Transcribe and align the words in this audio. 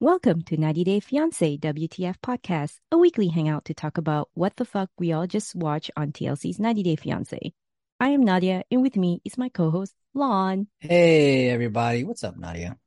Welcome 0.00 0.42
to 0.44 0.56
90 0.56 0.84
Day 0.84 1.00
Fiancé 1.00 1.60
WTF 1.60 2.16
podcast, 2.22 2.78
a 2.90 2.96
weekly 2.96 3.28
hangout 3.28 3.66
to 3.66 3.74
talk 3.74 3.98
about 3.98 4.30
what 4.32 4.56
the 4.56 4.64
fuck 4.64 4.88
we 4.98 5.12
all 5.12 5.26
just 5.26 5.54
watch 5.54 5.90
on 5.96 6.12
TLC's 6.12 6.58
90 6.58 6.82
Day 6.82 6.96
Fiancé. 6.96 7.52
I 8.00 8.08
am 8.08 8.24
Nadia, 8.24 8.62
and 8.70 8.80
with 8.80 8.96
me 8.96 9.20
is 9.26 9.36
my 9.36 9.50
co-host 9.50 9.92
Lon. 10.14 10.68
Hey 10.80 11.50
everybody, 11.50 12.04
what's 12.04 12.24
up, 12.24 12.38
Nadia? 12.38 12.78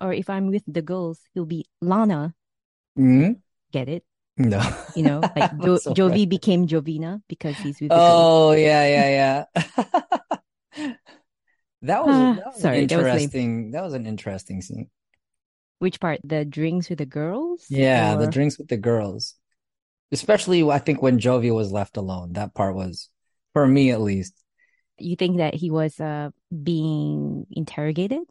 Or 0.00 0.12
if 0.12 0.28
I'm 0.28 0.48
with 0.48 0.64
the 0.66 0.82
girls, 0.82 1.20
he'll 1.32 1.46
be 1.46 1.66
Lana. 1.80 2.34
hmm 2.96 3.34
Get 3.70 3.88
it? 3.88 4.04
No, 4.38 4.60
You 4.94 5.02
know, 5.04 5.28
like 5.36 5.48
jo- 5.58 5.80
So 5.80 5.92
Jovi 5.92 6.28
right. 6.28 6.28
became 6.28 6.66
Jovina 6.66 7.22
because 7.28 7.60
he's 7.60 7.80
with 7.80 7.94
the. 7.94 8.00
Oh 8.00 8.52
yeah, 8.52 8.86
yeah, 8.86 9.44
yeah. 9.54 9.64
that 11.82 12.04
was, 12.04 12.18
Ah, 12.18 12.34
that 12.34 12.54
was 12.54 12.62
sorry, 12.62 12.78
an 12.78 12.82
that 12.86 12.98
was 12.98 13.08
interesting. 13.10 13.70
That 13.72 13.82
was 13.82 13.94
an 13.94 14.06
interesting 14.06 14.62
scene. 14.62 14.90
Which 15.80 15.98
part? 15.98 16.20
The 16.22 16.44
drinks 16.44 16.88
with 16.88 16.98
the 16.98 17.06
girls? 17.06 17.68
Yeah, 17.68 18.14
the 18.16 18.26
drinks 18.26 18.58
with 18.58 18.68
the 18.68 18.76
girls, 18.76 19.34
especially 20.12 20.62
I 20.64 20.78
think 20.78 21.02
when 21.02 21.18
Jovi 21.20 21.54
was 21.54 21.72
left 21.72 21.96
alone. 21.96 22.34
That 22.34 22.54
part 22.54 22.74
was, 22.76 23.10
for 23.54 23.66
me 23.66 23.90
at 23.92 24.00
least. 24.00 24.34
You 24.98 25.16
think 25.16 25.36
that 25.38 25.54
he 25.54 25.70
was 25.70 26.00
uh 26.00 26.30
being 26.62 27.46
interrogated? 27.50 28.22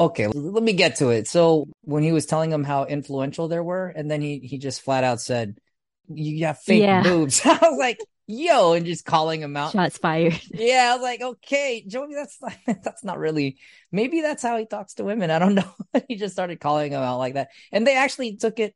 Okay, 0.00 0.26
let 0.26 0.62
me 0.62 0.72
get 0.72 0.96
to 0.96 1.10
it. 1.10 1.28
So 1.28 1.68
when 1.82 2.02
he 2.02 2.12
was 2.12 2.26
telling 2.26 2.50
them 2.50 2.64
how 2.64 2.86
influential 2.86 3.48
they 3.48 3.60
were, 3.60 3.88
and 3.88 4.10
then 4.10 4.20
he 4.20 4.38
he 4.40 4.58
just 4.58 4.82
flat 4.82 5.04
out 5.04 5.20
said, 5.20 5.58
"You 6.08 6.46
have 6.46 6.58
fake 6.58 6.82
Yeah. 6.82 7.02
boobs." 7.02 7.42
I 7.44 7.58
was 7.60 7.78
like, 7.78 8.00
"Yo," 8.26 8.72
and 8.72 8.86
just 8.86 9.04
calling 9.04 9.40
him 9.40 9.56
out. 9.56 9.72
Shots 9.72 9.98
fired. 9.98 10.40
Yeah, 10.50 10.90
I 10.90 10.94
was 10.94 11.02
like, 11.02 11.22
okay, 11.22 11.84
Joey, 11.86 12.14
that's 12.14 12.38
that's 12.66 13.04
not 13.04 13.18
really. 13.18 13.58
Maybe 13.90 14.22
that's 14.22 14.42
how 14.42 14.56
he 14.56 14.66
talks 14.66 14.94
to 14.94 15.04
women. 15.04 15.30
I 15.30 15.38
don't 15.38 15.54
know. 15.54 15.70
he 16.08 16.16
just 16.16 16.34
started 16.34 16.60
calling 16.60 16.92
him 16.92 17.00
out 17.00 17.18
like 17.18 17.34
that, 17.34 17.48
and 17.70 17.86
they 17.86 17.96
actually 17.96 18.36
took 18.36 18.58
it 18.58 18.74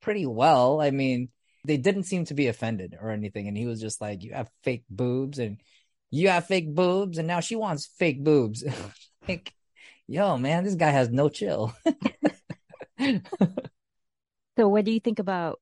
pretty 0.00 0.26
well. 0.26 0.80
I 0.80 0.90
mean, 0.90 1.28
they 1.64 1.76
didn't 1.76 2.04
seem 2.04 2.24
to 2.26 2.34
be 2.34 2.46
offended 2.46 2.96
or 3.00 3.10
anything, 3.10 3.48
and 3.48 3.56
he 3.56 3.66
was 3.66 3.80
just 3.80 4.00
like, 4.00 4.22
"You 4.22 4.32
have 4.34 4.50
fake 4.62 4.84
boobs, 4.88 5.38
and 5.38 5.60
you 6.10 6.28
have 6.28 6.46
fake 6.46 6.74
boobs, 6.74 7.18
and 7.18 7.26
now 7.28 7.40
she 7.40 7.56
wants 7.56 7.86
fake 7.98 8.22
boobs." 8.22 8.64
like, 9.28 9.52
yo, 10.08 10.36
man, 10.36 10.64
this 10.64 10.74
guy 10.74 10.90
has 10.90 11.10
no 11.10 11.28
chill. 11.28 11.74
So 14.56 14.68
what 14.68 14.84
do 14.84 14.92
you 14.92 15.00
think 15.00 15.18
about 15.18 15.60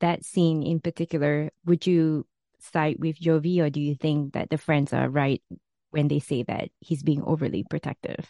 that 0.00 0.24
scene 0.24 0.62
in 0.62 0.80
particular? 0.80 1.50
Would 1.64 1.86
you 1.86 2.26
side 2.58 2.96
with 2.98 3.18
Jovi 3.18 3.60
or 3.60 3.70
do 3.70 3.80
you 3.80 3.94
think 3.94 4.34
that 4.34 4.50
the 4.50 4.58
friends 4.58 4.92
are 4.92 5.08
right 5.08 5.42
when 5.90 6.08
they 6.08 6.18
say 6.18 6.42
that 6.44 6.70
he's 6.80 7.02
being 7.02 7.22
overly 7.22 7.64
protective? 7.68 8.28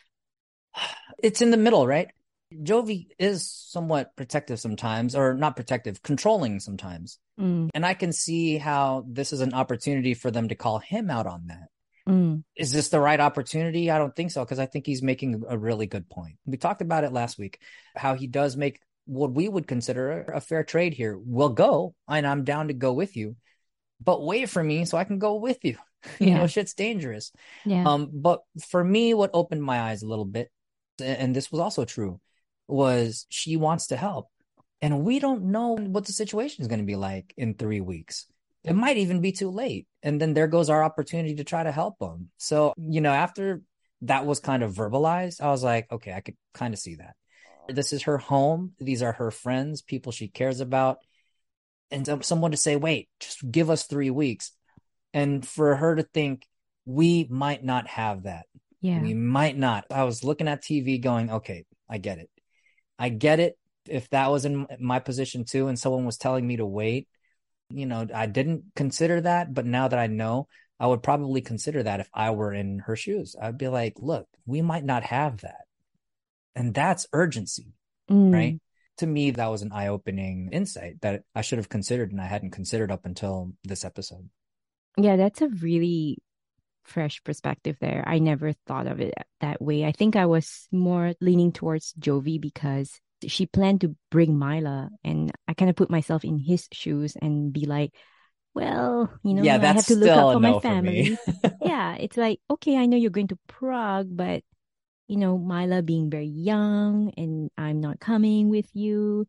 it's 1.22 1.40
in 1.40 1.50
the 1.50 1.56
middle, 1.56 1.86
right? 1.86 2.08
Jovi 2.52 3.06
is 3.18 3.50
somewhat 3.50 4.14
protective 4.14 4.60
sometimes, 4.60 5.16
or 5.16 5.32
not 5.32 5.56
protective, 5.56 6.02
controlling 6.02 6.60
sometimes. 6.60 7.18
Mm, 7.40 7.70
And 7.72 7.86
I 7.86 7.94
can 7.94 8.12
see 8.12 8.58
how 8.58 9.06
this 9.08 9.32
is 9.32 9.40
an 9.40 9.54
opportunity 9.54 10.12
for 10.12 10.30
them 10.30 10.48
to 10.48 10.54
call 10.54 10.78
him 10.78 11.10
out 11.10 11.26
on 11.26 11.46
that. 11.46 11.68
Mm, 12.08 12.42
Is 12.56 12.72
this 12.72 12.88
the 12.88 13.00
right 13.00 13.20
opportunity? 13.20 13.90
I 13.90 13.98
don't 13.98 14.14
think 14.14 14.30
so, 14.30 14.44
because 14.44 14.58
I 14.58 14.66
think 14.66 14.86
he's 14.86 15.02
making 15.02 15.42
a 15.48 15.56
really 15.56 15.86
good 15.86 16.08
point. 16.08 16.36
We 16.46 16.56
talked 16.56 16.82
about 16.82 17.04
it 17.04 17.12
last 17.12 17.38
week, 17.38 17.58
how 17.96 18.14
he 18.14 18.26
does 18.26 18.56
make 18.56 18.80
what 19.06 19.32
we 19.32 19.48
would 19.48 19.66
consider 19.66 20.22
a 20.22 20.40
fair 20.40 20.62
trade 20.64 20.94
here. 20.94 21.18
We'll 21.18 21.48
go, 21.50 21.94
and 22.08 22.26
I'm 22.26 22.44
down 22.44 22.68
to 22.68 22.74
go 22.74 22.92
with 22.92 23.16
you, 23.16 23.36
but 24.02 24.24
wait 24.24 24.48
for 24.48 24.62
me 24.62 24.84
so 24.84 24.98
I 24.98 25.04
can 25.04 25.18
go 25.18 25.36
with 25.36 25.58
you. 25.64 25.76
You 26.18 26.30
Yeah. 26.30 26.38
know, 26.38 26.46
shit's 26.48 26.74
dangerous. 26.74 27.30
yeah. 27.64 27.84
Um, 27.86 28.10
but 28.12 28.40
for 28.70 28.82
me, 28.82 29.14
what 29.14 29.30
opened 29.32 29.62
my 29.62 29.80
eyes 29.80 30.02
a 30.02 30.08
little 30.08 30.24
bit, 30.24 30.50
and 31.00 31.34
this 31.34 31.52
was 31.52 31.60
also 31.60 31.84
true, 31.84 32.20
was 32.66 33.24
she 33.28 33.56
wants 33.56 33.86
to 33.88 33.96
help. 33.96 34.26
And 34.80 35.04
we 35.04 35.20
don't 35.20 35.44
know 35.44 35.76
what 35.76 36.06
the 36.06 36.12
situation 36.12 36.62
is 36.62 36.66
going 36.66 36.80
to 36.80 36.84
be 36.86 36.96
like 36.96 37.32
in 37.36 37.54
three 37.54 37.80
weeks. 37.80 38.26
It 38.64 38.74
might 38.74 38.96
even 38.96 39.20
be 39.20 39.32
too 39.32 39.50
late. 39.50 39.86
And 40.02 40.20
then 40.20 40.34
there 40.34 40.46
goes 40.46 40.70
our 40.70 40.84
opportunity 40.84 41.36
to 41.36 41.44
try 41.44 41.62
to 41.62 41.72
help 41.72 41.98
them. 41.98 42.30
So, 42.36 42.74
you 42.76 43.00
know, 43.00 43.12
after 43.12 43.62
that 44.02 44.26
was 44.26 44.40
kind 44.40 44.62
of 44.62 44.74
verbalized, 44.74 45.40
I 45.40 45.50
was 45.50 45.64
like, 45.64 45.90
okay, 45.90 46.12
I 46.12 46.20
could 46.20 46.36
kind 46.54 46.72
of 46.74 46.80
see 46.80 46.96
that. 46.96 47.14
This 47.68 47.92
is 47.92 48.02
her 48.04 48.18
home. 48.18 48.72
These 48.78 49.02
are 49.02 49.12
her 49.12 49.30
friends, 49.30 49.82
people 49.82 50.12
she 50.12 50.28
cares 50.28 50.60
about. 50.60 50.98
And 51.90 52.24
someone 52.24 52.52
to 52.52 52.56
say, 52.56 52.76
wait, 52.76 53.08
just 53.20 53.48
give 53.50 53.68
us 53.68 53.84
three 53.84 54.10
weeks. 54.10 54.52
And 55.12 55.46
for 55.46 55.76
her 55.76 55.94
to 55.96 56.02
think, 56.02 56.46
we 56.84 57.26
might 57.30 57.62
not 57.62 57.86
have 57.86 58.24
that. 58.24 58.46
yeah. 58.80 59.00
We 59.00 59.14
might 59.14 59.56
not. 59.56 59.84
I 59.90 60.04
was 60.04 60.24
looking 60.24 60.48
at 60.48 60.62
TV 60.62 61.00
going, 61.00 61.30
okay, 61.30 61.64
I 61.88 61.98
get 61.98 62.18
it. 62.18 62.30
I 62.98 63.08
get 63.08 63.40
it. 63.40 63.58
If 63.88 64.08
that 64.10 64.30
was 64.30 64.44
in 64.44 64.66
my 64.80 64.98
position 65.00 65.44
too, 65.44 65.68
and 65.68 65.78
someone 65.78 66.06
was 66.06 66.16
telling 66.16 66.46
me 66.46 66.56
to 66.56 66.66
wait, 66.66 67.08
you 67.72 67.86
know, 67.86 68.06
I 68.14 68.26
didn't 68.26 68.64
consider 68.76 69.20
that. 69.22 69.52
But 69.52 69.66
now 69.66 69.88
that 69.88 69.98
I 69.98 70.06
know, 70.06 70.48
I 70.78 70.86
would 70.86 71.02
probably 71.02 71.40
consider 71.40 71.82
that 71.82 72.00
if 72.00 72.08
I 72.12 72.30
were 72.30 72.52
in 72.52 72.80
her 72.80 72.96
shoes. 72.96 73.36
I'd 73.40 73.58
be 73.58 73.68
like, 73.68 73.94
look, 73.98 74.26
we 74.46 74.62
might 74.62 74.84
not 74.84 75.04
have 75.04 75.40
that. 75.42 75.62
And 76.54 76.74
that's 76.74 77.06
urgency, 77.12 77.72
Mm, 78.10 78.32
right? 78.32 78.60
To 78.98 79.06
me, 79.06 79.30
that 79.30 79.46
was 79.50 79.62
an 79.62 79.72
eye 79.72 79.88
opening 79.88 80.50
insight 80.52 81.00
that 81.00 81.22
I 81.34 81.40
should 81.40 81.58
have 81.58 81.68
considered 81.68 82.12
and 82.12 82.20
I 82.20 82.26
hadn't 82.26 82.50
considered 82.50 82.90
up 82.90 83.06
until 83.06 83.52
this 83.64 83.84
episode. 83.84 84.28
Yeah, 84.96 85.16
that's 85.16 85.40
a 85.40 85.48
really 85.48 86.18
fresh 86.84 87.22
perspective 87.24 87.76
there. 87.80 88.04
I 88.06 88.18
never 88.18 88.52
thought 88.66 88.86
of 88.86 89.00
it 89.00 89.14
that 89.40 89.62
way. 89.62 89.84
I 89.84 89.92
think 89.92 90.16
I 90.16 90.26
was 90.26 90.68
more 90.70 91.14
leaning 91.20 91.52
towards 91.52 91.94
Jovi 91.94 92.40
because 92.40 93.00
she 93.28 93.46
planned 93.46 93.82
to 93.82 93.96
bring 94.10 94.38
Mila, 94.38 94.90
and 95.04 95.32
I 95.48 95.54
kind 95.54 95.70
of 95.70 95.76
put 95.76 95.90
myself 95.90 96.24
in 96.24 96.38
his 96.38 96.68
shoes 96.72 97.16
and 97.20 97.52
be 97.52 97.66
like, 97.66 97.94
well, 98.54 99.12
you 99.22 99.34
know, 99.34 99.42
yeah, 99.42 99.54
I 99.54 99.58
have 99.58 99.74
that's 99.76 99.86
to 99.88 99.94
look 99.94 100.10
still 100.10 100.18
out 100.18 100.34
for 100.34 100.40
no 100.40 100.54
my 100.54 100.60
for 100.60 100.60
family. 100.60 101.16
yeah, 101.64 101.96
it's 101.96 102.16
like, 102.16 102.40
okay, 102.50 102.76
I 102.76 102.86
know 102.86 102.96
you're 102.96 103.10
going 103.10 103.28
to 103.28 103.38
Prague, 103.48 104.08
but 104.10 104.42
you 105.08 105.16
know, 105.16 105.38
Mila 105.38 105.82
being 105.82 106.10
very 106.10 106.26
young 106.26 107.12
and 107.16 107.50
I'm 107.58 107.80
not 107.80 108.00
coming 108.00 108.48
with 108.48 108.66
you, 108.72 109.26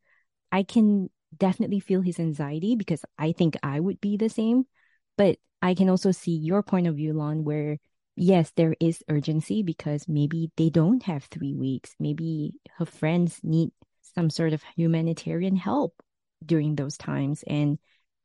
I 0.51 0.63
can 0.63 1.09
definitely 1.35 1.79
feel 1.79 2.01
his 2.01 2.19
anxiety 2.19 2.75
because 2.75 3.03
I 3.17 3.31
think 3.33 3.57
I 3.63 3.79
would 3.79 3.99
be 3.99 4.17
the 4.17 4.29
same. 4.29 4.65
But 5.17 5.37
I 5.61 5.73
can 5.73 5.89
also 5.89 6.11
see 6.11 6.31
your 6.31 6.63
point 6.63 6.87
of 6.87 6.95
view, 6.95 7.13
Lon, 7.13 7.43
where 7.43 7.77
yes, 8.15 8.51
there 8.55 8.75
is 8.79 9.03
urgency 9.09 9.63
because 9.63 10.07
maybe 10.07 10.51
they 10.57 10.69
don't 10.69 11.03
have 11.03 11.25
three 11.25 11.53
weeks. 11.53 11.95
Maybe 11.99 12.53
her 12.77 12.85
friends 12.85 13.39
need 13.43 13.71
some 14.15 14.29
sort 14.29 14.53
of 14.53 14.63
humanitarian 14.75 15.55
help 15.55 16.01
during 16.45 16.75
those 16.75 16.97
times. 16.97 17.43
And 17.47 17.79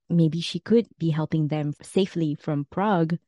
maybe 0.08 0.40
she 0.40 0.60
could 0.60 0.86
be 0.98 1.10
helping 1.10 1.48
them 1.48 1.74
safely 1.82 2.34
from 2.34 2.66
Prague. 2.70 3.18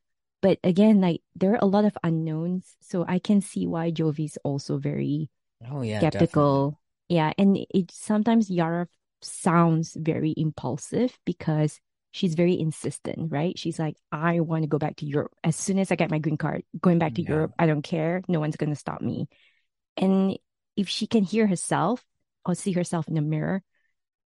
But 0.42 0.58
again, 0.64 1.00
like 1.00 1.22
there 1.36 1.52
are 1.52 1.58
a 1.60 1.66
lot 1.66 1.84
of 1.84 1.96
unknowns. 2.02 2.76
So 2.80 3.04
I 3.06 3.18
can 3.18 3.40
see 3.40 3.66
why 3.66 3.90
Jovi's 3.90 4.38
also 4.42 4.78
very 4.78 5.28
oh 5.70 5.82
yeah, 5.82 5.98
skeptical. 5.98 6.80
Yeah. 7.08 7.32
And 7.36 7.58
it 7.70 7.90
sometimes 7.90 8.50
Yara 8.50 8.88
sounds 9.22 9.96
very 9.98 10.32
impulsive 10.36 11.18
because 11.26 11.78
she's 12.12 12.34
very 12.34 12.58
insistent, 12.58 13.30
right? 13.30 13.58
She's 13.58 13.78
like, 13.78 13.96
I 14.10 14.40
want 14.40 14.62
to 14.62 14.68
go 14.68 14.78
back 14.78 14.96
to 14.96 15.06
Europe. 15.06 15.32
As 15.44 15.56
soon 15.56 15.78
as 15.78 15.92
I 15.92 15.96
get 15.96 16.10
my 16.10 16.18
green 16.18 16.38
card, 16.38 16.64
going 16.80 16.98
back 16.98 17.14
to 17.14 17.22
Yeah. 17.22 17.30
Europe, 17.30 17.52
I 17.58 17.66
don't 17.66 17.82
care. 17.82 18.22
No 18.26 18.40
one's 18.40 18.56
going 18.56 18.70
to 18.70 18.76
stop 18.76 19.00
me. 19.00 19.28
And 19.96 20.38
if 20.76 20.88
she 20.88 21.06
can 21.06 21.22
hear 21.22 21.46
herself 21.46 22.02
or 22.46 22.54
see 22.54 22.72
herself 22.72 23.08
in 23.08 23.14
the 23.14 23.20
mirror, 23.20 23.62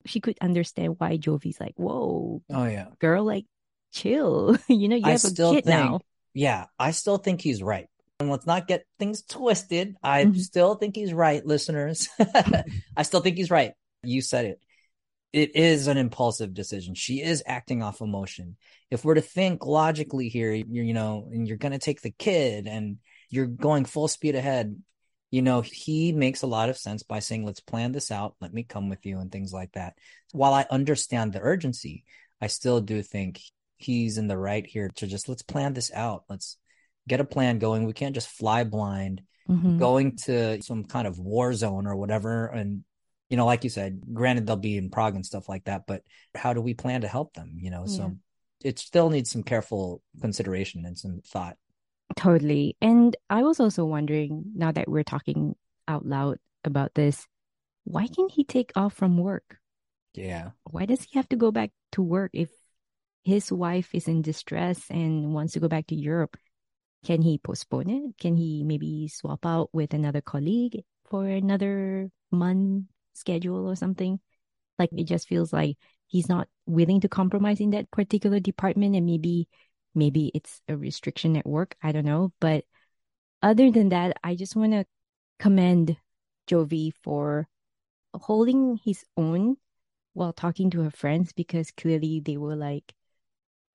she 0.06 0.20
could 0.20 0.38
understand 0.40 0.96
why 0.98 1.16
Jovi's 1.18 1.60
like, 1.60 1.74
whoa, 1.76 2.42
Oh 2.50 2.64
yeah. 2.64 2.86
girl, 2.98 3.24
like 3.24 3.46
chill. 3.92 4.56
you 4.68 4.88
know, 4.88 4.96
you 4.96 5.06
I 5.06 5.10
have 5.12 5.24
a 5.24 5.28
kid 5.28 5.34
think, 5.36 5.66
now. 5.66 6.00
yeah, 6.34 6.66
I 6.78 6.90
still 6.92 7.18
think 7.18 7.40
he's 7.40 7.62
right. 7.62 7.86
And 8.18 8.30
let's 8.30 8.46
not 8.46 8.68
get 8.68 8.84
things 8.98 9.22
twisted. 9.22 9.96
I 10.02 10.24
Mhm. 10.26 10.38
still 10.38 10.74
think 10.74 10.94
he's 10.94 11.12
right, 11.12 11.44
listeners. 11.44 12.08
I 12.96 13.02
still 13.02 13.20
think 13.20 13.36
he's 13.36 13.50
right. 13.50 13.72
You 14.02 14.20
said 14.22 14.44
it. 14.46 14.60
It 15.32 15.54
is 15.54 15.86
an 15.86 15.96
impulsive 15.96 16.52
decision. 16.54 16.94
She 16.94 17.22
is 17.22 17.42
acting 17.46 17.82
off 17.82 18.00
emotion. 18.00 18.56
If 18.90 19.04
we're 19.04 19.14
to 19.14 19.20
think 19.20 19.64
logically 19.64 20.28
here, 20.28 20.52
you're, 20.52 20.84
you 20.84 20.92
know, 20.92 21.28
and 21.32 21.46
you're 21.46 21.56
going 21.56 21.72
to 21.72 21.78
take 21.78 22.00
the 22.02 22.10
kid 22.10 22.66
and 22.66 22.96
you're 23.28 23.46
going 23.46 23.84
full 23.84 24.08
speed 24.08 24.34
ahead, 24.34 24.76
you 25.30 25.42
know, 25.42 25.60
he 25.60 26.12
makes 26.12 26.42
a 26.42 26.46
lot 26.46 26.68
of 26.68 26.76
sense 26.76 27.02
by 27.02 27.20
saying, 27.20 27.44
let's 27.44 27.60
plan 27.60 27.92
this 27.92 28.10
out. 28.10 28.34
Let 28.40 28.52
me 28.52 28.64
come 28.64 28.88
with 28.88 29.06
you 29.06 29.20
and 29.20 29.30
things 29.30 29.52
like 29.52 29.72
that. 29.72 29.96
While 30.32 30.54
I 30.54 30.66
understand 30.70 31.32
the 31.32 31.40
urgency, 31.40 32.04
I 32.40 32.48
still 32.48 32.80
do 32.80 33.02
think 33.02 33.40
he's 33.76 34.18
in 34.18 34.28
the 34.28 34.36
right 34.38 34.66
here 34.66 34.90
to 34.96 35.06
just 35.06 35.28
let's 35.28 35.42
plan 35.42 35.72
this 35.72 35.92
out. 35.92 36.24
Let's 36.28 36.56
get 37.08 37.20
a 37.20 37.24
plan 37.24 37.58
going. 37.58 37.84
We 37.84 37.92
can't 37.92 38.14
just 38.14 38.28
fly 38.28 38.64
blind 38.64 39.22
Mhm. 39.48 39.78
going 39.78 40.16
to 40.16 40.62
some 40.62 40.84
kind 40.84 41.08
of 41.08 41.18
war 41.18 41.52
zone 41.54 41.86
or 41.86 41.96
whatever. 41.96 42.46
And, 42.46 42.84
you 43.28 43.36
know, 43.36 43.46
like 43.46 43.64
you 43.64 43.70
said, 43.70 44.02
granted, 44.12 44.46
they'll 44.46 44.56
be 44.56 44.76
in 44.76 44.90
Prague 44.90 45.14
and 45.14 45.26
stuff 45.26 45.48
like 45.48 45.64
that, 45.64 45.86
but 45.86 46.02
how 46.34 46.52
do 46.52 46.60
we 46.60 46.74
plan 46.74 47.00
to 47.00 47.08
help 47.08 47.32
them? 47.34 47.56
You 47.58 47.70
know, 47.70 47.86
so 47.86 48.04
it 48.62 48.78
still 48.78 49.10
needs 49.10 49.30
some 49.30 49.42
careful 49.42 50.02
consideration 50.20 50.84
and 50.84 50.98
some 50.98 51.22
thought. 51.24 51.56
Totally. 52.16 52.76
And 52.80 53.16
I 53.28 53.42
was 53.42 53.60
also 53.60 53.84
wondering, 53.84 54.44
now 54.54 54.72
that 54.72 54.88
we're 54.88 55.04
talking 55.04 55.54
out 55.86 56.06
loud 56.06 56.38
about 56.64 56.94
this, 56.94 57.26
why 57.84 58.06
can't 58.06 58.30
he 58.30 58.44
take 58.44 58.72
off 58.76 58.94
from 58.94 59.16
work? 59.16 59.56
Yeah. 60.14 60.50
Why 60.64 60.86
does 60.86 61.02
he 61.02 61.18
have 61.18 61.28
to 61.30 61.36
go 61.36 61.50
back 61.50 61.70
to 61.92 62.02
work 62.02 62.30
if 62.34 62.50
his 63.22 63.52
wife 63.52 63.94
is 63.94 64.08
in 64.08 64.22
distress 64.22 64.82
and 64.90 65.32
wants 65.32 65.54
to 65.54 65.60
go 65.60 65.68
back 65.68 65.86
to 65.88 65.94
Europe? 65.94 66.36
Can 67.04 67.22
he 67.22 67.38
postpone 67.38 67.88
it? 67.88 68.18
Can 68.18 68.36
he 68.36 68.62
maybe 68.64 69.08
swap 69.08 69.46
out 69.46 69.70
with 69.72 69.94
another 69.94 70.20
colleague 70.20 70.82
for 71.08 71.26
another 71.26 72.10
month 72.30 72.84
schedule 73.14 73.68
or 73.68 73.76
something? 73.76 74.20
Like 74.78 74.90
it 74.92 75.04
just 75.04 75.28
feels 75.28 75.52
like 75.52 75.78
he's 76.06 76.28
not 76.28 76.48
willing 76.66 77.00
to 77.00 77.08
compromise 77.08 77.60
in 77.60 77.70
that 77.70 77.90
particular 77.90 78.40
department 78.40 78.96
and 78.96 79.06
maybe 79.06 79.48
maybe 79.94 80.30
it's 80.34 80.62
a 80.68 80.76
restriction 80.76 81.36
at 81.36 81.46
work. 81.46 81.76
I 81.82 81.92
don't 81.92 82.04
know. 82.04 82.32
But 82.40 82.64
other 83.42 83.70
than 83.70 83.90
that, 83.90 84.16
I 84.24 84.34
just 84.34 84.56
want 84.56 84.72
to 84.72 84.86
commend 85.38 85.96
Jovi 86.48 86.92
for 87.02 87.48
holding 88.14 88.78
his 88.84 89.04
own 89.16 89.56
while 90.14 90.32
talking 90.32 90.70
to 90.70 90.82
her 90.82 90.90
friends 90.90 91.32
because 91.32 91.70
clearly 91.70 92.20
they 92.20 92.36
were 92.36 92.56
like 92.56 92.92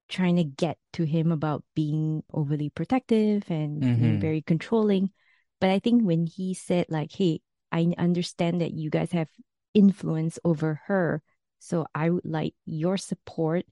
trying 0.07 0.35
to 0.35 0.43
get 0.43 0.77
to 0.93 1.03
him 1.03 1.31
about 1.31 1.63
being 1.73 2.23
overly 2.33 2.69
protective 2.69 3.49
and 3.49 3.81
Mhm. 3.83 4.19
very 4.19 4.41
controlling. 4.41 5.11
But 5.59 5.69
I 5.71 5.79
think 5.79 6.03
when 6.03 6.27
he 6.27 6.53
said 6.53 6.87
like, 6.89 7.11
"Hey, 7.13 7.41
I 7.71 7.93
understand 7.97 8.61
that 8.61 8.73
you 8.73 8.89
guys 8.89 9.11
have 9.13 9.29
influence 9.73 10.37
over 10.43 10.81
her, 10.85 11.23
so 11.59 11.87
I 11.95 12.09
would 12.09 12.25
like 12.25 12.55
your 12.65 12.97
support 12.97 13.65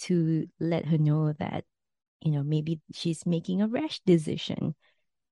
to 0.00 0.46
let 0.60 0.86
her 0.86 0.98
know 0.98 1.32
that, 1.38 1.64
you 2.20 2.32
know, 2.32 2.42
maybe 2.42 2.80
she's 2.92 3.26
making 3.26 3.62
a 3.62 3.68
rash 3.68 4.00
decision." 4.06 4.74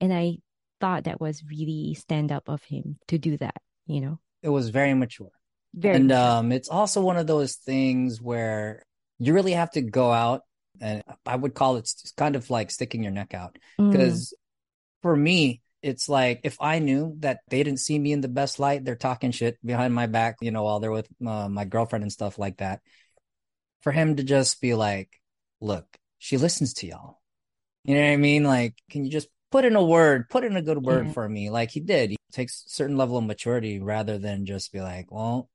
And 0.01 0.13
I 0.13 0.39
thought 0.81 1.05
that 1.05 1.21
was 1.21 1.45
really 1.45 1.95
stand 1.95 2.33
up 2.33 2.49
of 2.49 2.63
him 2.65 2.99
to 3.09 3.19
do 3.19 3.37
that, 3.39 3.57
you 3.87 4.01
know. 4.01 4.19
It 4.43 4.49
was 4.49 4.71
very 4.71 4.95
mature. 4.95 5.31
Very 5.75 5.97
and 5.97 6.09
mature. 6.09 6.21
um, 6.21 6.53
it's 6.53 6.69
also 6.69 7.01
one 7.03 7.17
of 7.17 7.27
those 7.27 7.57
things 7.57 8.21
where 8.21 8.83
you 9.19 9.35
really 9.35 9.53
have 9.53 9.71
to 9.73 9.83
go 9.83 10.11
out, 10.11 10.43
and 10.81 11.03
I 11.27 11.37
would 11.37 11.55
call 11.55 11.77
it 11.77 11.91
kind 12.17 12.37
of 12.37 12.49
like 12.49 12.71
sticking 12.71 13.03
your 13.03 13.13
neck 13.13 13.35
out. 13.35 13.59
Mm, 13.79 13.91
Because 13.91 14.35
for 15.03 15.15
me, 15.15 15.61
it's 15.83 16.09
like 16.09 16.41
if 16.45 16.57
I 16.61 16.79
knew 16.79 17.17
that 17.21 17.41
they 17.49 17.63
didn't 17.63 17.81
see 17.81 17.99
me 17.99 18.13
in 18.13 18.21
the 18.21 18.29
best 18.29 18.59
light, 18.59 18.85
they're 18.85 18.97
talking 18.97 19.31
shit 19.31 19.59
behind 19.65 19.95
my 19.95 20.07
back, 20.07 20.37
you 20.41 20.51
know, 20.51 20.63
while 20.65 20.81
they're 20.81 20.91
with 20.91 21.09
uh, 21.27 21.49
my 21.49 21.65
girlfriend 21.65 22.03
and 22.03 22.13
stuff 22.13 22.39
like 22.39 22.59
that. 22.59 22.81
For 23.83 23.93
him 23.93 24.17
to 24.17 24.23
just 24.23 24.61
be 24.61 24.75
like, 24.75 25.09
look, 25.61 25.87
she 26.19 26.37
listens 26.37 26.75
to 26.75 26.87
y'all. 26.87 27.21
You 27.85 27.95
know 27.95 28.03
what 28.03 28.13
I 28.13 28.17
mean? 28.17 28.45
Like, 28.45 28.75
can 28.91 29.05
you 29.05 29.11
just 29.11 29.29
put 29.51 29.65
in 29.65 29.75
a 29.75 29.85
word, 29.85 30.29
put 30.29 30.45
in 30.45 30.57
a 30.57 30.63
good 30.63 30.85
word 30.85 31.07
Yeah. 31.07 31.13
for 31.13 31.29
me? 31.29 31.51
Like 31.51 31.71
he 31.71 31.81
did. 31.81 32.11
He 32.11 32.17
takes 32.33 32.65
a 32.67 32.71
certain 32.71 32.97
level 32.97 33.17
of 33.17 33.25
maturity 33.25 33.81
rather 33.81 34.19
than 34.19 34.45
just 34.45 34.73
be 34.73 34.81
like, 34.81 35.11
well, 35.11 35.49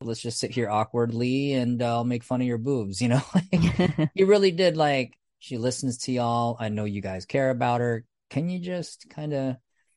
let's 0.00 0.20
just 0.20 0.38
sit 0.38 0.50
here 0.50 0.68
awkwardly 0.68 1.52
and 1.54 1.80
uh, 1.80 1.96
I'll 1.96 2.04
make 2.04 2.24
fun 2.24 2.40
of 2.40 2.46
your 2.46 2.58
boobs, 2.58 3.00
you 3.02 3.08
know? 3.08 3.22
Like, 3.34 4.10
he 4.14 4.24
really 4.24 4.50
did 4.50 4.76
like 4.76 5.14
she 5.40 5.56
listens 5.56 5.98
to 5.98 6.10
y'all 6.10 6.56
i 6.58 6.68
know 6.68 6.84
you 6.84 7.00
guys 7.00 7.24
care 7.24 7.50
about 7.50 7.80
her 7.80 8.04
can 8.28 8.50
you 8.50 8.58
just 8.58 9.08
kind 9.08 9.32
of 9.32 9.54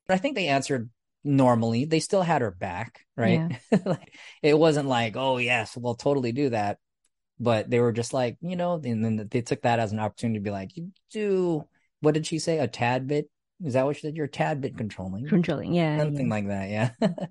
but 0.08 0.14
i 0.14 0.18
think 0.18 0.36
they 0.36 0.50
answered 0.50 0.88
normally 1.24 1.86
they 1.86 2.00
still 2.00 2.22
had 2.22 2.44
her 2.44 2.52
back 2.52 3.08
right 3.18 3.60
like 3.86 4.14
it 4.44 4.56
wasn't 4.56 4.88
like 4.88 5.16
oh 5.18 5.38
yes 5.40 5.76
we'll 5.76 5.96
totally 5.96 6.32
do 6.32 6.50
that 6.50 6.78
but 7.42 7.70
they 7.70 7.80
were 7.80 7.92
just 7.92 8.14
like 8.14 8.38
you 8.42 8.56
know 8.56 8.80
and 8.84 9.04
then 9.04 9.28
they 9.30 9.42
took 9.42 9.64
that 9.64 9.80
as 9.80 9.92
an 9.92 10.00
opportunity 10.00 10.40
to 10.40 10.44
be 10.44 10.52
like 10.52 10.78
you 10.78 10.92
do 11.12 11.68
what 12.02 12.14
did 12.14 12.26
she 12.28 12.40
say 12.40 12.60
a 12.60 12.68
tad 12.68 13.08
bit 13.08 13.30
is 13.66 13.74
that 13.74 13.86
what 13.86 13.96
she 13.96 14.02
said 14.04 14.16
you're 14.16 14.26
a 14.26 14.30
tad 14.30 14.62
bit 14.62 14.78
controlling 14.78 15.28
Controlling, 15.28 15.74
yeah, 15.74 16.00
something 16.00 16.28
yeah. 16.28 16.34
like 16.34 16.48
that 16.48 16.70
yeah 16.70 16.92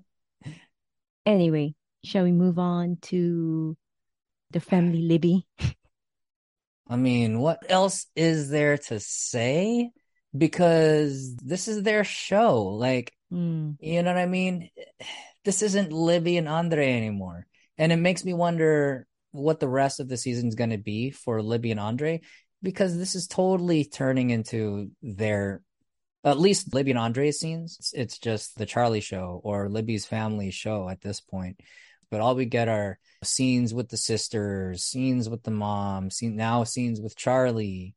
Anyway, 1.25 1.75
shall 2.03 2.23
we 2.23 2.31
move 2.31 2.57
on 2.57 2.97
to 3.03 3.77
the 4.51 4.59
family 4.59 5.01
Libby? 5.03 5.47
I 6.89 6.95
mean, 6.97 7.39
what 7.39 7.63
else 7.69 8.07
is 8.15 8.49
there 8.49 8.77
to 8.77 8.99
say? 8.99 9.91
Because 10.37 11.35
this 11.37 11.67
is 11.67 11.83
their 11.83 12.03
show. 12.03 12.63
Like, 12.63 13.13
Mm, 13.31 13.77
you 13.79 14.03
know 14.03 14.11
what 14.13 14.19
I 14.21 14.25
mean? 14.25 14.69
This 15.43 15.63
isn't 15.63 15.91
Libby 15.91 16.37
and 16.37 16.47
Andre 16.47 16.93
anymore. 16.93 17.47
And 17.75 17.91
it 17.91 17.95
makes 17.97 18.23
me 18.23 18.31
wonder 18.31 19.07
what 19.31 19.59
the 19.59 19.67
rest 19.67 19.99
of 19.99 20.07
the 20.07 20.17
season 20.17 20.47
is 20.47 20.55
going 20.55 20.69
to 20.71 20.77
be 20.77 21.11
for 21.11 21.41
Libby 21.41 21.71
and 21.71 21.79
Andre, 21.79 22.21
because 22.61 22.97
this 22.97 23.15
is 23.15 23.27
totally 23.27 23.85
turning 23.85 24.29
into 24.29 24.91
their, 25.01 25.61
at 26.23 26.39
least 26.39 26.73
Libby 26.73 26.91
and 26.91 26.99
Andre's 26.99 27.39
scenes. 27.39 27.77
It's, 27.79 27.93
it's 27.93 28.17
just 28.19 28.57
the 28.57 28.65
Charlie 28.65 29.01
show 29.01 29.41
or 29.43 29.69
Libby's 29.69 30.05
family 30.05 30.51
show 30.51 30.89
at 30.89 31.01
this 31.01 31.21
point. 31.21 31.59
But 32.11 32.19
all 32.19 32.35
we 32.35 32.45
get 32.45 32.67
are 32.67 32.99
scenes 33.23 33.73
with 33.73 33.87
the 33.87 33.97
sisters, 33.97 34.83
scenes 34.83 35.29
with 35.29 35.43
the 35.43 35.51
mom, 35.51 36.11
scene, 36.11 36.35
now 36.35 36.65
scenes 36.65 36.99
with 36.99 37.15
Charlie. 37.15 37.95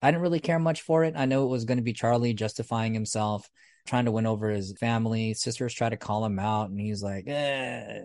I 0.00 0.10
didn't 0.10 0.22
really 0.22 0.40
care 0.40 0.60
much 0.60 0.82
for 0.82 1.04
it. 1.04 1.14
I 1.16 1.26
know 1.26 1.44
it 1.44 1.50
was 1.50 1.64
going 1.64 1.78
to 1.78 1.84
be 1.84 1.92
Charlie 1.92 2.32
justifying 2.32 2.94
himself, 2.94 3.50
trying 3.86 4.04
to 4.04 4.12
win 4.12 4.26
over 4.26 4.48
his 4.48 4.72
family. 4.78 5.34
Sisters 5.34 5.74
try 5.74 5.88
to 5.88 5.96
call 5.96 6.24
him 6.24 6.38
out, 6.38 6.70
and 6.70 6.80
he's 6.80 7.02
like, 7.02 7.24
eh, 7.26 8.02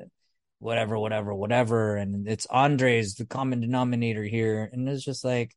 whatever, 0.65 0.99
whatever, 0.99 1.33
whatever. 1.33 1.95
And 1.95 2.27
it's 2.27 2.45
Andre's 2.47 3.15
the 3.15 3.25
common 3.25 3.61
denominator 3.61 4.23
here. 4.23 4.69
And 4.73 4.89
it's 4.89 5.05
just 5.05 5.23
like, 5.23 5.55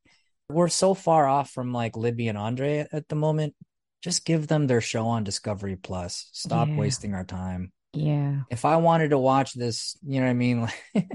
we're 0.48 0.68
so 0.68 0.94
far 0.94 1.26
off 1.26 1.50
from 1.50 1.72
like 1.72 1.96
Libby 1.96 2.28
and 2.28 2.38
Andre 2.38 2.86
at 2.92 3.08
the 3.08 3.16
moment. 3.16 3.54
Just 4.02 4.24
give 4.24 4.46
them 4.46 4.66
their 4.68 4.80
show 4.80 5.06
on 5.06 5.24
Discovery 5.24 5.76
Plus. 5.76 6.28
Stop 6.32 6.68
Yeah. 6.68 6.76
wasting 6.76 7.14
our 7.14 7.24
time 7.24 7.72
yeah. 7.92 8.42
if 8.50 8.64
I 8.64 8.76
wanted 8.76 9.10
to 9.10 9.18
watch 9.18 9.54
this, 9.54 9.96
you 10.06 10.20
know 10.20 10.26
what 10.26 10.30
I 10.30 10.34
mean? 10.34 10.60
Like, 10.94 11.10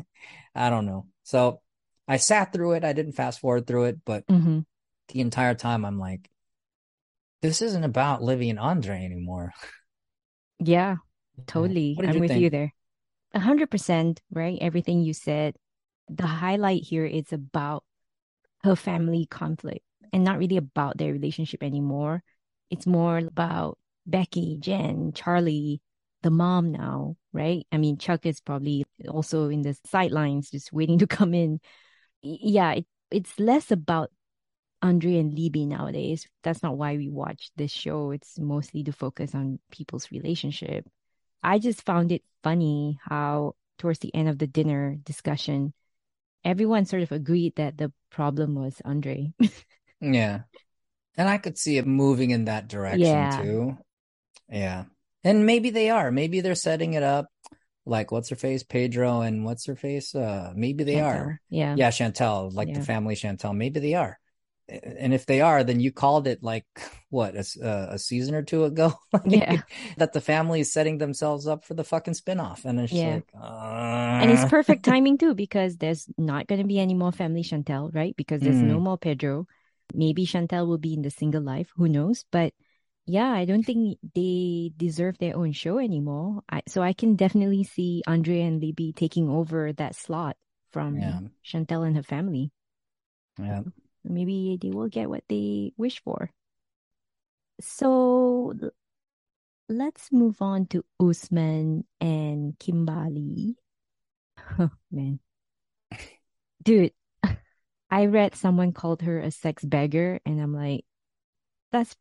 I 0.56 0.70
don't 0.70 0.86
know. 0.86 1.08
So 1.24 1.62
I 2.08 2.18
sat 2.18 2.54
through 2.54 2.74
it. 2.74 2.84
I 2.84 2.94
didn't 2.94 3.14
fast 3.14 3.40
forward 3.40 3.66
through 3.66 3.86
it, 3.86 4.00
but 4.06 4.24
hmm 4.30 4.60
the 5.10 5.22
entire 5.22 5.56
time 5.56 5.86
I'm 5.86 6.00
like, 6.00 6.30
this 7.42 7.62
isn't 7.62 7.84
about 7.84 8.24
Libby 8.24 8.50
and 8.50 8.60
Andre 8.60 9.04
anymore. 9.04 9.54
Yeah, 10.60 10.98
totally. 11.46 11.98
I'm 12.00 12.16
you 12.16 12.22
with 12.22 12.30
think? 12.30 12.42
you 12.44 12.50
there. 12.50 12.74
A 13.34 13.40
hundred 13.40 13.72
percent, 13.72 14.22
right? 14.32 14.58
Everything 14.62 15.02
you 15.02 15.14
said. 15.14 15.56
The 16.10 16.28
highlight 16.28 16.84
here 16.84 17.06
is 17.06 17.32
about 17.32 17.84
her 18.64 18.76
family 18.76 19.26
conflict 19.26 19.86
and 20.12 20.24
not 20.24 20.38
really 20.38 20.58
about 20.58 20.98
their 20.98 21.14
relationship 21.14 21.64
anymore. 21.64 22.24
It's 22.70 22.86
more 22.86 23.18
about 23.18 23.78
Becky, 24.06 24.58
Jen, 24.60 25.14
Charlie, 25.14 25.82
the 26.22 26.30
mom 26.32 26.72
now, 26.72 27.16
right? 27.32 27.66
I 27.72 27.78
mean, 27.78 27.98
Chuck 27.98 28.26
is 28.26 28.42
probably 28.42 28.86
also 29.08 29.50
in 29.50 29.62
the 29.62 29.78
sidelines, 29.86 30.52
just 30.52 30.74
waiting 30.74 31.00
to 31.00 31.08
come 31.18 31.34
in. 31.34 31.60
Yeah, 32.22 32.74
it, 32.74 32.86
it's 33.12 33.40
less 33.40 33.72
about 33.72 34.12
Andre 34.82 35.18
and 35.18 35.34
Libby 35.34 35.66
nowadays. 35.66 36.28
That's 36.44 36.64
not 36.64 36.78
why 36.78 36.98
we 36.98 37.10
watch 37.10 37.52
this 37.56 37.72
show. 37.72 38.12
It's 38.12 38.38
mostly 38.40 38.84
to 38.84 38.92
focus 38.92 39.34
on 39.34 39.60
people's 39.72 40.12
relationship. 40.12 40.88
I 41.44 41.60
just 41.60 41.84
found 41.84 42.12
it 42.12 42.24
funny 42.44 43.00
how 43.04 43.56
towards 43.78 44.00
the 44.00 44.14
end 44.16 44.30
of 44.30 44.38
the 44.40 44.48
dinner 44.48 44.96
discussion, 45.04 45.74
everyone 46.44 46.86
sort 46.86 47.04
of 47.04 47.12
agreed 47.12 47.56
that 47.58 47.78
the 47.78 47.92
problem 48.12 48.56
was 48.56 48.82
Andre. 48.86 49.34
Yeah. 50.02 50.42
And 51.18 51.30
I 51.30 51.38
could 51.38 51.58
see 51.58 51.78
it 51.78 51.88
moving 51.88 52.32
in 52.32 52.46
that 52.46 52.68
direction 52.68 53.02
Yeah. 53.02 53.42
too. 53.42 53.78
Yeah. 54.50 54.86
And 55.24 55.46
maybe 55.46 55.70
they 55.70 55.90
are. 55.90 56.12
Maybe 56.12 56.42
they're 56.42 56.56
setting 56.56 56.94
it 56.94 57.04
up. 57.04 57.28
like 57.86 58.12
what's 58.12 58.30
her 58.30 58.36
face, 58.38 58.64
Pedro, 58.64 59.22
and 59.22 59.44
what's 59.46 59.66
her 59.68 59.76
face? 59.76 60.16
Uh, 60.16 60.54
maybe 60.56 60.84
they 60.86 60.96
Chantel. 60.96 61.04
are. 61.04 61.42
Yeah. 61.50 61.76
Yeah, 61.78 61.90
Chantel, 61.92 62.54
like 62.54 62.74
the 62.74 62.82
family 62.82 63.16
Chantel. 63.16 63.56
Maybe 63.56 63.80
they 63.82 63.94
are. 63.96 64.20
And 64.82 65.14
if 65.14 65.26
they 65.26 65.42
are, 65.42 65.64
then 65.64 65.80
you 65.80 65.92
called 65.92 66.28
it 66.28 66.42
like 66.44 66.66
what 67.10 67.36
a, 67.36 67.46
uh, 67.64 67.88
a 67.94 68.00
season 68.00 68.36
or 68.36 68.44
two 68.44 68.66
ago. 68.66 68.94
Like, 69.26 69.26
Yeah. 69.26 69.62
that 69.98 70.14
the 70.14 70.22
family 70.22 70.62
is 70.62 70.74
setting 70.74 70.98
themselves 70.98 71.48
up 71.48 71.64
for 71.64 71.74
the 71.76 71.84
fucking 71.84 72.14
spinoff, 72.16 72.66
and 72.66 72.80
it's 72.80 72.92
just 72.92 73.06
Yeah. 73.06 73.16
like, 73.16 73.30
And 74.20 74.32
uh, 74.32 74.34
it's 74.34 74.46
perfect 74.46 74.84
timing 74.86 75.18
too 75.18 75.34
because 75.36 75.78
there's 75.78 76.08
not 76.18 76.48
going 76.48 76.62
to 76.62 76.68
be 76.68 76.80
any 76.80 76.94
more 76.94 77.12
family 77.12 77.44
Chantel, 77.44 77.94
right? 77.94 78.16
Because 78.16 78.42
there's 78.42 78.62
no 78.64 78.80
Mm. 78.80 78.84
more 78.84 78.98
Pedro. 78.98 79.48
Maybe 79.94 80.26
Chantel 80.26 80.68
will 80.68 80.78
be 80.78 80.94
in 80.94 81.02
the 81.02 81.10
single 81.12 81.42
life. 81.42 81.70
Who 81.76 81.88
knows? 81.90 82.26
But 82.32 82.54
yeah, 83.06 83.32
I 83.32 83.46
don't 83.46 83.64
think 83.66 84.00
they 84.16 84.72
deserve 84.78 85.18
their 85.18 85.36
own 85.36 85.52
show 85.52 85.78
anymore. 85.80 86.42
I, 86.50 86.64
so 86.68 86.82
I 86.82 86.94
can 86.94 87.16
definitely 87.16 87.64
see 87.64 88.02
Andre 88.08 88.42
and 88.42 88.62
Libby 88.62 88.94
taking 88.94 89.30
over 89.30 89.74
that 89.74 89.96
slot 89.96 90.38
from 90.72 90.98
Yeah. 90.98 91.20
Chantel 91.46 91.86
and 91.86 91.96
her 91.98 92.04
family. 92.04 92.52
Yeah. 93.40 93.62
Maybe 94.04 94.58
they 94.62 94.72
will 94.72 94.90
get 94.90 95.10
what 95.10 95.24
they 95.30 95.74
wish 95.78 96.02
for. 96.04 96.32
So 97.62 98.54
let's 99.70 100.12
move 100.12 100.42
on 100.42 100.66
to 100.68 100.84
Usman 101.00 101.86
and 102.02 102.58
Kimbali. 102.60 103.56
Oh, 104.60 104.72
man. 104.92 105.20
Dude, 106.64 106.92
I 107.90 108.06
read 108.06 108.36
someone 108.36 108.74
called 108.74 109.02
her 109.04 109.20
a 109.20 109.32
sex 109.32 109.64
beggar, 109.64 110.20
and 110.26 110.42
I'm 110.42 110.54
like, 110.54 110.86
that's 111.72 111.96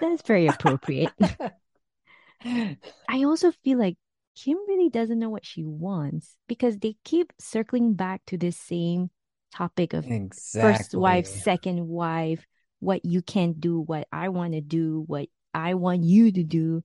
that's 0.00 0.22
very 0.22 0.46
appropriate. 0.46 1.12
I 2.44 3.24
also 3.24 3.52
feel 3.52 3.78
like 3.78 3.96
Kim 4.36 4.56
really 4.68 4.88
doesn't 4.88 5.18
know 5.18 5.30
what 5.30 5.44
she 5.44 5.64
wants 5.64 6.36
because 6.46 6.78
they 6.78 6.96
keep 7.04 7.32
circling 7.38 7.94
back 7.94 8.22
to 8.26 8.36
this 8.38 8.56
same 8.56 9.10
topic 9.54 9.92
of 9.92 10.06
exactly. 10.06 10.60
first 10.60 10.94
wife, 10.94 11.26
second 11.26 11.86
wife, 11.86 12.46
what 12.80 13.04
you 13.04 13.22
can't 13.22 13.60
do, 13.60 13.80
what 13.80 14.06
I 14.12 14.28
want 14.28 14.52
to 14.54 14.60
do, 14.60 15.04
what 15.06 15.28
I 15.54 15.74
want 15.74 16.04
you 16.04 16.30
to 16.32 16.42
do. 16.44 16.82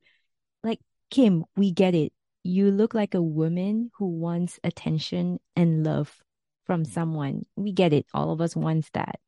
Like, 0.63 0.79
Kim, 1.09 1.45
we 1.55 1.71
get 1.71 1.95
it. 1.95 2.13
You 2.43 2.71
look 2.71 2.93
like 2.93 3.13
a 3.13 3.21
woman 3.21 3.91
who 3.97 4.07
wants 4.07 4.59
attention 4.63 5.39
and 5.55 5.83
love 5.83 6.23
from 6.65 6.83
mm. 6.83 6.87
someone. 6.87 7.43
We 7.55 7.71
get 7.71 7.93
it. 7.93 8.05
All 8.13 8.31
of 8.31 8.41
us 8.41 8.55
wants 8.55 8.89
that. 8.93 9.19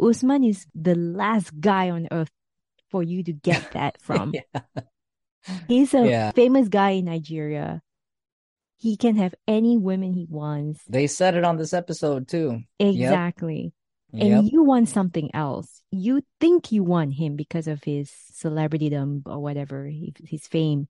Usman 0.00 0.44
is 0.44 0.66
the 0.74 0.94
last 0.94 1.58
guy 1.60 1.90
on 1.90 2.08
earth 2.10 2.30
for 2.90 3.02
you 3.02 3.22
to 3.24 3.32
get 3.32 3.72
that 3.72 4.00
from. 4.02 4.34
yeah. 4.34 4.60
He's 5.68 5.94
a 5.94 6.06
Yeah. 6.06 6.32
famous 6.32 6.68
guy 6.68 6.90
in 6.90 7.06
Nigeria. 7.06 7.82
He 8.82 8.96
can 8.96 9.14
have 9.14 9.32
any 9.46 9.78
women 9.78 10.12
he 10.12 10.26
wants. 10.28 10.80
They 10.88 11.06
said 11.06 11.36
it 11.36 11.44
on 11.44 11.56
this 11.56 11.72
episode 11.72 12.26
too. 12.26 12.62
Exactly. 12.80 13.72
Yep. 14.12 14.22
and 14.38 14.50
you 14.50 14.64
want 14.64 14.88
something 14.88 15.30
else. 15.34 15.82
You 15.92 16.22
think 16.40 16.72
you 16.72 16.82
want 16.82 17.14
him 17.14 17.36
because 17.36 17.68
of 17.68 17.84
his 17.84 18.10
celebritydom 18.32 19.22
or 19.24 19.38
whatever, 19.38 19.86
his, 19.86 20.48
fame. 20.48 20.88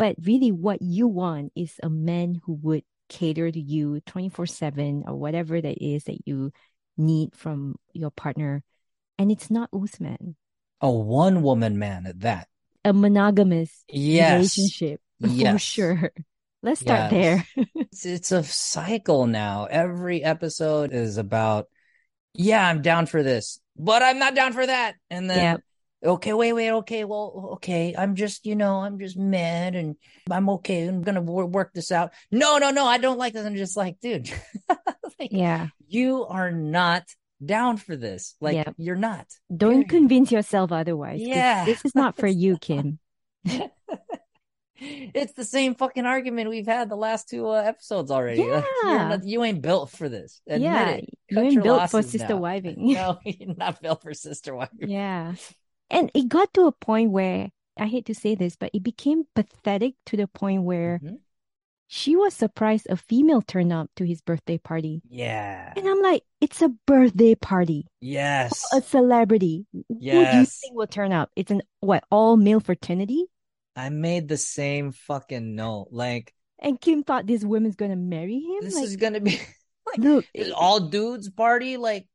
But 0.00 0.16
really, 0.20 0.50
what 0.50 0.82
you 0.82 1.06
want 1.06 1.52
is 1.54 1.78
a 1.80 1.88
man 1.88 2.40
who 2.44 2.54
would 2.60 2.82
cater 3.08 3.50
to 3.52 3.60
you 3.60 4.00
24 4.06 4.46
7 4.46 5.04
or 5.06 5.14
whatever 5.14 5.60
that 5.60 5.78
is 5.80 6.04
that 6.04 6.26
you 6.26 6.50
need 6.96 7.36
from 7.36 7.76
your 7.92 8.10
partner. 8.10 8.64
And 9.16 9.30
it's 9.30 9.48
not 9.48 9.70
Usman, 9.72 10.34
A 10.80 10.90
one 10.90 11.42
woman 11.42 11.78
man 11.78 12.06
at 12.06 12.18
that. 12.20 12.48
a 12.84 12.92
monogamous 12.92 13.84
Yes. 13.88 14.58
relationship 14.58 15.00
for 15.20 15.28
Yes. 15.28 15.60
sure. 15.62 16.10
Let's 16.62 16.80
start 16.80 17.12
Yes. 17.12 17.46
there. 17.56 17.64
It's, 17.92 18.06
it's 18.06 18.32
a 18.32 18.42
cycle 18.44 19.26
now. 19.26 19.66
Every 19.70 20.22
episode 20.24 20.92
is 20.92 21.18
about, 21.18 21.66
yeah, 22.34 22.66
I'm 22.66 22.80
down 22.82 23.06
for 23.06 23.22
this, 23.22 23.60
but 23.76 24.02
I'm 24.02 24.18
not 24.18 24.34
down 24.34 24.52
for 24.54 24.64
that. 24.66 24.94
And 25.10 25.28
then, 25.28 25.38
Yep. 25.38 25.60
okay, 26.04 26.32
wait, 26.32 26.52
wait, 26.54 26.70
okay, 26.70 27.04
well, 27.04 27.50
okay, 27.54 27.94
I'm 27.98 28.14
just, 28.14 28.46
you 28.46 28.56
know, 28.56 28.76
I'm 28.76 28.98
just 28.98 29.18
mad 29.18 29.74
and 29.74 29.96
I'm 30.30 30.48
okay. 30.50 30.86
I'm 30.86 31.02
going 31.02 31.16
to 31.16 31.20
wor- 31.20 31.46
work 31.46 31.74
this 31.74 31.92
out. 31.92 32.12
No, 32.30 32.56
no, 32.58 32.70
no, 32.70 32.86
I 32.86 32.96
don't 32.98 33.18
like 33.18 33.34
this. 33.34 33.44
I'm 33.44 33.56
just 33.56 33.76
like, 33.76 34.00
dude, 34.00 34.30
like, 35.18 35.32
yeah. 35.32 35.66
you 35.88 36.24
are 36.24 36.50
not 36.50 37.04
down 37.44 37.76
for 37.76 37.94
this. 37.96 38.36
Like, 38.40 38.54
Yep. 38.54 38.74
you're 38.78 38.96
not. 38.96 39.26
Don't 39.54 39.72
Period. 39.72 39.88
convince 39.90 40.32
yourself 40.32 40.72
otherwise. 40.72 41.20
Yeah. 41.20 41.64
This 41.66 41.84
is 41.84 41.94
not 41.94 42.16
for 42.16 42.26
you. 42.28 42.56
Kim. 42.60 42.98
It's 44.78 45.32
the 45.34 45.44
same 45.44 45.74
fucking 45.74 46.06
argument 46.06 46.48
we've 46.50 46.66
had 46.66 46.88
the 46.88 46.96
last 46.96 47.28
two 47.28 47.48
uh, 47.48 47.54
episodes 47.62 48.10
already. 48.10 48.42
Yeah. 48.42 48.62
not- 48.84 49.24
you 49.24 49.44
ain't 49.44 49.62
built 49.62 49.90
for 49.90 50.08
this. 50.08 50.40
Admit 50.46 50.62
yeah. 50.62 50.88
it. 50.90 51.08
You 51.28 51.40
ain't 51.40 51.62
built 51.62 51.90
for 51.90 52.02
sister 52.02 52.34
now. 52.34 52.36
wiving. 52.36 52.76
No, 52.94 53.18
you're 53.24 53.54
not 53.54 53.80
built 53.80 54.02
for 54.02 54.14
sister 54.14 54.54
wife. 54.54 54.70
Yeah. 54.78 55.34
And 55.90 56.10
it 56.14 56.28
got 56.28 56.52
to 56.54 56.66
a 56.66 56.72
point 56.72 57.10
where 57.10 57.50
I 57.78 57.86
hate 57.86 58.06
to 58.06 58.14
say 58.14 58.34
this, 58.34 58.56
but 58.56 58.70
it 58.74 58.82
became 58.82 59.24
pathetic 59.34 59.94
to 60.06 60.16
the 60.16 60.26
point 60.26 60.62
where 60.62 61.00
Mhm. 61.02 61.18
she 61.86 62.16
was 62.16 62.34
surprised 62.34 62.86
a 62.90 62.96
female 62.96 63.42
turned 63.42 63.72
up 63.72 63.90
to 63.96 64.04
his 64.04 64.20
birthday 64.20 64.58
party. 64.58 65.02
Yeah. 65.08 65.72
And 65.76 65.86
I'm 65.88 66.02
like, 66.02 66.24
it's 66.40 66.60
a 66.62 66.70
birthday 66.86 67.34
party. 67.34 67.86
Yes. 68.00 68.64
A 68.72 68.80
celebrity. 68.82 69.66
Yes. 69.88 70.14
Who 70.26 70.32
do 70.32 70.38
you 70.40 70.46
think 70.46 70.74
will 70.74 70.86
turn 70.86 71.12
up? 71.12 71.30
It's 71.36 71.50
an 71.50 71.62
what, 71.80 72.04
all 72.10 72.36
male 72.36 72.60
fraternity? 72.60 73.26
I 73.76 73.88
made 73.88 74.28
the 74.28 74.36
same 74.36 74.92
fucking 74.92 75.54
note. 75.54 75.88
Like 75.90 76.34
And 76.58 76.80
Kim 76.80 77.04
thought 77.04 77.26
this 77.26 77.44
woman's 77.44 77.76
gonna 77.76 77.96
marry 77.96 78.38
him? 78.40 78.58
this 78.62 78.74
like, 78.74 78.84
is 78.84 78.96
gonna 78.96 79.20
be 79.20 79.40
like 79.86 79.98
look, 79.98 80.24
all 80.54 80.80
dudes 80.80 81.30
party. 81.30 81.76
Like 81.76 82.06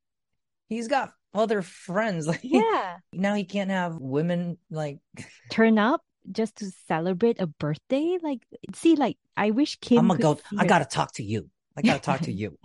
he's 0.69 0.87
got 0.87 1.11
other 1.33 1.61
friends. 1.61 2.27
Like 2.27 2.41
yeah. 2.43 2.97
now 3.13 3.33
he 3.35 3.43
can't 3.45 3.71
have 3.71 3.95
women 3.97 4.57
like 4.69 4.99
Turn 5.51 5.77
up 5.77 6.01
just 6.31 6.57
to 6.57 6.71
celebrate 6.87 7.39
a 7.39 7.47
birthday? 7.47 8.17
Like, 8.21 8.41
see, 8.75 8.95
like, 8.95 9.17
I 9.37 9.51
wish 9.51 9.77
Kim 9.79 9.99
I'm 9.99 10.07
gonna 10.07 10.19
go. 10.19 10.39
I 10.57 10.65
gotta 10.65 10.85
talk 10.85 11.13
to 11.13 11.23
you. 11.23 11.49
I 11.77 11.81
gotta 11.81 12.01
talk 12.01 12.21
to 12.21 12.31
you. 12.33 12.57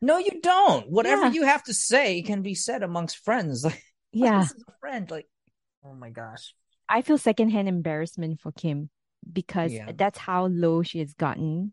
no, 0.00 0.18
you 0.18 0.40
don't. 0.42 0.90
Whatever 0.90 1.26
Yeah. 1.26 1.32
you 1.32 1.42
have 1.44 1.62
to 1.64 1.74
say 1.74 2.22
can 2.22 2.42
be 2.42 2.54
said 2.54 2.82
amongst 2.82 3.18
friends. 3.24 3.64
Like, 3.64 3.82
Yeah. 4.12 4.40
this 4.40 4.50
is 4.52 4.64
a 4.66 4.72
friend. 4.80 5.08
Like, 5.10 5.28
oh 5.84 5.94
my 5.94 6.10
gosh. 6.10 6.54
I 6.90 7.02
feel 7.02 7.18
secondhand 7.18 7.68
embarrassment 7.68 8.40
for 8.40 8.50
Kim 8.52 8.90
because 9.32 9.72
Yeah. 9.72 9.92
that's 9.94 10.18
how 10.18 10.46
low 10.46 10.82
she 10.82 10.98
has 10.98 11.14
gotten 11.14 11.72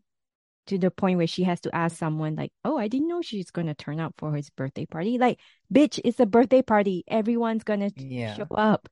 to 0.66 0.78
the 0.78 0.90
point 0.90 1.16
where 1.18 1.26
she 1.26 1.42
has 1.44 1.60
to 1.62 1.74
ask 1.74 1.96
someone 1.96 2.36
like, 2.36 2.52
"Oh, 2.64 2.78
I 2.78 2.88
didn't 2.88 3.08
know 3.08 3.20
she's 3.22 3.50
gonna 3.50 3.74
turn 3.74 3.98
up 4.00 4.14
for 4.18 4.34
his 4.36 4.48
birthday 4.50 4.86
party." 4.86 5.18
Like, 5.18 5.40
bitch, 5.72 5.98
it's 6.04 6.20
a 6.20 6.26
birthday 6.26 6.62
party. 6.62 7.04
Everyone's 7.08 7.64
gonna 7.64 7.90
Yeah. 7.96 8.34
show 8.36 8.46
up. 8.52 8.88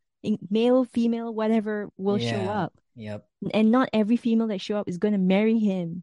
Male, 0.50 0.85
female, 0.87 1.33
whatever 1.33 1.88
will 1.97 2.18
show 2.18 2.40
up, 2.50 2.75
Yep. 2.97 3.28
and 3.54 3.71
not 3.71 3.90
every 3.92 4.16
female 4.16 4.49
that 4.49 4.61
show 4.61 4.76
up 4.78 4.88
is 4.88 4.99
gonna 4.99 5.18
marry 5.18 5.59
him. 5.61 6.02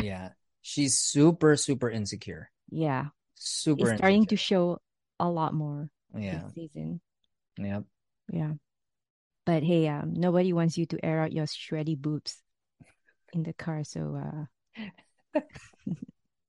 Yeah. 0.00 0.32
She's 0.62 0.98
super, 0.98 1.56
super 1.56 1.90
insecure. 1.90 2.50
Yeah, 2.70 3.08
Super 3.34 3.90
it's 3.90 3.98
starting 3.98 4.24
to 4.26 4.36
show 4.36 4.78
a 5.18 5.28
lot 5.28 5.52
more 5.52 5.90
Yeah. 6.16 6.44
this 6.44 6.54
season. 6.54 7.00
Yep. 7.58 7.84
Yeah, 8.32 8.54
but 9.44 9.62
hey, 9.62 9.88
um, 9.88 10.14
nobody 10.14 10.52
wants 10.52 10.76
you 10.78 10.86
to 10.86 11.04
air 11.04 11.20
out 11.20 11.32
your 11.32 11.46
shreddy 11.46 11.96
boobs 11.98 12.42
in 13.32 13.42
the 13.42 13.52
car, 13.52 13.84
so 13.84 14.48
uh. 15.36 15.40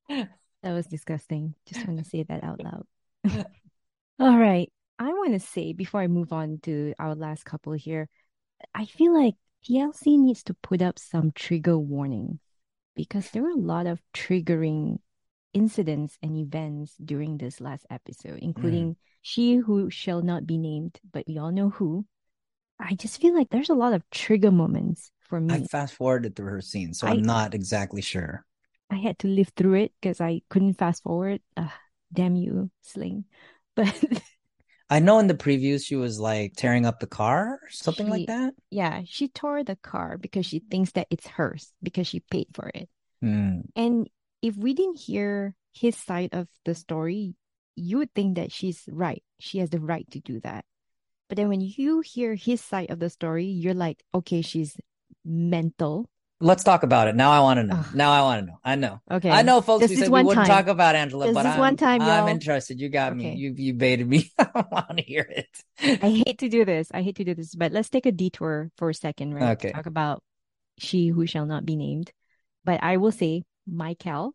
That 0.64 0.72
was 0.72 0.86
disgusting. 0.86 1.54
Just 1.66 1.86
want 1.86 1.98
to 2.02 2.08
say 2.08 2.22
that 2.22 2.42
out 2.42 2.62
loud. 2.64 2.86
All 4.18 4.38
right. 4.38 4.72
I 4.98 5.08
want 5.12 5.34
to 5.34 5.40
say 5.40 5.74
before 5.74 6.00
I 6.00 6.06
move 6.06 6.32
on 6.32 6.58
to 6.62 6.94
our 6.98 7.14
last 7.14 7.44
couple 7.44 7.74
here, 7.74 8.08
I 8.74 8.86
feel 8.86 9.12
like 9.12 9.34
TLC 9.68 10.18
needs 10.18 10.42
to 10.44 10.54
put 10.54 10.80
up 10.80 10.98
some 10.98 11.32
trigger 11.32 11.78
warning 11.78 12.40
because 12.96 13.30
there 13.30 13.42
were 13.42 13.50
a 13.50 13.56
lot 13.56 13.86
of 13.86 14.00
triggering 14.14 15.00
incidents 15.52 16.16
and 16.22 16.34
events 16.34 16.94
during 17.04 17.36
this 17.36 17.60
last 17.60 17.84
episode, 17.90 18.38
including 18.40 18.96
she 19.20 19.56
who 19.56 19.90
shall 19.90 20.22
not 20.22 20.46
be 20.46 20.56
named, 20.56 20.98
but 21.12 21.24
we 21.28 21.36
all 21.36 21.52
know 21.52 21.68
who. 21.68 22.06
I 22.78 22.94
just 22.94 23.20
feel 23.20 23.34
like 23.34 23.50
there's 23.50 23.70
a 23.70 23.74
lot 23.74 23.92
of 23.94 24.08
trigger 24.10 24.50
moments 24.50 25.10
for 25.20 25.40
me. 25.40 25.54
I 25.54 25.60
fast 25.64 25.94
forwarded 25.94 26.36
through 26.36 26.50
her 26.50 26.60
scene, 26.60 26.94
so 26.94 27.06
I- 27.06 27.12
I'm 27.12 27.22
not 27.22 27.54
exactly 27.54 28.02
sure. 28.02 28.44
I 28.90 28.96
had 28.96 29.18
to 29.20 29.28
live 29.28 29.50
through 29.56 29.74
it 29.74 29.92
because 30.00 30.20
I 30.20 30.42
couldn't 30.50 30.74
fast 30.74 31.02
forward. 31.02 31.40
Uh, 31.56 31.68
damn 32.12 32.36
you, 32.36 32.70
Sling. 32.82 33.24
But 33.76 33.90
I 34.88 35.00
know 35.00 35.18
in 35.18 35.26
the 35.26 35.34
previews 35.34 35.84
she 35.84 35.96
was 35.96 36.20
like 36.20 36.54
tearing 36.56 36.86
up 36.86 37.00
the 37.00 37.08
car 37.08 37.58
or 37.62 37.70
something 37.70 38.06
She- 38.06 38.10
like 38.12 38.26
that. 38.28 38.54
yeah, 38.70 39.02
she 39.06 39.28
tore 39.28 39.64
the 39.64 39.76
car 39.76 40.18
because 40.18 40.46
she 40.46 40.60
thinks 40.60 40.92
that 40.92 41.08
it's 41.10 41.26
hers 41.26 41.72
because 41.82 42.06
she 42.06 42.20
paid 42.20 42.48
for 42.54 42.70
it. 42.74 42.88
Hmm. 43.20 43.60
And 43.74 44.08
if 44.42 44.56
we 44.56 44.74
didn't 44.74 45.00
hear 45.00 45.56
his 45.72 45.96
side 45.96 46.30
of 46.34 46.46
the 46.64 46.74
story, 46.74 47.34
you 47.74 47.98
would 47.98 48.14
think 48.14 48.36
that 48.36 48.52
she's 48.52 48.84
right. 48.86 49.24
She 49.40 49.58
has 49.58 49.70
the 49.70 49.80
right 49.80 50.08
to 50.12 50.20
do 50.20 50.38
that. 50.40 50.64
But 51.28 51.36
then 51.36 51.48
when 51.48 51.60
you 51.60 52.00
hear 52.00 52.34
his 52.34 52.60
side 52.60 52.90
of 52.90 52.98
the 52.98 53.08
story, 53.10 53.46
you're 53.46 53.74
like, 53.74 54.02
okay, 54.14 54.42
she's 54.42 54.76
mental. 55.24 56.06
Let's 56.40 56.62
talk 56.64 56.82
about 56.82 57.08
it. 57.08 57.14
Now 57.14 57.30
I 57.30 57.40
want 57.40 57.58
to 57.58 57.64
know. 57.64 57.80
Now 57.94 58.12
I 58.12 58.20
want 58.22 58.40
to 58.42 58.46
know. 58.46 58.58
I 58.62 58.74
know. 58.74 59.00
Okay. 59.10 59.30
I 59.30 59.42
know, 59.42 59.60
folks. 59.62 59.88
We 59.88 59.96
said 59.96 60.10
we 60.10 60.22
wouldn't 60.22 60.46
time. 60.46 60.46
talk 60.46 60.66
about 60.66 60.94
Angela, 60.94 61.26
Just 61.26 61.34
but 61.34 61.42
this 61.44 61.54
I'm, 61.54 61.58
one 61.60 61.76
time, 61.76 62.02
I'm 62.02 62.28
interested. 62.28 62.80
You 62.80 62.88
got 62.90 63.12
Okay. 63.12 63.32
me. 63.32 63.36
You 63.36 63.54
you 63.56 63.72
baited 63.72 64.06
me. 64.06 64.30
I 64.38 64.64
want 64.70 64.98
to 64.98 65.04
hear 65.04 65.26
it. 65.30 65.48
I 65.80 66.10
hate 66.10 66.38
to 66.38 66.48
do 66.48 66.64
this. 66.64 66.88
I 66.92 67.00
hate 67.02 67.16
to 67.16 67.24
do 67.24 67.34
this, 67.34 67.54
but 67.54 67.72
let's 67.72 67.88
take 67.88 68.04
a 68.04 68.12
detour 68.12 68.70
for 68.76 68.90
a 68.90 68.94
second, 68.94 69.34
right? 69.34 69.56
Okay. 69.56 69.72
Talk 69.72 69.86
about 69.86 70.22
she 70.78 71.08
who 71.08 71.24
shall 71.26 71.46
not 71.46 71.64
be 71.64 71.76
named. 71.76 72.12
But 72.64 72.82
I 72.82 72.96
will 72.98 73.12
say, 73.12 73.44
Michael, 73.66 74.34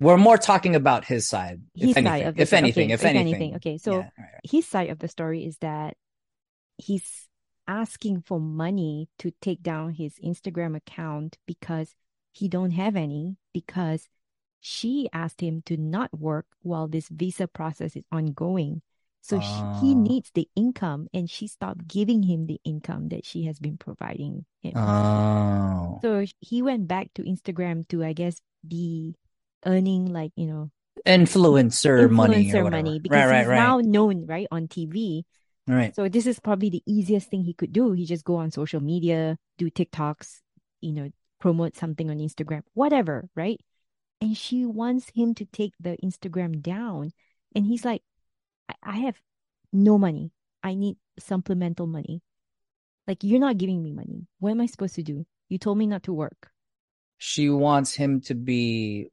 We're 0.00 0.16
more 0.16 0.38
talking 0.38 0.74
about 0.74 1.04
his 1.04 1.28
side, 1.28 1.60
his 1.74 1.90
if 1.90 1.96
anything. 1.98 2.04
side 2.06 2.26
of 2.26 2.34
the 2.36 2.42
if 2.42 2.52
anything, 2.52 2.84
Okay, 2.86 2.94
if 2.94 3.00
if 3.00 3.06
anything. 3.06 3.34
anything. 3.34 3.56
Okay, 3.56 3.78
so 3.78 3.92
Yeah, 3.92 3.98
right, 3.98 4.12
right. 4.18 4.40
his 4.42 4.66
side 4.66 4.90
of 4.90 4.98
the 4.98 5.08
story 5.08 5.44
is 5.44 5.58
that 5.58 5.96
he's 6.78 7.28
asking 7.66 8.20
for 8.22 8.38
money 8.40 9.08
to 9.18 9.32
take 9.40 9.62
down 9.62 9.92
his 9.94 10.14
Instagram 10.24 10.76
account 10.76 11.38
because 11.46 11.94
he 12.32 12.48
don't 12.48 12.72
have 12.72 12.96
any 12.96 13.36
because 13.52 14.08
she 14.60 15.08
asked 15.12 15.40
him 15.40 15.62
to 15.66 15.76
not 15.76 16.12
work 16.18 16.46
while 16.62 16.88
this 16.88 17.08
visa 17.08 17.46
process 17.46 17.96
is 17.96 18.04
ongoing. 18.10 18.82
So 19.20 19.40
she, 19.40 19.46
he 19.80 19.94
Oh. 19.94 20.00
needs 20.00 20.30
the 20.34 20.48
income 20.54 21.08
and 21.14 21.30
she 21.30 21.46
stopped 21.46 21.88
giving 21.88 22.24
him 22.24 22.46
the 22.46 22.60
income 22.64 23.08
that 23.08 23.24
she 23.24 23.44
has 23.44 23.58
been 23.58 23.78
providing 23.78 24.44
him. 24.60 24.72
Oh, 24.76 25.98
So 26.02 26.26
he 26.40 26.60
went 26.60 26.88
back 26.88 27.12
to 27.14 27.22
Instagram 27.22 27.88
to, 27.88 28.04
I 28.04 28.12
guess, 28.12 28.40
be 28.66 29.14
earning 29.64 30.12
like, 30.12 30.32
you 30.36 30.46
know, 30.46 30.70
influencer, 31.06 32.10
money 32.10 32.52
or 32.52 32.64
influencer 32.64 32.70
money 32.70 32.98
because 32.98 33.16
right, 33.18 33.30
right, 33.30 33.38
he's 33.40 33.48
right. 33.48 33.56
now 33.56 33.80
known, 33.80 34.26
right, 34.26 34.46
on 34.50 34.68
TV. 34.68 35.24
Right. 35.66 35.94
So 35.94 36.08
this 36.08 36.26
is 36.26 36.40
probably 36.40 36.70
the 36.70 36.82
easiest 36.86 37.30
thing 37.30 37.44
he 37.44 37.54
could 37.54 37.72
do. 37.72 37.92
He 37.92 38.04
just 38.04 38.24
go 38.24 38.36
on 38.36 38.50
social 38.50 38.80
media, 38.80 39.38
do 39.58 39.70
TikToks, 39.70 40.40
you 40.80 40.92
know, 40.92 41.10
promote 41.40 41.76
something 41.76 42.10
on 42.10 42.18
Instagram, 42.18 42.62
whatever, 42.74 43.28
right? 43.34 43.60
And 44.20 44.36
she 44.36 44.64
wants 44.64 45.10
him 45.14 45.34
to 45.34 45.44
take 45.44 45.74
the 45.80 45.96
Instagram 46.02 46.62
down. 46.62 47.12
And 47.54 47.66
he's 47.66 47.84
like, 47.84 48.02
I, 48.68 48.74
I 48.82 48.96
have 49.00 49.20
no 49.72 49.98
money. 49.98 50.32
I 50.62 50.74
need 50.74 50.96
supplemental 51.18 51.86
money. 51.86 52.22
Like, 53.06 53.22
you're 53.22 53.40
not 53.40 53.58
giving 53.58 53.82
me 53.82 53.92
money. 53.92 54.26
What 54.38 54.52
am 54.52 54.60
I 54.62 54.66
supposed 54.66 54.94
to 54.94 55.02
do? 55.02 55.26
You 55.48 55.58
told 55.58 55.76
me 55.76 55.86
not 55.86 56.04
to 56.04 56.12
work. 56.12 56.50
She 57.18 57.50
wants 57.50 57.94
him 57.94 58.20
to 58.22 58.34
be 58.34 59.10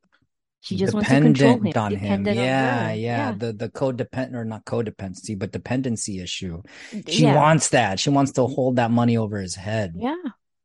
She 0.62 0.78
just 0.78 0.94
wants 0.94 1.10
to 1.10 1.18
control 1.18 1.58
him, 1.58 1.64
dependent 1.64 1.78
on 1.78 1.96
him. 1.96 2.24
dependent 2.24 2.40
on 2.40 2.46
Yeah, 2.46 2.90
her. 2.90 2.94
yeah. 2.96 3.32
The 3.34 3.52
the 3.54 3.70
codependent 3.70 4.36
or 4.36 4.46
not 4.46 4.66
codependency, 4.66 5.38
but 5.38 5.52
dependency 5.52 6.20
issue. 6.22 6.62
She 7.08 7.24
Yeah. 7.24 7.36
wants 7.36 7.70
that. 7.70 8.00
She 8.00 8.10
wants 8.10 8.32
to 8.34 8.46
hold 8.48 8.76
that 8.78 8.92
money 8.92 9.18
over 9.18 9.40
his 9.42 9.56
head. 9.56 9.96
Yeah. 9.98 10.16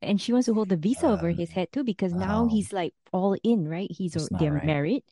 And 0.03 0.21
she 0.21 0.33
wants 0.33 0.47
to 0.47 0.55
hold 0.55 0.69
the 0.69 0.77
visa 0.77 1.07
over 1.09 1.31
Uh, 1.31 1.35
his 1.35 1.51
head 1.51 1.73
too 1.73 1.83
because 1.83 2.13
now 2.13 2.45
oh. 2.45 2.49
he's 2.49 2.73
like 2.73 2.95
all 3.13 3.37
in, 3.43 3.67
right? 3.69 3.91
He's 3.91 4.13
they're 4.39 4.53
right. 4.53 4.65
married. 4.65 5.03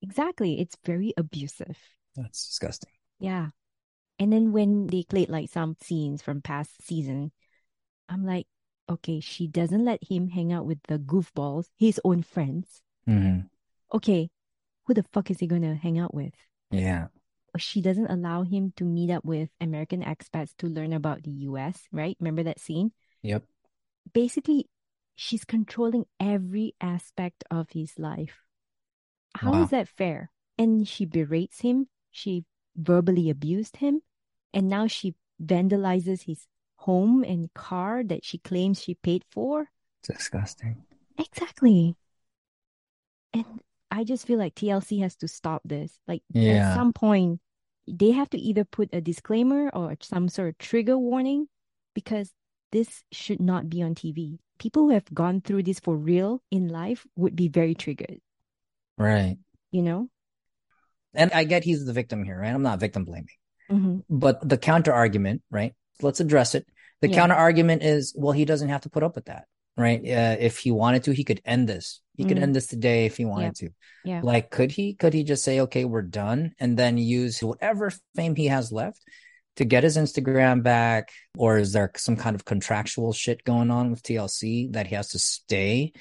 Exactly. 0.00 0.60
It's 0.60 0.76
very 0.84 1.12
abusive. 1.16 1.76
That's 2.14 2.46
disgusting. 2.46 2.92
Yeah. 3.18 3.50
And 4.18 4.32
then 4.32 4.52
when 4.52 4.86
they 4.86 5.02
played 5.02 5.28
like 5.28 5.50
some 5.50 5.76
scenes 5.82 6.22
from 6.22 6.42
past 6.42 6.70
season, 6.82 7.32
I'm 8.08 8.24
like, 8.24 8.46
okay, 8.88 9.20
she 9.20 9.46
doesn't 9.48 9.84
let 9.84 10.02
him 10.08 10.28
hang 10.28 10.52
out 10.52 10.66
with 10.66 10.78
the 10.88 10.98
goofballs, 10.98 11.66
his 11.76 12.00
own 12.04 12.22
friends. 12.22 12.80
hmm 13.06 13.40
Okay, 13.92 14.30
who 14.86 14.94
the 14.94 15.04
fuck 15.12 15.30
is 15.30 15.40
he 15.40 15.46
gonna 15.46 15.74
hang 15.76 15.98
out 15.98 16.14
with? 16.14 16.34
Yeah. 16.70 17.08
She 17.56 17.80
doesn't 17.80 18.06
allow 18.10 18.42
him 18.44 18.72
to 18.76 18.84
meet 18.84 19.10
up 19.10 19.24
with 19.24 19.50
American 19.60 20.02
expats 20.02 20.54
to 20.58 20.66
learn 20.66 20.92
about 20.92 21.22
the 21.24 21.30
US, 21.48 21.88
right? 21.92 22.16
Remember 22.20 22.42
that 22.44 22.60
scene? 22.60 22.92
Yep. 23.22 23.44
basically 24.12 24.66
she's 25.14 25.44
controlling 25.44 26.06
every 26.20 26.74
aspect 26.80 27.44
of 27.50 27.70
his 27.70 27.98
life. 27.98 28.44
How 29.34 29.54
is 29.54 29.70
Wow. 29.72 29.78
that 29.78 29.88
fair? 29.88 30.30
And 30.58 30.86
she 30.88 31.04
berates 31.06 31.60
him, 31.60 31.88
she 32.10 32.44
verbally 32.76 33.30
abused 33.30 33.78
him, 33.78 34.02
and 34.52 34.68
now 34.68 34.86
she 34.86 35.14
vandalizes 35.42 36.22
his 36.24 36.46
home 36.76 37.24
and 37.24 37.52
car 37.54 38.04
that 38.04 38.24
she 38.24 38.38
claims 38.38 38.82
she 38.82 38.94
paid 38.94 39.24
for. 39.30 39.70
Disgusting. 40.02 40.84
Exactly. 41.18 41.96
And 43.32 43.60
I 43.90 44.04
just 44.04 44.26
feel 44.26 44.38
like 44.38 44.54
TLC 44.54 45.00
has 45.00 45.16
to 45.16 45.28
stop 45.28 45.62
this. 45.64 45.98
Like 46.06 46.22
Yeah. 46.30 46.70
at 46.70 46.74
some 46.74 46.92
point, 46.92 47.40
they 47.86 48.10
have 48.12 48.28
to 48.30 48.38
either 48.38 48.64
put 48.64 48.90
a 48.92 49.00
disclaimer 49.00 49.70
or 49.70 49.96
some 50.02 50.28
sort 50.28 50.48
of 50.50 50.58
trigger 50.58 50.98
warning 50.98 51.48
because 51.94 52.32
this 52.70 53.02
should 53.12 53.40
not 53.40 53.70
be 53.70 53.82
on 53.82 53.94
TV. 53.94 54.38
People 54.58 54.84
who 54.84 54.90
have 54.90 55.12
gone 55.14 55.40
through 55.40 55.62
this 55.62 55.80
for 55.80 55.96
real 55.96 56.42
in 56.50 56.68
life 56.68 57.06
would 57.16 57.34
be 57.34 57.48
very 57.48 57.74
triggered, 57.74 58.20
Right. 58.98 59.38
you 59.70 59.82
know? 59.82 60.10
And 61.14 61.32
I 61.32 61.44
get 61.44 61.64
he's 61.64 61.84
the 61.86 61.92
victim 61.92 62.24
here, 62.24 62.38
right? 62.38 62.52
I'm 62.52 62.62
not 62.62 62.80
victim 62.80 63.04
blaming. 63.04 63.28
hmm 63.70 64.00
But 64.10 64.46
the 64.46 64.58
counter 64.58 64.92
argument, 64.92 65.42
right? 65.50 65.74
Let's 66.02 66.20
address 66.20 66.54
it. 66.54 66.66
The 67.00 67.08
Yeah. 67.08 67.14
counter 67.14 67.34
argument 67.34 67.82
is, 67.82 68.14
well, 68.16 68.32
he 68.32 68.44
doesn't 68.44 68.68
have 68.68 68.82
to 68.82 68.90
put 68.90 69.02
up 69.02 69.14
with 69.14 69.26
that, 69.26 69.46
right? 69.78 70.00
Uh, 70.00 70.36
if 70.38 70.58
he 70.58 70.70
wanted 70.70 71.04
to, 71.04 71.12
he 71.12 71.24
could 71.24 71.40
end 71.44 71.68
this. 71.68 72.00
He 72.16 72.24
could 72.24 72.36
Mhm. 72.36 72.42
end 72.42 72.56
this 72.56 72.66
today 72.66 73.06
if 73.06 73.16
he 73.16 73.24
wanted 73.24 73.54
to. 73.56 73.70
Yeah. 74.04 74.20
Like, 74.22 74.50
could 74.50 74.72
he? 74.72 74.94
Could 74.94 75.14
he 75.14 75.22
just 75.22 75.44
say, 75.44 75.60
okay, 75.60 75.84
we're 75.84 76.02
done, 76.02 76.52
and 76.58 76.76
then 76.76 76.98
use 76.98 77.40
whatever 77.42 77.92
fame 78.16 78.34
he 78.34 78.48
has 78.48 78.72
left 78.72 79.00
to 79.56 79.64
get 79.64 79.84
his 79.84 79.96
Instagram 79.96 80.62
back? 80.62 81.10
Or 81.36 81.58
is 81.58 81.72
there 81.72 81.92
some 81.96 82.16
kind 82.16 82.34
of 82.34 82.44
contractual 82.44 83.12
shit 83.12 83.44
going 83.44 83.70
on 83.70 83.90
with 83.90 84.02
TLC 84.02 84.72
that 84.72 84.88
he 84.88 84.96
has 84.96 85.10
to 85.10 85.18
stay 85.18 85.92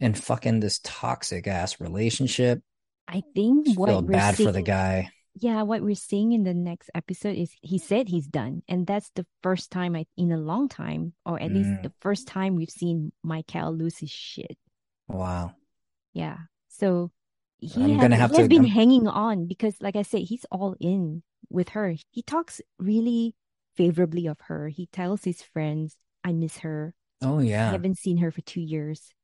in 0.00 0.14
fucking 0.14 0.60
this 0.60 0.80
toxic 0.82 1.46
ass 1.46 1.80
relationship? 1.80 2.60
I 3.06 3.22
think 3.34 3.78
what 3.78 3.88
feel 3.88 4.02
bad 4.02 4.36
for 4.36 4.52
the 4.52 4.62
guy. 4.62 5.10
Yeah, 5.40 5.62
what 5.62 5.80
we're 5.82 5.94
seeing 5.94 6.32
in 6.32 6.44
the 6.44 6.52
next 6.52 6.90
episode 6.94 7.34
is 7.36 7.52
he 7.62 7.78
said 7.78 8.08
he's 8.08 8.26
done. 8.26 8.62
And 8.68 8.86
that's 8.86 9.10
the 9.14 9.24
first 9.42 9.70
time 9.70 9.96
I, 9.96 10.04
in 10.16 10.30
a 10.32 10.36
long 10.36 10.68
time, 10.68 11.14
or 11.24 11.40
at 11.40 11.50
least 11.50 11.70
Mm. 11.70 11.82
the 11.82 11.92
first 12.00 12.28
time 12.28 12.56
we've 12.56 12.68
seen 12.70 13.12
Michael 13.24 13.72
lose 13.74 13.96
his 13.98 14.10
shit. 14.10 14.58
Wow. 15.08 15.54
Yeah. 16.12 16.36
So 16.68 17.10
he 17.58 17.82
I'm 17.84 17.90
has, 17.92 18.00
gonna 18.02 18.16
have 18.16 18.30
he 18.32 18.36
has 18.36 18.44
to- 18.44 18.48
been 18.48 18.66
I'm- 18.66 18.70
hanging 18.74 19.08
on 19.08 19.46
because, 19.46 19.80
like 19.80 19.96
I 19.96 20.02
said, 20.02 20.22
he's 20.22 20.44
all 20.52 20.76
in 20.78 21.22
with 21.48 21.70
her. 21.70 21.94
He 22.10 22.22
talks 22.22 22.60
really 22.78 23.34
favorably 23.74 24.26
of 24.26 24.40
her. 24.42 24.68
He 24.68 24.86
tells 24.92 25.24
his 25.24 25.42
friends, 25.42 25.96
I 26.22 26.32
miss 26.34 26.58
her. 26.58 26.94
Oh 27.22 27.38
yeah. 27.40 27.68
I 27.68 27.72
haven't 27.72 27.96
seen 27.98 28.18
her 28.18 28.30
for 28.30 28.42
two 28.42 28.60
years, 28.60 29.14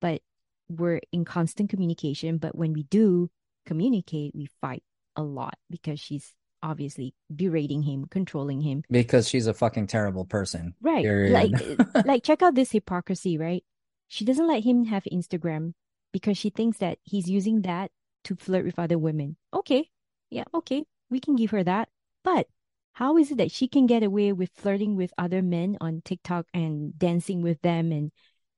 but 0.00 0.22
we're 0.68 1.00
in 1.10 1.24
constant 1.24 1.70
communication. 1.70 2.38
But 2.38 2.54
when 2.54 2.72
we 2.72 2.84
do 2.84 3.30
communicate, 3.64 4.32
we 4.34 4.46
fight 4.60 4.84
a 5.16 5.22
lot 5.22 5.56
because 5.70 6.00
she's 6.00 6.32
obviously 6.62 7.14
berating 7.34 7.82
him, 7.82 8.06
controlling 8.10 8.60
him. 8.60 8.82
Because 8.90 9.28
she's 9.28 9.46
a 9.46 9.54
fucking 9.54 9.86
terrible 9.86 10.24
person. 10.24 10.74
Right. 10.80 11.02
Period. 11.02 11.32
Like 11.32 11.52
like 12.06 12.22
check 12.24 12.42
out 12.42 12.54
this 12.54 12.72
hypocrisy, 12.72 13.38
right? 13.38 13.64
She 14.08 14.24
doesn't 14.24 14.46
let 14.46 14.64
him 14.64 14.84
have 14.86 15.04
Instagram 15.12 15.74
because 16.12 16.38
she 16.38 16.50
thinks 16.50 16.78
that 16.78 16.98
he's 17.04 17.28
using 17.28 17.62
that 17.62 17.90
to 18.24 18.36
flirt 18.36 18.64
with 18.64 18.78
other 18.78 18.98
women. 18.98 19.36
Okay. 19.52 19.90
Yeah, 20.30 20.44
okay. 20.54 20.84
We 21.10 21.20
can 21.20 21.36
give 21.36 21.50
her 21.50 21.62
that. 21.64 21.88
But 22.24 22.48
how 22.94 23.16
is 23.18 23.30
it 23.30 23.38
that 23.38 23.52
she 23.52 23.68
can 23.68 23.86
get 23.86 24.02
away 24.02 24.32
with 24.32 24.50
flirting 24.54 24.96
with 24.96 25.12
other 25.18 25.42
men 25.42 25.76
on 25.80 26.02
TikTok 26.04 26.46
and 26.54 26.98
dancing 26.98 27.42
with 27.42 27.60
them 27.62 27.92
and 27.92 28.10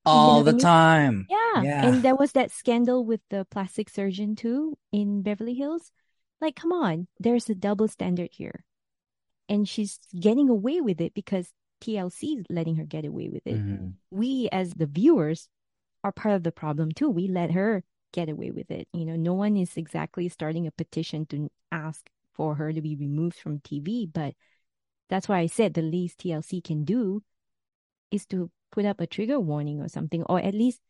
all 0.05 0.39
know 0.39 0.43
the 0.45 0.53
what 0.53 0.65
I 0.65 0.71
mean? 0.73 0.73
time. 0.73 1.27
yeah. 1.29 1.63
Yeah. 1.63 1.87
And 1.87 2.03
there 2.03 2.17
was 2.17 2.33
that 2.33 2.51
scandal 2.51 3.05
with 3.05 3.21
the 3.31 3.47
plastic 3.51 3.89
surgeon 3.91 4.37
too 4.37 4.77
in 4.93 5.23
Beverly 5.23 5.55
Hills. 5.55 5.93
Like, 6.41 6.57
come 6.57 6.73
on, 6.73 7.09
there's 7.19 7.49
a 7.51 7.55
double 7.55 7.89
standard 7.89 8.31
here. 8.33 8.65
And 9.49 9.69
she's 9.69 9.99
getting 10.19 10.49
away 10.49 10.81
with 10.81 11.01
it 11.01 11.15
because 11.15 11.53
TLC 11.81 12.39
is 12.39 12.45
letting 12.51 12.77
her 12.77 12.85
get 12.85 13.05
away 13.05 13.29
with 13.29 13.47
it. 13.47 13.57
Mhm. 13.57 13.95
We, 14.11 14.49
as 14.51 14.75
the 14.75 14.87
viewers, 14.87 15.49
are 16.05 16.13
part 16.13 16.35
of 16.35 16.43
the 16.43 16.53
problem 16.53 16.93
too. 16.93 17.11
We 17.11 17.29
let 17.29 17.51
her 17.53 17.83
get 18.13 18.29
away 18.29 18.51
with 18.51 18.71
it. 18.71 18.89
You 18.93 19.05
know, 19.05 19.17
no 19.17 19.35
one 19.35 19.57
is 19.57 19.77
exactly 19.77 20.29
starting 20.29 20.67
a 20.67 20.71
petition 20.71 21.27
to 21.27 21.51
ask 21.73 22.09
for 22.33 22.55
her 22.55 22.73
to 22.73 22.81
be 22.81 22.95
removed 22.95 23.37
from 23.37 23.61
TV, 23.61 24.07
but 24.07 24.35
that's 25.09 25.29
why 25.29 25.39
I 25.41 25.47
said 25.47 25.75
the 25.75 25.83
least 25.83 26.19
TLC 26.19 26.63
can 26.63 26.85
do 26.85 27.23
is 28.11 28.27
to 28.27 28.51
put 28.71 28.85
up 28.85 29.01
a 29.01 29.07
trigger 29.07 29.41
warning 29.41 29.81
or 29.81 29.89
something, 29.89 30.23
or 30.25 30.41
at 30.41 30.55
least 30.55 30.81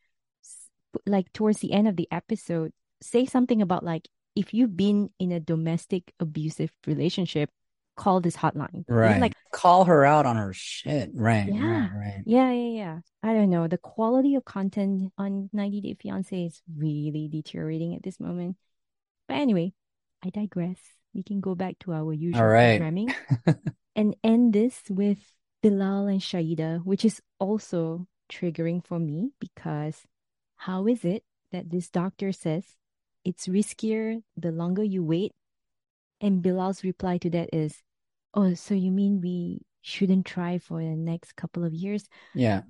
like 1.06 1.32
towards 1.32 1.61
the 1.61 1.72
end 1.72 1.88
of 1.88 1.96
the 1.96 2.08
episode, 2.11 2.72
say 3.00 3.24
something 3.24 3.62
about 3.62 3.84
like 3.84 4.08
if 4.38 4.55
you've 4.55 4.77
been 4.77 5.11
in 5.18 5.33
a 5.33 5.40
domestic 5.40 6.14
abusive 6.20 6.70
relationship, 6.87 7.51
call 7.96 8.20
this 8.20 8.37
hotline. 8.37 8.72
You 8.72 8.85
know, 8.88 8.94
Right. 8.94 9.20
Like 9.20 9.35
Call 9.51 9.85
her 9.87 10.05
out 10.05 10.27
on 10.27 10.37
her 10.37 10.53
shit. 10.53 11.11
Right. 11.12 11.48
Yeah. 11.53 11.88
Right. 11.88 11.90
Right. 11.92 12.22
yeah, 12.24 12.53
yeah, 12.53 12.77
yeah. 12.79 12.98
I 13.24 13.35
don't 13.35 13.51
know. 13.51 13.66
The 13.66 13.79
quality 13.79 14.37
of 14.37 14.44
content 14.44 15.12
on 15.18 15.51
90 15.53 15.81
Day 15.81 15.96
Fiance 16.01 16.44
is 16.44 16.62
really 16.77 17.29
deteriorating 17.29 17.96
at 17.96 18.05
this 18.05 18.20
moment. 18.20 18.57
But 19.27 19.38
anyway, 19.38 19.72
I 20.24 20.31
digress. 20.31 20.79
We 21.14 21.24
can 21.24 21.40
go 21.40 21.57
back 21.57 21.81
to 21.81 21.92
our 21.92 22.12
usual 22.12 22.40
All 22.42 22.46
right. 22.46 22.79
programming 22.79 23.12
and 23.96 24.14
end 24.22 24.53
this 24.53 24.83
with 24.88 25.18
Bilal 25.62 26.07
and 26.07 26.20
Shaeeda, 26.20 26.85
which 26.85 27.05
is 27.05 27.20
also 27.40 28.07
triggering 28.31 28.87
for 28.87 29.01
me 29.01 29.31
because 29.40 30.03
how 30.57 30.87
is 30.87 31.05
it 31.05 31.24
that 31.51 31.70
this 31.70 31.90
doctor 31.90 32.31
says 32.31 32.64
it's 33.24 33.46
riskier 33.48 34.22
the 34.37 34.52
longer 34.52 34.83
you 34.83 35.02
wait? 35.02 35.33
And 36.20 36.42
Bilal's 36.42 36.83
reply 36.85 37.18
to 37.18 37.31
that 37.31 37.50
is, 37.52 37.83
Oh, 38.35 38.54
so 38.54 38.74
you 38.74 38.90
mean 38.90 39.20
we 39.20 39.62
shouldn't 39.83 40.26
try 40.26 40.59
for 40.59 40.81
the 40.81 40.96
next 40.96 41.35
couple 41.37 41.64
of 41.64 41.72
years? 41.72 42.04
Yeah. 42.35 42.62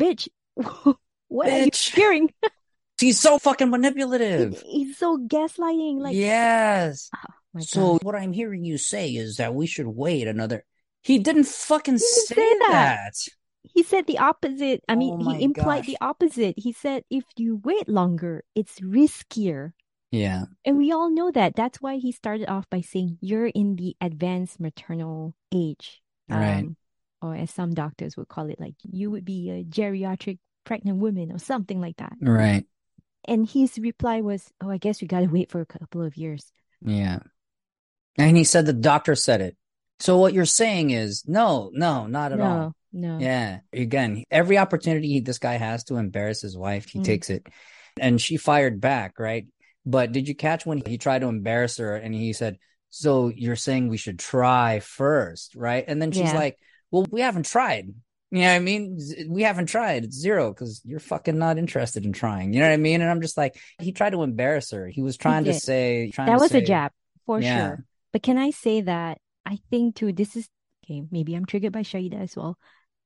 Bitch, 0.00 0.28
what 1.28 1.48
are 1.48 1.64
you 1.64 1.70
hearing? 1.94 2.32
He's 3.00 3.20
so 3.20 3.38
fucking 3.38 3.70
manipulative. 3.70 4.60
He's 4.66 4.98
so 4.98 5.18
gaslighting. 5.18 5.98
Like, 6.00 6.16
yes. 6.16 7.08
Ah, 7.14 7.34
my 7.54 7.60
So 7.60 7.92
God. 7.92 8.04
what 8.04 8.14
I'm 8.16 8.32
hearing 8.32 8.64
you 8.64 8.76
say 8.76 9.10
is 9.10 9.36
that 9.36 9.54
we 9.54 9.66
should 9.66 9.86
wait 9.86 10.26
another. 10.26 10.64
He 11.02 11.18
didn't 11.20 11.46
fucking 11.46 11.94
didn't 11.94 12.00
say, 12.08 12.34
say 12.34 12.58
that. 12.66 12.68
that. 12.68 13.14
he 13.62 13.84
said 13.84 14.06
the 14.08 14.18
opposite. 14.18 14.82
I 14.88 14.96
mean, 14.96 15.20
Oh 15.22 15.30
he 15.30 15.44
implied 15.44 15.84
the 15.84 15.96
opposite. 16.00 16.54
He 16.58 16.72
said 16.72 17.04
if 17.08 17.24
you 17.36 17.60
wait 17.64 17.88
longer, 17.88 18.42
it's 18.56 18.80
riskier. 18.80 19.72
Yeah. 20.10 20.44
And 20.64 20.78
we 20.78 20.92
all 20.92 21.10
know 21.10 21.30
that. 21.30 21.54
That's 21.54 21.80
why 21.80 21.96
he 21.96 22.12
started 22.12 22.48
off 22.48 22.68
by 22.70 22.80
saying 22.80 23.18
you're 23.20 23.46
in 23.46 23.76
the 23.76 23.96
advanced 24.00 24.58
maternal 24.58 25.34
age. 25.54 26.00
Right. 26.28 26.60
Um, 26.60 26.76
or 27.20 27.34
as 27.34 27.50
some 27.50 27.74
doctors 27.74 28.16
would 28.16 28.28
call 28.28 28.48
it, 28.48 28.60
like 28.60 28.74
you 28.82 29.10
would 29.10 29.24
be 29.24 29.50
a 29.50 29.64
geriatric 29.64 30.38
pregnant 30.64 30.98
woman 30.98 31.32
or 31.32 31.38
something 31.38 31.80
like 31.80 31.96
that. 31.96 32.12
Right. 32.20 32.64
And 33.26 33.48
his 33.48 33.78
reply 33.78 34.20
was, 34.20 34.50
Oh, 34.62 34.70
I 34.70 34.78
guess 34.78 35.02
we 35.02 35.08
got 35.08 35.20
to 35.20 35.26
wait 35.26 35.50
for 35.50 35.60
a 35.60 35.66
couple 35.66 36.02
of 36.02 36.16
years. 36.16 36.50
Yeah. 36.80 37.18
And 38.16 38.36
he 38.36 38.44
said 38.44 38.66
the 38.66 38.72
doctor 38.72 39.14
said 39.14 39.40
it. 39.40 39.56
So 40.00 40.16
what 40.18 40.32
you're 40.32 40.44
saying 40.44 40.90
is 40.90 41.24
no, 41.26 41.70
no, 41.74 42.06
not 42.06 42.32
at 42.32 42.38
no, 42.38 42.44
all. 42.44 42.72
no. 42.92 43.18
Yeah. 43.18 43.60
Again, 43.72 44.24
every 44.30 44.56
opportunity 44.58 45.20
this 45.20 45.38
guy 45.38 45.54
has 45.54 45.84
to 45.84 45.96
embarrass 45.96 46.40
his 46.40 46.56
wife, 46.56 46.88
he 46.88 47.00
Mm. 47.00 47.04
takes 47.04 47.30
it. 47.30 47.46
And 48.00 48.20
she 48.20 48.36
fired 48.36 48.80
back, 48.80 49.18
right? 49.18 49.46
But 49.86 50.12
did 50.12 50.28
you 50.28 50.34
catch 50.34 50.66
when 50.66 50.82
he 50.84 50.98
tried 50.98 51.20
to 51.20 51.28
embarrass 51.28 51.78
her 51.78 51.96
and 51.96 52.14
he 52.14 52.32
said, 52.32 52.58
So 52.90 53.28
you're 53.28 53.56
saying 53.56 53.88
we 53.88 53.96
should 53.96 54.18
try 54.18 54.80
first, 54.80 55.54
right? 55.54 55.84
And 55.86 56.00
then 56.00 56.10
she's 56.12 56.32
Yeah. 56.32 56.36
like, 56.36 56.58
Well, 56.90 57.06
we 57.10 57.20
haven't 57.20 57.46
tried. 57.46 57.88
You 58.30 58.40
know 58.40 58.48
what 58.48 58.56
I 58.56 58.58
mean? 58.58 58.98
We 59.28 59.42
haven't 59.42 59.66
tried. 59.66 60.04
It's 60.04 60.16
zero 60.16 60.52
because 60.52 60.82
you're 60.84 61.00
fucking 61.00 61.38
not 61.38 61.56
interested 61.56 62.04
in 62.04 62.12
trying. 62.12 62.52
You 62.52 62.60
know 62.60 62.66
what 62.68 62.74
I 62.74 62.78
mean? 62.78 63.00
And 63.00 63.10
I'm 63.10 63.22
just 63.22 63.38
like, 63.38 63.58
he 63.78 63.92
tried 63.92 64.10
to 64.10 64.22
embarrass 64.22 64.70
her. 64.72 64.86
He 64.86 65.00
was 65.00 65.16
trying 65.16 65.44
to 65.44 65.54
say, 65.54 66.10
trying 66.10 66.26
That 66.28 66.40
was 66.40 66.50
a 66.50 66.60
say- 66.60 66.64
jab 66.64 66.92
for 67.24 67.40
Yeah. 67.40 67.68
sure. 67.68 67.84
But 68.12 68.22
can 68.22 68.36
I 68.36 68.50
say 68.50 68.82
that 68.82 69.18
I 69.46 69.58
think 69.70 69.96
too, 69.96 70.12
this 70.12 70.36
is 70.36 70.48
okay, 70.84 71.02
maybe 71.10 71.34
I'm 71.34 71.46
triggered 71.46 71.72
by 71.72 71.80
Shaeeda 71.82 72.20
as 72.20 72.36
well. 72.36 72.58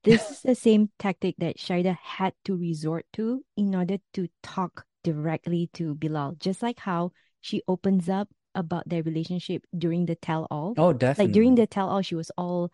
This 0.05 0.29
is 0.31 0.41
the 0.43 0.55
same 0.57 0.91
tactic 0.99 1.37
that 1.39 1.57
Shaeeda 1.59 1.97
had 2.03 2.35
to 2.47 2.57
resort 2.57 3.07
to 3.15 3.45
in 3.57 3.75
order 3.75 3.99
to 4.15 4.29
talk 4.43 4.85
directly 5.03 5.69
to 5.75 5.95
Bilal, 5.95 6.37
just 6.39 6.63
like 6.63 6.81
how 6.81 7.13
she 7.41 7.63
opens 7.69 8.09
up 8.09 8.29
about 8.55 8.89
their 8.89 9.03
relationship 9.03 9.65
during 9.77 10.07
the 10.07 10.15
tell 10.17 10.47
all. 10.51 10.79
Oh, 10.79 10.93
definitely. 10.93 11.25
Like 11.27 11.33
during 11.33 11.55
the 11.55 11.67
tell 11.67 11.89
all, 11.89 12.03
she 12.03 12.15
was 12.15 12.31
all, 12.39 12.73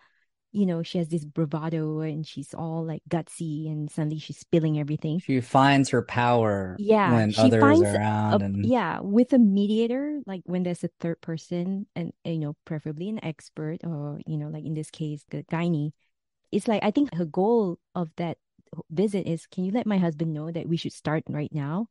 you 0.53 0.67
know, 0.67 0.83
she 0.83 0.99
has 0.99 1.09
this 1.09 1.25
bravado 1.25 2.01
and 2.01 2.27
she's 2.27 2.55
all 2.55 2.85
like 2.85 3.03
gutsy 3.09 3.71
and 3.71 3.91
suddenly 3.91 4.19
she's 4.19 4.39
spilling 4.39 4.79
everything. 4.79 5.21
She 5.21 5.41
finds 5.41 5.91
her 5.91 6.03
power 6.03 6.81
Yeah, 6.81 7.11
when 7.11 7.35
others 7.37 7.61
finds 7.61 7.83
are 7.83 7.97
around 7.97 8.41
a- 8.41 8.43
and 8.43 8.57
yeah 8.63 9.01
with 9.01 9.33
a 9.33 9.39
mediator 9.39 10.21
like 10.27 10.43
when 10.45 10.63
there's 10.63 10.85
a 10.85 10.91
third 11.01 11.21
person 11.21 11.87
and 11.97 12.13
you 12.25 12.39
know 12.39 12.55
preferably 12.67 13.09
an 13.09 13.25
expert 13.25 13.79
or 13.85 14.21
you 14.27 14.37
know 14.37 14.49
like 14.49 14.65
in 14.65 14.75
this 14.75 14.91
case 14.91 15.25
the 15.31 15.43
gynae 15.45 15.93
it's 16.53 16.69
like 16.69 16.83
i 16.85 16.91
think 16.91 17.15
her 17.15 17.25
goal 17.27 17.79
of 17.95 18.11
that 18.17 18.39
visit 18.91 19.27
is 19.29 19.47
can 19.47 19.65
you 19.65 19.73
let 19.73 19.87
my 19.87 19.99
husband 19.99 20.35
know 20.35 20.51
that 20.53 20.69
we 20.69 20.77
should 20.77 20.93
start 20.93 21.25
right 21.29 21.53
now 21.53 21.89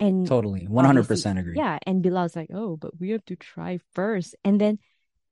and 0.00 0.26
totally 0.26 0.66
100% 0.66 1.38
agree. 1.38 1.54
yeah 1.56 1.78
and 1.86 2.02
bilal's 2.02 2.34
like 2.36 2.50
oh 2.52 2.76
but 2.76 2.98
we 3.00 3.10
have 3.10 3.24
to 3.24 3.36
try 3.36 3.78
first 3.92 4.34
and 4.44 4.60
then 4.60 4.78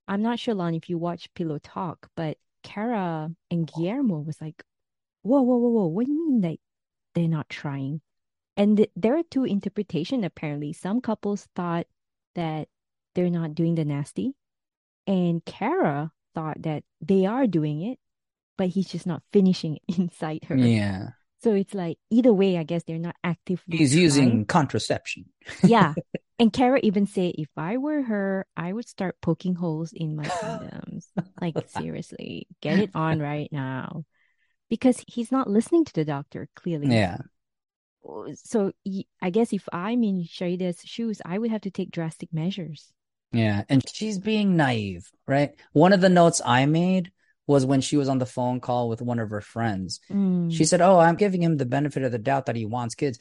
i'm 0.09 0.23
not 0.23 0.39
sure 0.39 0.55
lon 0.55 0.75
if 0.75 0.89
you 0.89 0.99
watch 0.99 1.33
pillow 1.35 1.59
talk 1.59 2.09
but 2.17 2.37
kara 2.63 3.31
and 3.51 3.67
guillermo 3.73 4.21
was 4.21 4.41
like 4.41 4.63
whoa 5.23 5.43
whoa 5.43 5.57
whoa 5.57 5.69
whoa 5.71 5.87
what 5.87 6.07
do 6.07 6.13
you 6.13 6.29
mean 6.31 6.41
that 6.43 6.59
they're 7.15 7.29
not 7.29 7.49
trying 7.49 8.01
and 8.57 8.77
th- 8.77 8.91
there 8.95 9.17
are 9.17 9.23
two 9.31 9.45
interpretations 9.45 10.25
apparently 10.25 10.73
some 10.73 11.01
couples 11.01 11.49
thought 11.57 11.87
that 12.35 12.69
they're 13.15 13.31
not 13.31 13.55
doing 13.55 13.75
the 13.75 13.85
nasty 13.85 14.35
and 15.07 15.45
kara 15.45 16.13
thought 16.35 16.63
that 16.63 16.85
they 17.01 17.27
are 17.27 17.47
doing 17.47 17.83
it 17.83 17.99
but 18.57 18.69
he's 18.69 18.89
just 18.89 19.07
not 19.07 19.23
finishing 19.33 19.77
it 19.89 19.99
inside 19.99 20.45
her 20.45 20.57
Yeah. 20.57 21.09
So 21.43 21.55
it's 21.55 21.75
like 21.75 21.99
either 22.11 22.33
way 22.33 22.57
i 22.57 22.63
guess 22.63 22.85
they're 22.85 22.99
not 22.99 23.17
actively 23.25 23.77
He's 23.79 23.91
trying. 23.93 24.03
using 24.03 24.45
contraception. 24.47 25.25
yeah 25.65 25.95
and 26.39 26.53
kara 26.53 26.79
even 26.83 27.07
said 27.07 27.35
if 27.37 27.49
i 27.57 27.77
were 27.77 28.03
her 28.03 28.47
i 28.57 28.73
would 28.73 28.87
start 28.89 29.17
poking 29.21 29.55
holes 29.55 29.93
in 29.93 30.15
my 30.17 30.25
condoms 30.25 31.07
like 31.41 31.57
seriously 31.69 32.47
get 32.61 32.79
it 32.79 32.91
on 32.95 33.19
right 33.21 33.51
now 33.53 34.05
because 34.71 35.05
he's 35.09 35.31
not 35.33 35.51
listening 35.51 35.85
to 35.85 35.93
the 35.93 36.05
doctor 36.05 36.49
clearly 36.55 36.89
Yeah. 36.95 37.19
so 38.35 38.73
I 39.21 39.31
guess 39.31 39.53
if 39.53 39.69
I'm 39.73 40.03
in 40.03 40.25
Shaeeda's 40.25 40.81
shoes, 40.85 41.21
I 41.25 41.39
would 41.39 41.51
have 41.51 41.61
to 41.63 41.71
take 41.71 41.91
drastic 41.91 42.33
measures. 42.33 42.93
Yeah. 43.33 43.63
And 43.69 43.83
she's 43.89 44.19
being 44.19 44.57
naive, 44.57 45.09
right? 45.27 45.53
One 45.73 45.93
of 45.93 46.01
the 46.01 46.09
notes 46.09 46.41
I 46.45 46.67
made 46.67 47.13
was 47.47 47.67
when 47.67 47.81
she 47.81 47.97
was 47.97 48.09
on 48.09 48.19
the 48.19 48.27
phone 48.27 48.61
call 48.61 48.89
with 48.89 49.03
one 49.03 49.19
of 49.19 49.31
her 49.31 49.41
friends. 49.41 50.01
Mm, 50.11 50.53
She 50.53 50.65
said, 50.65 50.81
Oh, 50.81 50.99
I'm 50.99 51.17
giving 51.17 51.43
him 51.43 51.57
the 51.57 51.67
benefit 51.67 52.03
of 52.05 52.13
the 52.13 52.19
doubt 52.19 52.47
that 52.47 52.57
he 52.57 52.65
wants 52.67 52.95
kids. 52.95 53.19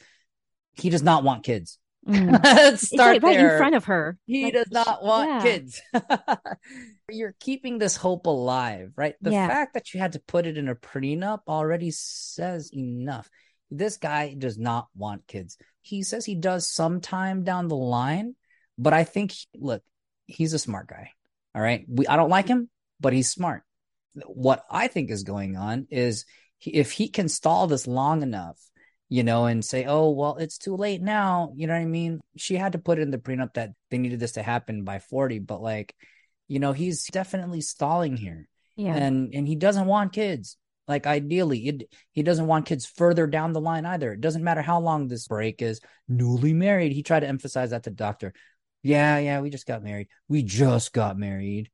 He 0.74 0.90
does 0.90 1.02
not 1.02 1.24
want 1.24 1.42
kids. 1.44 1.78
mm. 2.06 2.40
Let's 2.44 2.86
start 2.88 3.16
like 3.16 3.22
right 3.22 3.36
there. 3.36 3.52
in 3.54 3.58
front 3.58 3.74
of 3.74 3.84
her. 3.86 4.16
He 4.26 4.44
Like, 4.44 4.54
does 4.54 4.70
not 4.70 5.02
want 5.02 5.28
yeah. 5.28 5.42
kids. 5.42 5.82
You're 7.10 7.34
keeping 7.40 7.78
this 7.78 7.96
hope 7.96 8.26
alive, 8.26 8.92
right? 8.96 9.14
The 9.20 9.32
Yeah. 9.32 9.48
fact 9.48 9.74
that 9.74 9.92
you 9.92 10.00
had 10.00 10.12
to 10.12 10.20
put 10.20 10.46
it 10.46 10.56
in 10.56 10.68
a 10.68 10.74
prenup 10.74 11.40
already 11.46 11.90
says 11.90 12.70
enough. 12.72 13.28
This 13.70 13.96
guy 13.96 14.34
does 14.34 14.58
not 14.58 14.86
want 14.96 15.26
kids. 15.26 15.56
He 15.80 16.02
says 16.04 16.24
he 16.24 16.34
does 16.36 16.68
sometime 16.68 17.42
down 17.44 17.68
the 17.68 17.76
line, 17.76 18.36
but 18.78 18.92
I 18.92 19.04
think 19.04 19.34
look, 19.54 19.82
he's 20.26 20.52
a 20.54 20.58
smart 20.58 20.86
guy. 20.88 21.10
All 21.54 21.62
right. 21.62 21.84
We 21.88 22.06
I 22.06 22.16
don't 22.16 22.30
like 22.30 22.48
him, 22.48 22.70
but 23.00 23.12
he's 23.12 23.30
smart. 23.30 23.62
What 24.26 24.64
I 24.70 24.88
think 24.88 25.10
is 25.10 25.22
going 25.22 25.56
on 25.56 25.86
is 25.90 26.24
he, 26.58 26.70
if 26.72 26.92
he 26.92 27.08
can 27.08 27.28
stall 27.28 27.66
this 27.66 27.86
long 27.86 28.22
enough, 28.22 28.58
you 29.08 29.22
know, 29.22 29.46
and 29.46 29.64
say, 29.64 29.84
"Oh, 29.84 30.10
well, 30.10 30.36
it's 30.36 30.58
too 30.58 30.76
late 30.76 31.02
now." 31.02 31.52
You 31.54 31.66
know 31.66 31.74
what 31.74 31.80
I 31.80 31.86
mean? 31.86 32.20
She 32.36 32.54
had 32.54 32.72
to 32.72 32.78
put 32.78 32.98
in 32.98 33.10
the 33.10 33.18
prenup 33.18 33.54
that 33.54 33.72
they 33.90 33.98
needed 33.98 34.20
this 34.20 34.32
to 34.32 34.42
happen 34.42 34.84
by 34.84 34.98
40, 34.98 35.38
but 35.40 35.62
like, 35.62 35.94
you 36.48 36.58
know, 36.58 36.72
he's 36.72 37.06
definitely 37.06 37.60
stalling 37.60 38.16
here. 38.16 38.48
Yeah. 38.76 38.94
And 38.94 39.34
and 39.34 39.46
he 39.46 39.56
doesn't 39.56 39.86
want 39.86 40.12
kids. 40.12 40.56
Like 40.88 41.06
ideally, 41.06 41.68
it, 41.68 41.82
he 42.10 42.22
doesn't 42.22 42.46
want 42.46 42.66
kids 42.66 42.86
further 42.86 43.26
down 43.26 43.52
the 43.52 43.60
line 43.60 43.86
either. 43.86 44.12
It 44.12 44.20
doesn't 44.20 44.42
matter 44.42 44.62
how 44.62 44.80
long 44.80 45.08
this 45.08 45.28
break 45.28 45.62
is. 45.62 45.80
Newly 46.08 46.52
married, 46.52 46.92
he 46.92 47.02
tried 47.02 47.20
to 47.20 47.28
emphasize 47.28 47.70
that 47.70 47.84
to 47.84 47.90
doctor. 47.90 48.32
Yeah, 48.82 49.18
yeah, 49.18 49.40
we 49.40 49.50
just 49.50 49.66
got 49.66 49.82
married. 49.82 50.08
We 50.28 50.42
just 50.42 50.92
got 50.92 51.16
married. 51.16 51.70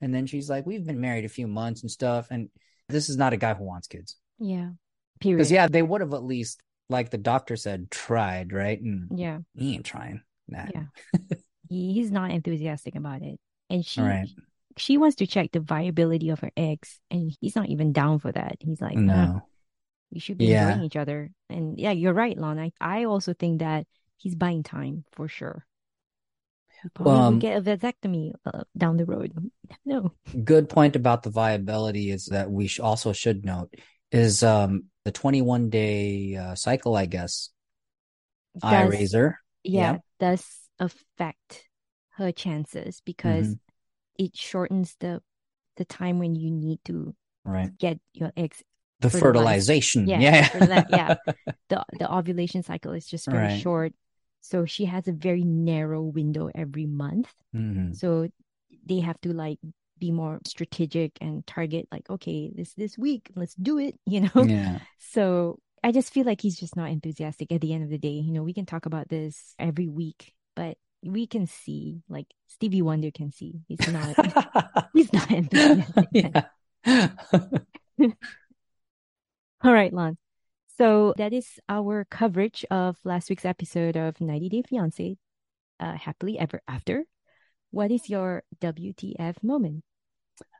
And 0.00 0.14
then 0.14 0.26
she's 0.26 0.48
like, 0.48 0.66
"We've 0.66 0.84
been 0.84 1.00
married 1.00 1.24
a 1.24 1.28
few 1.28 1.46
months 1.46 1.82
and 1.82 1.90
stuff." 1.90 2.28
And 2.30 2.48
this 2.88 3.08
is 3.08 3.16
not 3.16 3.32
a 3.32 3.36
guy 3.36 3.54
who 3.54 3.64
wants 3.64 3.86
kids. 3.88 4.16
yeah. 4.38 4.70
Period. 5.20 5.36
Because 5.36 5.52
yeah, 5.52 5.66
they 5.68 5.82
would 5.82 6.00
have 6.00 6.14
at 6.14 6.24
least, 6.24 6.62
like 6.88 7.10
the 7.10 7.18
doctor 7.18 7.54
said, 7.56 7.90
tried, 7.90 8.52
right? 8.54 8.80
And 8.80 9.08
Yeah. 9.18 9.40
he 9.54 9.74
ain't 9.74 9.84
trying. 9.84 10.22
Nah. 10.48 10.64
Yeah. 10.74 10.84
He's 11.68 12.10
not 12.10 12.30
enthusiastic 12.30 12.94
about 12.94 13.20
it. 13.22 13.38
And 13.68 13.84
she 13.84 14.00
Right. 14.00 14.28
she 14.78 14.96
wants 14.96 15.16
to 15.16 15.26
check 15.26 15.52
the 15.52 15.60
viability 15.60 16.30
of 16.30 16.40
her 16.40 16.50
eggs 16.56 16.98
and 17.10 17.30
he's 17.40 17.54
not 17.54 17.68
even 17.68 17.92
down 17.92 18.18
for 18.18 18.32
that. 18.32 18.56
He's 18.60 18.80
like, 18.80 18.96
"Nah, 18.96 19.26
No. 19.26 19.42
we 20.10 20.20
should 20.20 20.38
be 20.38 20.46
Yeah. 20.46 20.68
enjoying 20.70 20.86
each 20.86 20.96
other. 20.96 21.30
And 21.50 21.78
yeah, 21.78 21.90
you're 21.92 22.14
right, 22.14 22.36
Lon. 22.38 22.58
I, 22.58 22.72
I 22.80 23.04
also 23.04 23.34
think 23.34 23.58
that 23.60 23.86
he's 24.16 24.34
buying 24.34 24.62
time 24.62 25.04
for 25.12 25.28
sure. 25.28 25.66
Um, 27.04 27.38
get 27.38 27.56
a 27.56 27.60
vasectomy 27.62 28.32
uh, 28.46 28.64
down 28.76 28.96
the 28.96 29.04
road. 29.06 29.32
No. 29.86 30.12
Good 30.44 30.68
point 30.68 30.96
about 30.96 31.22
the 31.22 31.30
viability 31.30 32.10
is 32.10 32.26
that 32.26 32.50
we 32.50 32.66
sh- 32.66 32.80
also 32.80 33.12
should 33.12 33.44
note 33.44 33.72
is 34.10 34.42
um 34.42 34.84
the 35.04 35.12
21 35.12 35.70
day 35.70 36.34
uh, 36.36 36.54
cycle, 36.54 36.96
I 36.96 37.06
guess. 37.06 37.50
Eye 38.62 38.82
Does- 38.84 38.90
razor. 38.92 39.38
yeah, 39.62 39.92
Yeah. 39.92 39.98
does 40.18 40.44
affect 40.78 41.68
her 42.18 42.32
chances 42.32 43.00
because 43.04 43.46
Mm-hmm. 43.46 44.24
it 44.24 44.36
shortens 44.36 44.96
the 45.00 45.22
the 45.76 45.84
time 45.84 46.18
when 46.18 46.34
you 46.34 46.50
need 46.50 46.80
to 46.86 47.14
Right. 47.44 47.70
get 47.78 48.00
your 48.12 48.32
eggs. 48.36 48.62
The 49.00 49.08
Fertilize. 49.08 49.66
fertilization. 49.66 50.06
Yeah, 50.08 50.20
Yeah. 50.20 50.84
yeah. 50.90 51.14
The 51.70 51.84
the 51.98 52.12
ovulation 52.12 52.62
cycle 52.62 52.92
is 52.92 53.06
just 53.06 53.26
very 53.26 53.54
Right. 53.54 53.60
short. 53.62 53.92
So 54.40 54.64
she 54.64 54.86
has 54.86 55.06
a 55.08 55.12
very 55.12 55.44
narrow 55.44 56.02
window 56.02 56.50
every 56.54 56.86
month. 56.86 57.32
Mhm. 57.54 57.94
So 57.96 58.28
they 58.86 59.00
have 59.00 59.20
to 59.22 59.32
like 59.32 59.58
be 59.98 60.10
more 60.10 60.40
strategic 60.46 61.12
and 61.20 61.46
target 61.46 61.86
like, 61.92 62.08
okay, 62.08 62.50
this 62.54 62.72
this 62.74 62.96
week, 62.96 63.30
let's 63.36 63.54
do 63.54 63.78
it, 63.78 63.98
you 64.06 64.22
know? 64.22 64.44
Yeah. 64.44 64.80
So 64.98 65.58
I 65.84 65.92
just 65.92 66.12
feel 66.12 66.24
like 66.24 66.40
he's 66.40 66.58
just 66.58 66.76
not 66.76 66.90
enthusiastic 66.90 67.52
at 67.52 67.60
the 67.60 67.72
end 67.72 67.84
of 67.84 67.90
the 67.90 67.98
day. 67.98 68.08
You 68.20 68.32
know, 68.32 68.42
we 68.42 68.54
can 68.54 68.66
talk 68.66 68.86
about 68.86 69.08
this 69.08 69.54
every 69.58 69.88
week, 69.88 70.34
but 70.56 70.76
we 71.02 71.26
can 71.26 71.46
see, 71.46 72.02
like 72.08 72.26
Stevie 72.48 72.82
Wonder 72.82 73.10
can 73.10 73.32
see, 73.32 73.60
he's 73.68 73.88
not 73.88 74.14
he's 74.94 75.12
not 75.12 75.30
enthusiastic. 75.30 76.34
All 79.62 79.72
right, 79.72 79.92
Lon. 79.92 80.16
So 80.80 81.12
that 81.18 81.34
is 81.34 81.60
our 81.68 82.06
coverage 82.06 82.64
of 82.70 82.96
last 83.04 83.28
week's 83.28 83.44
episode 83.44 83.98
of 83.98 84.18
90 84.18 84.48
Day 84.48 84.62
Fiance, 84.62 85.18
uh, 85.78 85.92
Happily 85.92 86.38
Ever 86.38 86.62
After. 86.66 87.04
What 87.70 87.90
is 87.90 88.08
your 88.08 88.44
WTF 88.62 89.42
moment? 89.42 89.84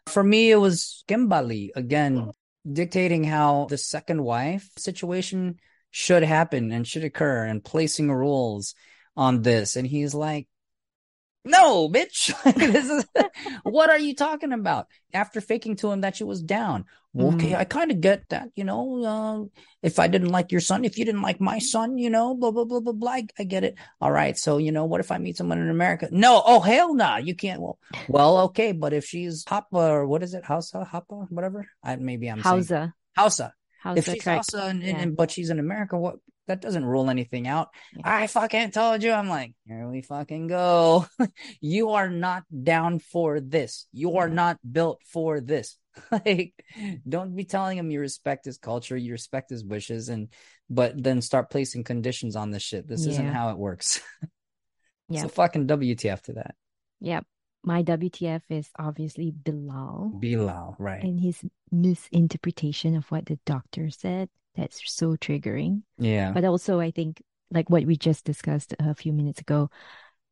For 0.09 0.23
me, 0.23 0.51
it 0.51 0.57
was 0.57 1.05
Kimbali 1.09 1.71
again, 1.75 2.33
dictating 2.71 3.25
how 3.25 3.69
the 3.71 3.79
second 3.79 4.23
wife 4.23 4.69
situation 4.77 5.57
should 5.91 6.23
happen 6.23 6.71
and 6.71 6.87
should 6.87 7.05
occur 7.05 7.47
and 7.47 7.65
placing 7.65 8.13
rules 8.13 8.75
on 9.17 9.41
this. 9.41 9.75
And 9.75 9.87
he's 9.87 10.13
like, 10.13 10.49
no, 11.47 11.89
bitch. 11.89 12.35
this 12.57 12.91
is 12.91 13.07
what 13.63 13.89
are 13.89 13.99
you 13.99 14.15
talking 14.15 14.53
about? 14.53 14.87
After 15.15 15.41
faking 15.41 15.77
to 15.77 15.91
him 15.91 16.03
that 16.03 16.17
she 16.17 16.25
was 16.25 16.43
down. 16.43 16.85
Okay, 17.19 17.49
Mm-hmm. 17.49 17.57
I 17.61 17.65
kind 17.65 17.91
of 17.91 18.01
get 18.01 18.29
that, 18.29 18.51
you 18.55 18.63
know. 18.63 19.03
Uh, 19.05 19.59
if 19.83 19.99
I 19.99 20.07
didn't 20.07 20.29
like 20.29 20.53
your 20.53 20.61
son, 20.61 20.85
if 20.85 20.97
you 20.97 21.05
didn't 21.05 21.23
like 21.23 21.41
my 21.41 21.59
son, 21.59 21.99
you 21.99 22.09
know, 22.09 22.37
blah 22.37 22.53
blah 22.53 22.65
blah 22.65 22.79
blah 22.79 22.93
blah. 22.93 23.11
I, 23.11 23.27
I 23.37 23.45
get 23.45 23.65
it. 23.65 23.75
All 24.01 24.13
right, 24.13 24.39
so 24.39 24.59
you 24.59 24.71
know, 24.71 24.85
what 24.85 25.01
if 25.01 25.11
I 25.11 25.19
meet 25.19 25.37
someone 25.37 25.59
in 25.59 25.71
America? 25.71 26.09
No, 26.13 26.41
oh 26.45 26.61
hell 26.61 26.95
no, 26.95 27.05
nah, 27.05 27.17
you 27.17 27.35
can't. 27.35 27.61
Well, 27.61 27.79
well, 28.09 28.39
okay, 28.43 28.71
but 28.71 28.93
if 28.93 29.05
she's 29.07 29.45
Hapa 29.45 29.73
or 29.91 30.07
what 30.07 30.23
is 30.23 30.35
it, 30.35 30.45
Hausa, 30.45 30.87
Hapa, 30.89 31.27
whatever. 31.31 31.67
I 31.83 31.97
maybe 31.97 32.29
I'm 32.29 32.43
saying 32.43 32.55
Hausa. 32.55 32.95
Hausa. 33.17 33.55
Hausa 33.83 33.99
If 33.99 34.05
she's 34.05 34.23
tribe. 34.23 34.37
Hausa 34.37 34.63
and, 34.67 34.83
yeah. 34.83 34.97
and- 34.99 35.17
but 35.17 35.33
she's 35.33 35.51
in 35.51 35.59
America, 35.59 35.99
what 35.99 36.17
that 36.47 36.61
doesn't 36.61 36.85
rule 36.85 37.11
anything 37.11 37.47
out. 37.47 37.69
Yeah. 37.95 38.03
I 38.05 38.27
fucking 38.27 38.73
told 38.73 39.03
you. 39.05 39.13
I'm 39.13 39.29
like, 39.29 39.55
here 39.67 39.89
we 39.89 40.03
fucking 40.03 40.49
go. 40.49 41.07
you 41.61 41.91
are 41.91 42.11
not 42.11 42.43
down 42.51 42.99
for 42.99 43.41
this. 43.41 43.87
You 43.93 44.17
are 44.19 44.29
not 44.29 44.59
built 44.69 45.01
for 45.07 45.41
this. 45.41 45.77
like, 46.13 46.55
don't 47.09 47.35
be 47.35 47.45
telling 47.45 47.79
him 47.79 47.91
you 47.91 48.01
respect 48.01 48.45
his 48.45 48.59
culture, 48.59 48.97
you 48.97 49.13
respect 49.13 49.51
his 49.51 49.65
wishes, 49.65 50.09
and 50.09 50.29
but 50.69 51.01
then 51.03 51.21
start 51.21 51.51
placing 51.51 51.85
conditions 51.85 52.37
on 52.37 52.51
this 52.51 52.63
shit. 52.63 52.87
This 52.87 53.07
isn't 53.07 53.27
how 53.27 53.51
it 53.51 53.59
works. 53.59 54.01
Yeah. 54.21 54.31
So 55.23 55.29
fucking 55.29 55.67
WTF 55.67 56.23
to 56.23 56.33
that. 56.35 56.55
Yep. 57.01 57.27
My 57.65 57.83
WTF 57.83 58.43
is 58.49 58.71
obviously 58.79 59.33
Bilal 59.33 60.13
Bilal, 60.21 60.77
right? 60.79 61.03
and 61.03 61.21
his 61.21 61.43
misinterpretation 61.73 62.95
of 62.97 63.11
what 63.11 63.27
the 63.27 63.39
doctor 63.45 63.91
said. 63.91 64.29
That's 64.57 64.81
so 64.85 65.17
triggering. 65.17 65.83
yeah. 65.99 66.33
But 66.33 66.45
also, 66.45 66.81
I 66.81 66.91
think, 66.91 67.23
like 67.51 67.69
what 67.69 67.85
we 67.85 67.97
just 67.97 68.25
discussed 68.25 68.75
a 68.79 68.95
few 68.95 69.13
minutes 69.13 69.41
ago, 69.41 69.71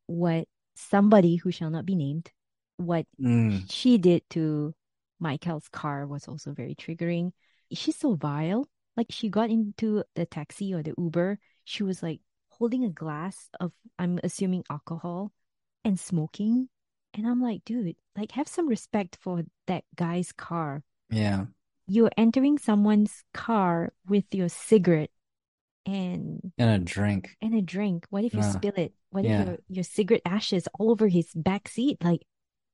what 0.07 0.47
somebody 0.75 1.35
who 1.35 1.51
shall 1.51 1.69
not 1.69 1.85
be 1.85 1.95
named, 1.95 2.31
what 2.77 3.05
Mm, 3.21 3.69
she 3.69 3.97
did 3.97 4.23
to 4.31 4.73
Michael's 5.19 5.67
car 5.69 6.05
was 6.07 6.27
also 6.27 6.53
very 6.53 6.75
triggering. 6.75 7.31
She's 7.71 7.97
so 7.97 8.15
vile. 8.15 8.67
Like 8.97 9.07
she 9.09 9.29
got 9.29 9.49
into 9.49 10.03
the 10.15 10.25
taxi 10.25 10.73
or 10.73 10.83
the 10.83 10.93
Uber, 10.97 11.39
she 11.63 11.83
was 11.83 12.03
like 12.03 12.19
holding 12.49 12.83
a 12.83 12.89
glass 12.89 13.49
of, 13.59 13.71
I'm 13.97 14.19
assuming 14.23 14.63
alcohol 14.69 15.31
and 15.85 15.99
smoking. 15.99 16.67
And 17.13 17.25
I'm 17.27 17.41
like, 17.41 17.63
dude, 17.65 17.95
like 18.17 18.31
have 18.33 18.47
some 18.47 18.67
respect 18.67 19.17
for 19.21 19.43
that 19.67 19.83
guy's 19.95 20.31
car. 20.31 20.83
yeah. 21.09 21.45
You're 21.91 22.11
entering 22.17 22.59
someone's 22.59 23.23
car 23.33 23.93
with 24.07 24.25
your 24.31 24.47
cigarette 24.49 25.09
and 25.85 26.51
And 26.57 26.69
a 26.69 26.77
drink. 26.77 27.35
and 27.41 27.55
a 27.55 27.61
drink. 27.61 28.05
What 28.11 28.23
if 28.23 28.33
you 28.33 28.41
Ah, 28.43 28.51
spill 28.51 28.73
it? 28.77 28.93
What 29.09 29.23
yeah. 29.25 29.41
if 29.41 29.47
your, 29.47 29.57
your 29.69 29.83
cigarette 29.83 30.21
ashes 30.25 30.67
all 30.77 30.91
over 30.91 31.07
his 31.07 31.31
back 31.33 31.67
seat? 31.67 31.97
Like, 32.03 32.21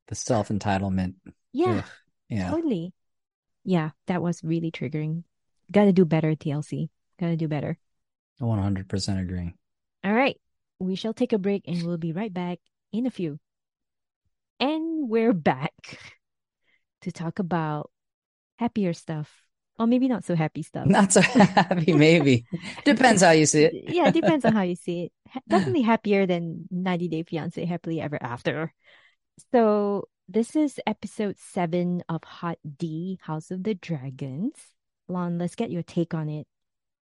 The 0.08 0.16
self 0.16 0.50
entitlement. 0.50 1.16
yeah. 1.54 1.78
Ugh, 1.80 1.86
Yeah. 2.30 2.52
Totally. 2.52 2.94
Yeah, 3.64 3.92
that 4.08 4.22
was 4.22 4.44
really 4.44 4.72
triggering. 4.72 5.24
Gotta 5.72 5.94
do 5.94 6.06
better, 6.06 6.36
TLC. 6.36 6.90
Gotta 7.20 7.38
do 7.38 7.48
better. 7.48 7.78
I 8.40 8.46
100% 8.46 9.20
agree. 9.20 9.54
All 10.04 10.14
right. 10.14 10.40
We 10.80 10.96
shall 10.96 11.14
take 11.14 11.34
a 11.34 11.38
break 11.38 11.64
and 11.68 11.84
we'll 11.84 11.98
be 11.98 12.12
right 12.12 12.34
back 12.34 12.60
in 12.92 13.06
a 13.06 13.12
few. 13.12 13.40
And 14.60 15.10
we're 15.10 15.34
back 15.34 15.74
to 17.02 17.12
talk 17.12 17.40
about 17.40 17.92
happier 18.58 18.94
stuff. 18.94 19.32
Or 19.78 19.88
maybe 19.88 20.08
not 20.08 20.24
so 20.24 20.36
happy 20.36 20.64
stuff. 20.64 20.88
Not 20.88 21.12
so 21.12 21.20
happy, 21.20 21.92
maybe. 21.92 22.46
Depends 22.86 23.22
how 23.22 23.32
you 23.32 23.46
see 23.46 23.66
it. 23.66 23.74
yeah, 23.94 24.08
it 24.08 24.14
depends 24.14 24.46
on 24.46 24.54
how 24.54 24.62
you 24.62 24.76
see 24.76 25.04
it. 25.04 25.12
Definitely 25.50 25.82
happier 25.82 26.26
than 26.26 26.66
90 26.72 27.10
Day 27.10 27.24
Fiance 27.24 27.64
Happily 27.66 28.00
Ever 28.00 28.18
After. 28.22 28.74
So, 29.52 30.08
this 30.28 30.56
is 30.56 30.80
episode 30.88 31.38
seven 31.38 32.04
of 32.10 32.24
Hot 32.24 32.58
D, 32.78 33.20
House 33.24 33.52
of 33.52 33.64
the 33.64 33.74
Dragons. 33.74 34.54
Lon, 35.08 35.38
let's 35.38 35.56
get 35.56 35.72
your 35.72 35.84
take 35.84 36.14
on 36.14 36.30
it. 36.30 36.48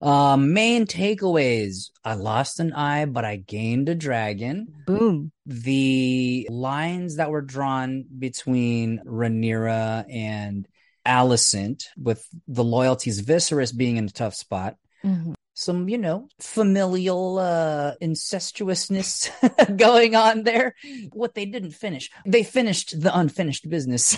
Uh, 0.02 0.36
main 0.36 0.86
takeaways. 0.86 1.92
I 2.04 2.16
lost 2.16 2.60
an 2.60 2.74
eye, 2.74 3.06
but 3.06 3.24
I 3.24 3.38
gained 3.38 3.88
a 3.88 3.96
dragon. 3.96 4.68
Boom. 4.86 5.32
The 5.46 6.48
lines 6.52 7.16
that 7.16 7.32
were 7.32 7.42
drawn 7.42 8.04
between 8.20 9.00
Rhaenyra 9.06 10.06
and 10.14 10.68
Alicent, 11.06 11.86
with 11.98 12.28
the 12.48 12.64
loyalties 12.64 13.22
Viserys 13.22 13.76
being 13.76 13.96
in 13.98 14.06
a 14.06 14.10
tough 14.10 14.36
spot. 14.36 14.76
Mhm. 15.06 15.36
Some, 15.63 15.88
you 15.89 15.97
know, 15.97 16.28
familial 16.39 17.39
uh 17.39 17.93
incestuousness 18.02 19.30
going 19.78 20.15
on 20.15 20.43
there. 20.43 20.76
What 21.12 21.34
they 21.34 21.45
didn't 21.45 21.71
finish. 21.71 22.10
They 22.26 22.43
finished 22.43 22.99
the 22.99 23.17
unfinished 23.17 23.69
business. 23.69 24.17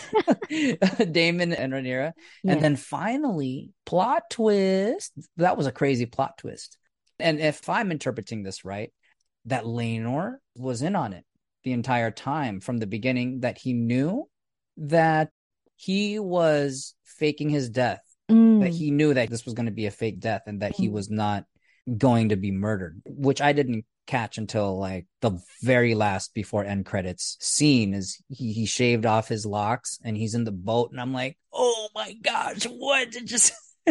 Daemon 0.50 1.54
and 1.54 1.74
Rhaenyra. 1.74 2.14
Yeah. 2.44 2.52
And 2.52 2.62
then 2.62 2.76
finally, 2.76 3.72
plot 3.86 4.24
twist. 4.30 5.14
That 5.38 5.58
was 5.58 5.68
a 5.68 5.72
crazy 5.72 6.06
plot 6.06 6.38
twist. 6.38 6.78
And 7.20 7.40
if 7.40 7.70
I'm 7.70 7.92
interpreting 7.92 8.44
this 8.44 8.66
right, 8.66 8.92
that 9.46 9.64
Laenor 9.64 10.38
was 10.56 10.82
in 10.82 10.96
on 10.96 11.14
it 11.14 11.26
the 11.64 11.74
entire 11.74 12.12
time 12.12 12.60
from 12.60 12.78
the 12.78 12.88
beginning, 12.88 13.42
that 13.42 13.58
he 13.58 13.74
knew 13.74 14.28
that 14.78 15.30
he 15.76 16.20
was 16.20 16.94
faking 17.04 17.50
his 17.50 17.70
death, 17.70 18.02
Mm. 18.30 18.62
that 18.62 18.74
he 18.74 18.90
knew 18.92 19.14
that 19.14 19.30
this 19.30 19.46
was 19.46 19.54
going 19.54 19.68
to 19.68 19.72
be 19.72 19.86
a 19.86 19.92
fake 19.92 20.20
death 20.20 20.44
and 20.48 20.62
that 20.62 20.76
he 20.76 20.88
Mm. 20.90 20.94
was 20.94 21.10
not 21.10 21.46
going 21.98 22.30
to 22.30 22.36
be 22.36 22.52
murdered, 22.52 23.02
which 23.06 23.42
I 23.42 23.54
didn't 23.54 23.86
catch 24.08 24.38
until 24.38 24.78
like 24.80 25.06
the 25.22 25.40
very 25.62 25.96
last 25.96 26.34
before 26.34 26.64
end 26.64 26.86
credits 26.86 27.38
scene 27.40 27.94
is 27.94 28.22
he, 28.30 28.54
he 28.54 28.66
shaved 28.66 29.06
off 29.06 29.28
his 29.28 29.46
locks 29.46 30.00
and 30.04 30.16
he's 30.18 30.36
in 30.36 30.44
the 30.44 30.52
boat 30.52 30.92
and 30.92 31.00
I'm 31.02 31.14
like, 31.14 31.38
oh 31.54 31.90
my 31.94 32.14
gosh, 32.14 32.64
what 32.66 33.12
did 33.12 33.28
just 33.28 33.54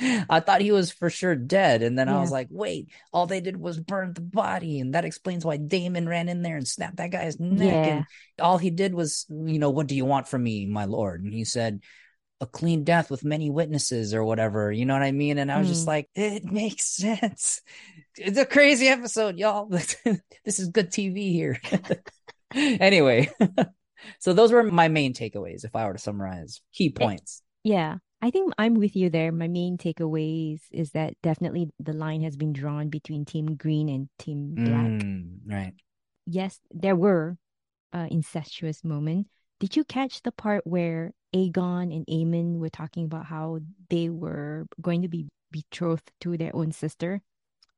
I 0.00 0.38
thought 0.40 0.60
he 0.60 0.70
was 0.70 0.92
for 0.92 1.10
sure 1.10 1.34
dead. 1.34 1.82
And 1.82 1.98
then 1.98 2.08
I 2.08 2.20
was 2.20 2.30
like, 2.30 2.46
wait, 2.50 2.88
all 3.12 3.26
they 3.26 3.40
did 3.40 3.56
was 3.56 3.80
burn 3.80 4.12
the 4.12 4.20
body. 4.20 4.78
And 4.78 4.94
that 4.94 5.04
explains 5.04 5.44
why 5.44 5.56
Daemon 5.56 6.08
ran 6.08 6.28
in 6.28 6.42
there 6.42 6.56
and 6.56 6.68
snapped 6.68 6.98
that 6.98 7.10
guy's 7.10 7.40
neck. 7.40 7.86
Yeah. 7.86 7.92
And 7.96 8.04
all 8.40 8.58
he 8.58 8.70
did 8.70 8.94
was, 8.94 9.26
you 9.28 9.58
know, 9.58 9.70
what 9.70 9.88
do 9.88 9.96
you 9.96 10.04
want 10.04 10.28
from 10.28 10.44
me, 10.44 10.66
my 10.66 10.84
lord? 10.84 11.24
And 11.24 11.34
he 11.34 11.44
said, 11.44 11.80
a 12.40 12.46
clean 12.46 12.84
death 12.84 13.10
with 13.10 13.24
many 13.24 13.50
witnesses 13.50 14.14
or 14.14 14.24
whatever. 14.24 14.70
You 14.70 14.86
know 14.86 14.94
what 14.94 15.02
I 15.02 15.12
mean? 15.12 15.38
And 15.38 15.50
I 15.50 15.58
was 15.58 15.68
just 15.68 15.84
Mm. 15.84 15.88
like, 15.88 16.08
it 16.14 16.44
makes 16.52 16.84
sense. 16.84 17.62
It's 18.16 18.38
a 18.38 18.46
crazy 18.46 18.88
episode, 18.88 19.38
y'all. 19.38 19.66
this 20.44 20.58
is 20.58 20.68
good 20.68 20.90
TV 20.90 21.32
here. 21.32 21.60
anyway, 22.54 23.30
so 24.20 24.32
those 24.32 24.52
were 24.52 24.62
my 24.62 24.88
main 24.88 25.14
takeaways 25.14 25.64
if 25.64 25.74
I 25.74 25.86
were 25.86 25.92
to 25.94 25.98
summarize 25.98 26.60
key 26.72 26.90
points. 26.90 27.42
Yeah, 27.64 27.96
I 28.22 28.30
think 28.30 28.52
I'm 28.58 28.74
with 28.74 28.96
you 28.96 29.10
there. 29.10 29.32
My 29.32 29.48
main 29.48 29.76
takeaways 29.76 30.60
is 30.70 30.92
that 30.92 31.14
definitely 31.22 31.70
the 31.78 31.92
line 31.92 32.22
has 32.22 32.36
been 32.36 32.52
drawn 32.52 32.88
between 32.88 33.24
Team 33.24 33.56
Green 33.56 33.88
and 33.88 34.08
Team 34.18 34.54
Black. 34.54 35.02
Mm, 35.02 35.38
right. 35.46 35.74
Yes, 36.26 36.58
there 36.70 36.96
were 36.96 37.36
uh, 37.92 38.06
incestuous 38.10 38.84
moments. 38.84 39.30
Did 39.60 39.76
you 39.76 39.84
catch 39.84 40.22
the 40.22 40.32
part 40.32 40.66
where 40.66 41.12
Aegon 41.34 41.94
and 41.94 42.06
Aemon 42.06 42.58
were 42.58 42.70
talking 42.70 43.04
about 43.04 43.26
how 43.26 43.58
they 43.90 44.08
were 44.08 44.66
going 44.80 45.02
to 45.02 45.08
be 45.08 45.26
betrothed 45.50 46.10
to 46.20 46.36
their 46.36 46.54
own 46.54 46.72
sister? 46.72 47.20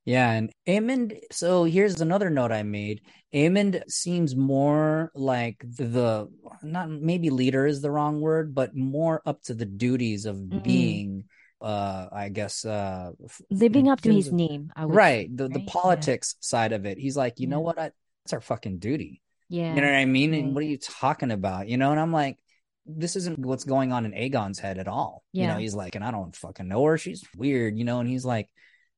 Yeah, 0.05 0.31
and 0.33 0.51
Aemond. 0.67 1.19
So 1.31 1.65
here's 1.65 2.01
another 2.01 2.31
note 2.31 2.53
I 2.53 2.63
made. 2.63 3.03
Aemond 3.35 3.83
seems 3.89 4.35
more 4.35 5.11
like 5.15 5.63
the, 5.77 5.85
the 5.85 6.29
not 6.63 6.89
maybe 6.91 7.31
leader 7.31 7.67
is 7.67 7.81
the 7.81 7.91
wrong 7.91 8.21
word, 8.21 8.55
but 8.55 8.75
more 8.75 9.23
up 9.27 9.43
to 9.45 9.55
the 9.55 9.67
duties 9.67 10.25
of 10.27 10.37
Mm. 10.37 10.63
being, 10.63 11.25
uh, 11.61 12.07
I 12.13 12.29
guess, 12.31 12.65
uh, 12.65 13.13
Living 13.51 13.89
up 13.89 14.01
to 14.03 14.13
his 14.13 14.29
of- 14.29 14.35
name, 14.35 14.73
I 14.75 14.87
would 14.87 14.97
right? 14.97 15.29
The 15.37 15.49
the 15.49 15.55
right? 15.61 15.65
Yeah. 15.67 15.73
politics 15.73 16.35
side 16.41 16.73
of 16.73 16.87
it. 16.87 16.99
He's 16.99 17.17
like, 17.17 17.39
you 17.39 17.47
know 17.47 17.61
what? 17.61 17.79
I, 17.79 17.91
that's 18.25 18.33
our 18.33 18.41
fucking 18.41 18.79
duty. 18.79 19.21
Yeah. 19.51 19.75
You 19.75 19.81
know 19.83 19.89
what 19.89 19.97
I 19.97 20.05
mean? 20.07 20.33
Yeah, 20.33 20.41
And 20.41 20.55
what 20.55 20.63
are 20.65 20.67
you 20.67 20.79
talking 20.79 21.31
about? 21.31 21.69
You 21.69 21.77
know? 21.77 21.91
And 21.91 22.01
I'm 22.01 22.13
like, 22.13 22.39
this 22.87 23.17
isn't 23.17 23.39
what's 23.39 23.65
going 23.65 23.93
on 23.93 24.07
in 24.07 24.13
Aegon's 24.15 24.59
head 24.59 24.79
at 24.79 24.89
all. 24.89 25.23
Yeah. 25.33 25.43
You 25.43 25.49
know, 25.53 25.59
he's 25.59 25.75
like, 25.75 25.95
and 25.97 26.05
I 26.05 26.11
don't 26.13 26.35
fucking 26.35 26.67
know 26.69 26.83
her. 26.87 26.97
She's 26.97 27.23
weird, 27.37 27.77
you 27.77 27.85
know, 27.85 28.01
and 28.01 28.09
he's 28.09 28.25
like, 28.25 28.49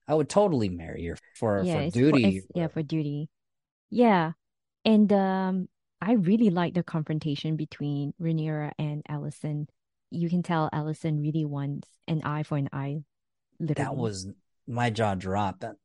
I 0.06 0.14
would 0.14 0.28
totally 0.28 0.68
marry 0.68 1.04
her 1.06 1.16
for, 1.36 1.62
yeah, 1.64 1.86
for 1.86 1.90
duty. 1.90 2.24
it's- 2.24 2.46
yeah, 2.54 2.68
for 2.68 2.82
duty. 2.82 3.28
Yeah. 3.90 4.32
And 4.84 5.12
um 5.12 5.68
I 6.00 6.12
really 6.14 6.50
like 6.50 6.74
the 6.74 6.82
confrontation 6.82 7.56
between 7.56 8.12
Rhaenyra 8.20 8.72
and 8.78 9.04
Alicent. 9.08 9.68
You 10.10 10.28
can 10.28 10.42
tell 10.42 10.68
Alicent 10.72 11.20
really 11.22 11.44
wants 11.44 11.88
an 12.08 12.22
eye 12.24 12.42
for 12.42 12.58
an 12.58 12.68
eye. 12.72 13.02
Literally. 13.60 13.84
that 13.88 13.96
was 13.96 14.26
my 14.66 14.90
jaw 14.90 15.14
dropped. 15.14 15.60
That 15.60 15.76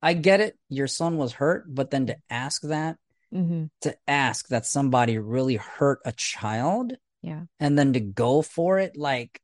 I 0.00 0.14
get 0.14 0.40
it. 0.40 0.56
Your 0.70 0.86
son 0.86 1.18
was 1.18 1.32
hurt, 1.32 1.64
but 1.68 1.90
then 1.90 2.06
to 2.06 2.16
ask 2.30 2.62
that, 2.62 2.96
hmm 3.32 3.66
to 3.82 3.96
ask 4.08 4.48
that 4.48 4.66
somebody 4.66 5.18
really 5.18 5.56
hurt 5.56 6.00
a 6.04 6.12
child, 6.12 6.94
Yeah. 7.22 7.44
and 7.60 7.78
then 7.78 7.92
to 7.92 8.00
go 8.00 8.42
for 8.42 8.78
it, 8.78 8.96
like, 8.96 9.40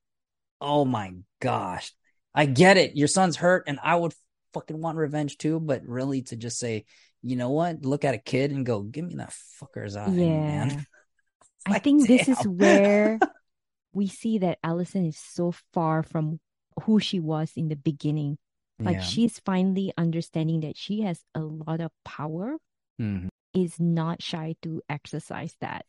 oh 0.61 0.85
my 0.85 1.13
gosh, 1.41 1.93
I 2.35 2.47
get 2.47 2.77
it. 2.77 2.97
Your 2.97 3.09
son's 3.09 3.37
hurt, 3.37 3.65
and 3.67 3.79
I 3.83 3.97
would 3.97 4.15
fucking 4.53 4.81
want 4.81 4.99
revenge 4.99 5.39
too. 5.39 5.61
But 5.61 5.87
really, 5.87 6.23
to 6.23 6.37
just 6.37 6.59
say, 6.59 6.85
you 7.23 7.37
know 7.37 7.51
what, 7.51 7.85
look 7.85 8.05
at 8.05 8.15
a 8.15 8.19
kid 8.19 8.51
and 8.51 8.67
go, 8.67 8.83
give 8.83 9.05
me 9.05 9.17
that 9.17 9.35
fucker's 9.61 9.97
eye, 9.97 10.11
Yeah. 10.11 10.67
man. 10.67 10.87
I 11.67 11.71
Like, 11.73 11.85
think 11.85 12.09
this 12.09 12.29
is 12.29 12.43
where 12.47 13.21
we 13.93 14.07
see 14.09 14.39
that 14.39 14.59
Alicent 14.63 15.09
is 15.09 15.19
so 15.19 15.53
far 15.73 16.03
from 16.03 16.41
who 16.83 17.01
she 17.01 17.21
was 17.21 17.53
in 17.57 17.69
the 17.69 17.77
beginning. 17.77 18.39
Like 18.85 18.97
Yeah. 18.97 19.07
she's 19.07 19.39
finally 19.41 19.93
understanding 19.97 20.61
that 20.61 20.77
she 20.77 21.01
has 21.03 21.23
a 21.35 21.41
lot 21.41 21.81
of 21.81 21.93
power, 22.05 22.59
Mhm. 22.99 23.29
Is 23.55 23.79
not 23.79 24.21
shy 24.21 24.57
to 24.63 24.83
exercise 24.89 25.57
that. 25.61 25.87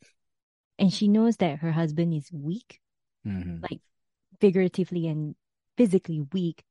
And 0.78 0.94
she 0.94 1.08
knows 1.08 1.38
that 1.38 1.60
her 1.60 1.72
husband 1.72 2.14
is 2.14 2.32
weak, 2.32 2.80
Mhm. 3.26 3.62
like 3.62 3.82
figuratively 4.40 5.08
and 5.08 5.36
physically 5.76 6.22
weak, 6.22 6.64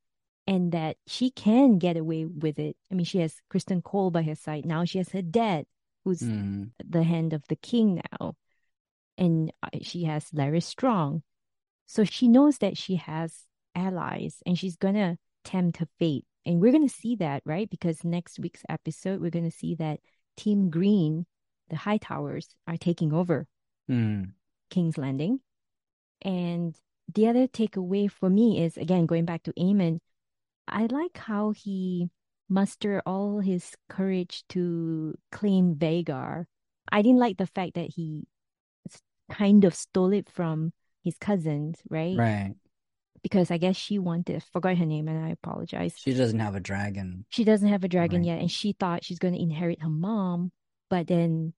and 0.47 0.71
that 0.71 0.97
she 1.05 1.31
can 1.31 1.79
get 1.79 1.97
away 1.97 2.25
with 2.25 2.59
it. 2.59 2.77
I 2.91 2.95
mean, 2.95 3.05
she 3.05 3.19
has 3.19 3.41
Criston 3.49 3.83
Cole 3.83 4.11
by 4.11 4.23
her 4.23 4.35
side. 4.35 4.65
Now 4.65 4.85
she 4.85 4.99
has 4.99 5.09
her 5.09 5.21
dad, 5.21 5.65
who's 6.03 6.21
Mhm. 6.21 6.71
the 6.77 7.03
hand 7.03 7.33
of 7.33 7.43
the 7.49 7.55
king 7.55 8.01
now. 8.19 8.35
And 9.17 9.51
uh, 9.63 9.69
she 9.81 10.03
has 10.03 10.33
Larry 10.33 10.61
Strong. 10.61 11.23
So 11.85 12.03
she 12.03 12.27
knows 12.27 12.59
that 12.59 12.77
she 12.77 12.95
has 12.95 13.45
allies 13.73 14.41
and 14.45 14.57
she's 14.57 14.75
going 14.77 14.95
to 14.95 15.17
tempt 15.43 15.77
her 15.77 15.87
fate. 15.99 16.25
And 16.45 16.61
we're 16.61 16.71
going 16.71 16.87
to 16.87 16.93
see 16.93 17.15
that, 17.17 17.41
right? 17.45 17.69
Because 17.69 18.03
next 18.03 18.39
week's 18.39 18.63
episode, 18.69 19.19
we're 19.19 19.31
going 19.31 19.49
to 19.49 19.57
see 19.57 19.75
that 19.75 19.99
Team 20.37 20.69
Green, 20.69 21.25
the 21.69 21.77
Hightowers, 21.77 22.53
are 22.67 22.77
taking 22.77 23.13
over 23.13 23.47
Mhm. 23.89 24.33
King's 24.69 24.97
Landing. 24.97 25.41
And 26.21 26.75
the 27.13 27.27
other 27.27 27.47
takeaway 27.47 28.09
for 28.09 28.29
me 28.29 28.61
is 28.63 28.77
again 28.77 29.05
going 29.05 29.25
back 29.25 29.43
to 29.43 29.53
Aemond, 29.53 29.99
I 30.67 30.87
like 30.87 31.17
how 31.17 31.51
he 31.51 32.09
muster 32.49 33.01
all 33.05 33.39
his 33.39 33.75
courage 33.89 34.43
to 34.49 35.15
claim 35.31 35.75
Vhagar. 35.75 36.45
I 36.91 37.01
didn't 37.01 37.19
like 37.19 37.37
the 37.37 37.47
fact 37.47 37.75
that 37.75 37.93
he 37.95 38.27
kind 39.29 39.65
of 39.65 39.73
stole 39.73 40.13
it 40.13 40.29
from 40.29 40.73
his 41.03 41.17
cousins, 41.17 41.81
right? 41.89 42.17
Right. 42.17 42.55
Because 43.25 43.49
I 43.49 43.57
guess 43.57 43.75
she 43.75 43.97
wanted, 43.97 44.43
forgot 44.53 44.77
her 44.77 44.85
name, 44.85 45.07
and 45.07 45.25
I 45.25 45.29
apologize. 45.29 45.95
She 45.97 46.13
doesn't 46.13 46.37
have 46.37 46.53
a 46.53 46.59
dragon. 46.59 47.25
She 47.29 47.43
doesn't 47.43 47.67
have 47.69 47.83
a 47.83 47.87
dragon 47.87 48.21
Right. 48.21 48.27
yet, 48.27 48.39
and 48.39 48.51
she 48.51 48.73
thought 48.73 49.03
she's 49.03 49.17
going 49.17 49.33
to 49.33 49.41
inherit 49.41 49.81
her 49.81 49.89
mom, 49.89 50.51
but 50.91 51.07
then 51.07 51.53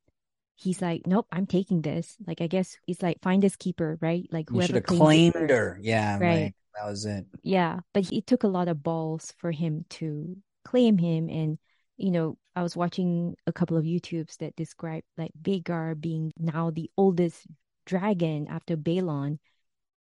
he's 0.56 0.82
like, 0.82 1.06
"Nope, 1.06 1.27
I'm 1.30 1.45
taking 1.45 1.82
this." 1.82 2.15
Like, 2.25 2.39
I 2.39 2.47
guess 2.47 2.77
it's 2.88 3.03
like 3.03 3.19
find 3.21 3.43
this 3.43 3.58
keeper, 3.58 3.97
right? 3.99 4.23
Like 4.32 4.49
You 4.49 4.62
should 4.62 4.80
whoever 4.80 4.86
have 4.88 4.97
claimed 4.97 5.49
her. 5.49 5.77
Yeah. 5.82 6.17
Right. 6.19 6.43
Like, 6.45 6.56
that 6.80 6.88
was 6.88 7.06
it. 7.06 7.25
Yeah, 7.43 7.82
but 7.93 8.10
it 8.13 8.25
took 8.27 8.43
a 8.43 8.47
lot 8.47 8.69
of 8.69 8.82
balls 8.82 9.34
for 9.38 9.51
him 9.51 9.84
to 9.99 10.38
claim 10.63 10.97
him. 10.97 11.27
And, 11.27 11.60
you 11.97 12.12
know, 12.12 12.38
I 12.56 12.63
was 12.63 12.77
watching 12.77 13.36
a 13.45 13.51
couple 13.51 13.75
of 13.75 13.84
YouTubes 13.84 14.38
that 14.38 14.56
describe 14.56 15.03
like 15.17 15.32
Vhagar 15.41 15.99
being 15.99 16.32
now 16.38 16.71
the 16.71 16.89
oldest 16.95 17.45
dragon 17.86 18.47
after 18.47 18.77
Balon. 18.77 19.39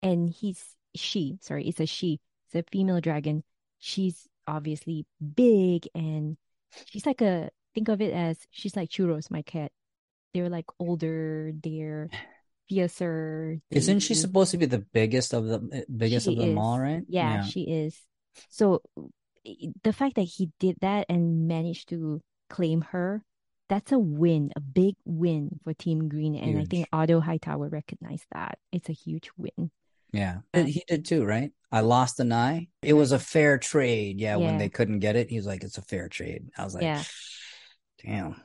And 0.03 0.29
he's, 0.29 0.63
she, 0.95 1.39
sorry, 1.41 1.67
it's 1.69 1.81
a 1.81 1.87
she, 1.87 2.21
it's 2.47 2.55
a 2.67 2.71
female 2.71 3.01
dragon. 3.01 3.43
She's 3.79 4.27
obviously 4.47 5.07
big 5.35 5.89
and 5.95 6.37
she's 6.87 7.07
like 7.07 7.21
a, 7.21 7.51
think 7.75 7.89
of 7.89 8.01
it 8.01 8.13
as 8.13 8.39
she's 8.51 8.77
like 8.77 8.91
Churros, 8.91 9.31
my 9.31 9.43
cat. 9.43 9.73
They're 10.33 10.49
like 10.51 10.67
older, 10.79 11.53
they're 11.63 12.09
fiercer. 12.69 13.59
Isn't 13.71 14.01
she 14.01 14.15
they- 14.15 14.21
supposed 14.21 14.51
to 14.53 14.59
be 14.59 14.67
the 14.67 14.79
biggest 14.81 15.33
of 15.35 15.47
the 15.47 15.69
eh, 15.73 15.83
biggest 15.95 16.27
she 16.27 16.33
of 16.33 16.39
them 16.39 16.51
is. 16.51 16.59
all, 16.59 16.79
right? 16.81 17.03
Yeah, 17.09 17.45
she 17.45 17.63
is. 17.63 18.01
So 18.49 18.83
the 19.83 19.93
fact 19.93 20.17
that 20.17 20.23
he 20.23 20.51
did 20.59 20.77
that 20.81 21.07
and 21.09 21.47
managed 21.47 21.89
to 21.91 22.21
claim 22.51 22.81
her, 22.93 23.23
that's 23.69 23.93
a 23.93 23.99
win, 23.99 24.51
a 24.57 24.61
big 24.61 24.95
win 25.05 25.61
for 25.63 25.73
Team 25.75 26.09
Green. 26.09 26.35
And 26.37 26.59
I 26.59 26.65
think 26.65 26.87
Huge. 26.87 26.89
Otto 26.93 27.21
Hightower 27.21 27.69
recognized 27.69 28.27
that. 28.33 28.59
It's 28.73 28.89
a 28.89 28.93
huge 28.93 29.31
win. 29.37 29.71
Yeah. 30.15 30.39
He 30.55 30.85
did 30.87 31.05
too, 31.05 31.25
right? 31.25 31.51
I 31.73 31.81
lost 31.81 32.21
an 32.21 32.33
eye. 32.33 32.69
It 32.83 32.93
was 32.93 33.13
a 33.13 33.19
fair 33.19 33.59
trade. 33.59 34.21
Yeah, 34.21 34.37
when 34.37 34.59
they 34.59 34.69
couldn't 34.69 35.01
get 35.01 35.17
it, 35.17 35.29
he 35.29 35.37
was 35.37 35.47
like, 35.47 35.65
it's 35.65 35.79
a 35.79 35.83
fair 35.83 36.09
trade. 36.09 36.47
I 36.57 36.65
was 36.65 36.75
like, 36.75 36.85
Yeah. 36.85 37.03
damn. 38.03 38.37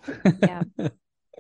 Yeah. 0.42 0.64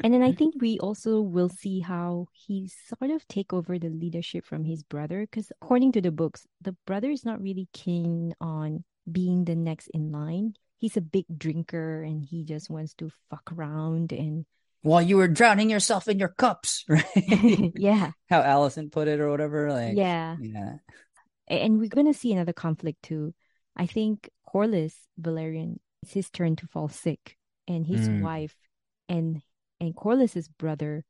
And 0.01 0.13
then 0.13 0.23
I 0.23 0.31
think 0.31 0.55
we 0.61 0.79
also 0.79 1.19
will 1.19 1.49
see 1.49 1.81
how 1.81 2.27
he 2.31 2.71
sort 2.87 3.11
of 3.11 3.27
take 3.27 3.51
over 3.51 3.77
the 3.77 3.89
leadership 3.89 4.45
from 4.45 4.63
his 4.63 4.81
brother. 4.81 5.27
Because 5.29 5.51
according 5.61 5.91
to 5.93 6.01
the 6.01 6.11
books, 6.11 6.47
the 6.61 6.75
brother 6.87 7.11
is 7.11 7.25
not 7.25 7.41
really 7.41 7.67
keen 7.73 8.33
on 8.39 8.85
being 9.11 9.43
the 9.43 9.55
next 9.55 9.87
in 9.87 10.11
line. 10.11 10.53
He's 10.77 10.95
a 10.95 11.01
big 11.01 11.25
drinker 11.37 12.03
and 12.03 12.23
he 12.23 12.45
just 12.45 12.69
wants 12.69 12.93
to 12.95 13.11
fuck 13.29 13.51
around 13.51 14.13
and 14.13 14.45
While 14.81 15.01
you 15.01 15.17
were 15.17 15.27
drowning 15.27 15.69
yourself 15.69 16.07
in 16.07 16.19
your 16.19 16.29
cups, 16.29 16.85
right? 16.89 17.03
yeah, 17.75 18.11
How 18.29 18.41
Alicent 18.41 18.91
put 18.91 19.07
it 19.07 19.19
or 19.19 19.29
whatever. 19.29 19.71
Like, 19.71 19.95
yeah. 19.95 20.37
yeah. 20.39 20.75
And 21.47 21.79
we're 21.79 21.89
gonna 21.89 22.13
see 22.13 22.31
another 22.31 22.53
conflict 22.53 23.03
too. 23.03 23.33
I 23.75 23.85
think 23.85 24.29
Corlys 24.47 24.93
Velaryon 25.19 25.77
it's 26.03 26.13
his 26.13 26.29
turn 26.29 26.55
to 26.57 26.67
fall 26.67 26.87
sick, 26.87 27.37
and 27.67 27.85
his 27.85 28.07
Mm. 28.07 28.21
wife 28.21 28.55
and 29.09 29.41
and 29.81 29.95
Corlys's 29.95 30.47
brother, 30.47 31.03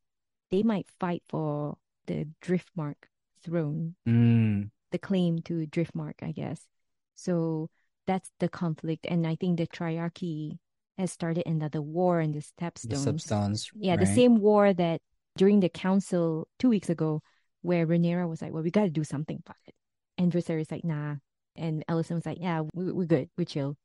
they 0.51 0.63
might 0.63 0.87
fight 0.99 1.23
for 1.29 1.77
the 2.07 2.27
Driftmark 2.41 2.95
throne, 3.43 3.95
Mm, 4.07 4.69
the 4.91 4.97
claim 4.99 5.39
to 5.43 5.65
Driftmark, 5.67 6.21
I 6.23 6.31
guess. 6.31 6.67
So 7.15 7.69
that's 8.07 8.31
the 8.39 8.49
conflict, 8.49 9.05
and 9.09 9.27
I 9.27 9.35
think 9.35 9.57
the 9.57 9.67
Triarchy 9.67 10.57
has 10.99 11.11
started 11.11 11.47
another 11.47 11.81
war 11.81 12.19
in 12.19 12.33
the 12.33 12.39
the 12.39 12.45
Stepstones. 12.45 13.23
substones. 13.23 13.71
Yeah, 13.73 13.95
the 13.95 14.05
same 14.05 14.41
war 14.41 14.73
that 14.73 15.01
during 15.37 15.61
the 15.61 15.69
council 15.69 16.47
two 16.59 16.69
weeks 16.69 16.89
ago, 16.89 17.21
where 17.61 17.87
Rhaenyra 17.87 18.27
was 18.27 18.41
like, 18.41 18.51
"Well, 18.51 18.63
we 18.63 18.69
got 18.69 18.83
to 18.83 18.89
do 18.89 19.05
something 19.05 19.39
about 19.45 19.57
it," 19.65 19.73
and 20.17 20.31
Viserys 20.31 20.71
like, 20.71 20.83
"Nah," 20.83 21.15
and 21.55 21.83
Alicent 21.87 22.15
was 22.15 22.25
like, 22.25 22.39
"Yeah, 22.41 22.63
we, 22.73 22.91
we're 22.91 23.05
good, 23.05 23.29
we're 23.37 23.45
chill," 23.45 23.77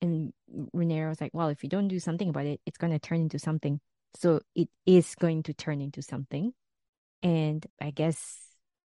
and 0.00 0.32
Rhaenyra 0.74 1.10
was 1.10 1.20
like, 1.20 1.34
"Well, 1.34 1.48
if 1.48 1.62
you 1.62 1.68
don't 1.68 1.88
do 1.88 2.00
something 2.00 2.30
about 2.30 2.46
it, 2.46 2.60
it's 2.64 2.78
going 2.78 2.92
to 2.92 2.98
turn 2.98 3.20
into 3.20 3.38
something." 3.38 3.78
So 4.16 4.40
it 4.54 4.68
is 4.86 5.14
going 5.14 5.44
to 5.44 5.54
turn 5.54 5.80
into 5.80 6.00
something, 6.00 6.52
and 7.22 7.64
I 7.80 7.90
guess 7.90 8.16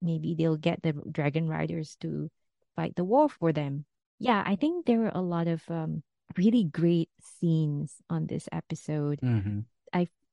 maybe 0.02 0.36
they'll 0.36 0.58
get 0.58 0.82
the 0.84 0.94
dragon 1.12 1.48
riders 1.48 1.98
to 2.02 2.30
fight 2.76 2.96
the 2.96 3.04
war 3.04 3.28
for 3.28 3.52
them. 3.52 3.86
Yeah, 4.20 4.42
I 4.46 4.56
think 4.56 4.86
there 4.86 5.00
were 5.00 5.12
a 5.14 5.22
lot 5.22 5.48
of 5.48 5.64
um, 5.70 6.04
really 6.38 6.64
great 6.64 7.10
scenes 7.22 7.96
on 8.10 8.28
this 8.28 8.50
episode 8.52 9.20
Mhm. 9.22 9.66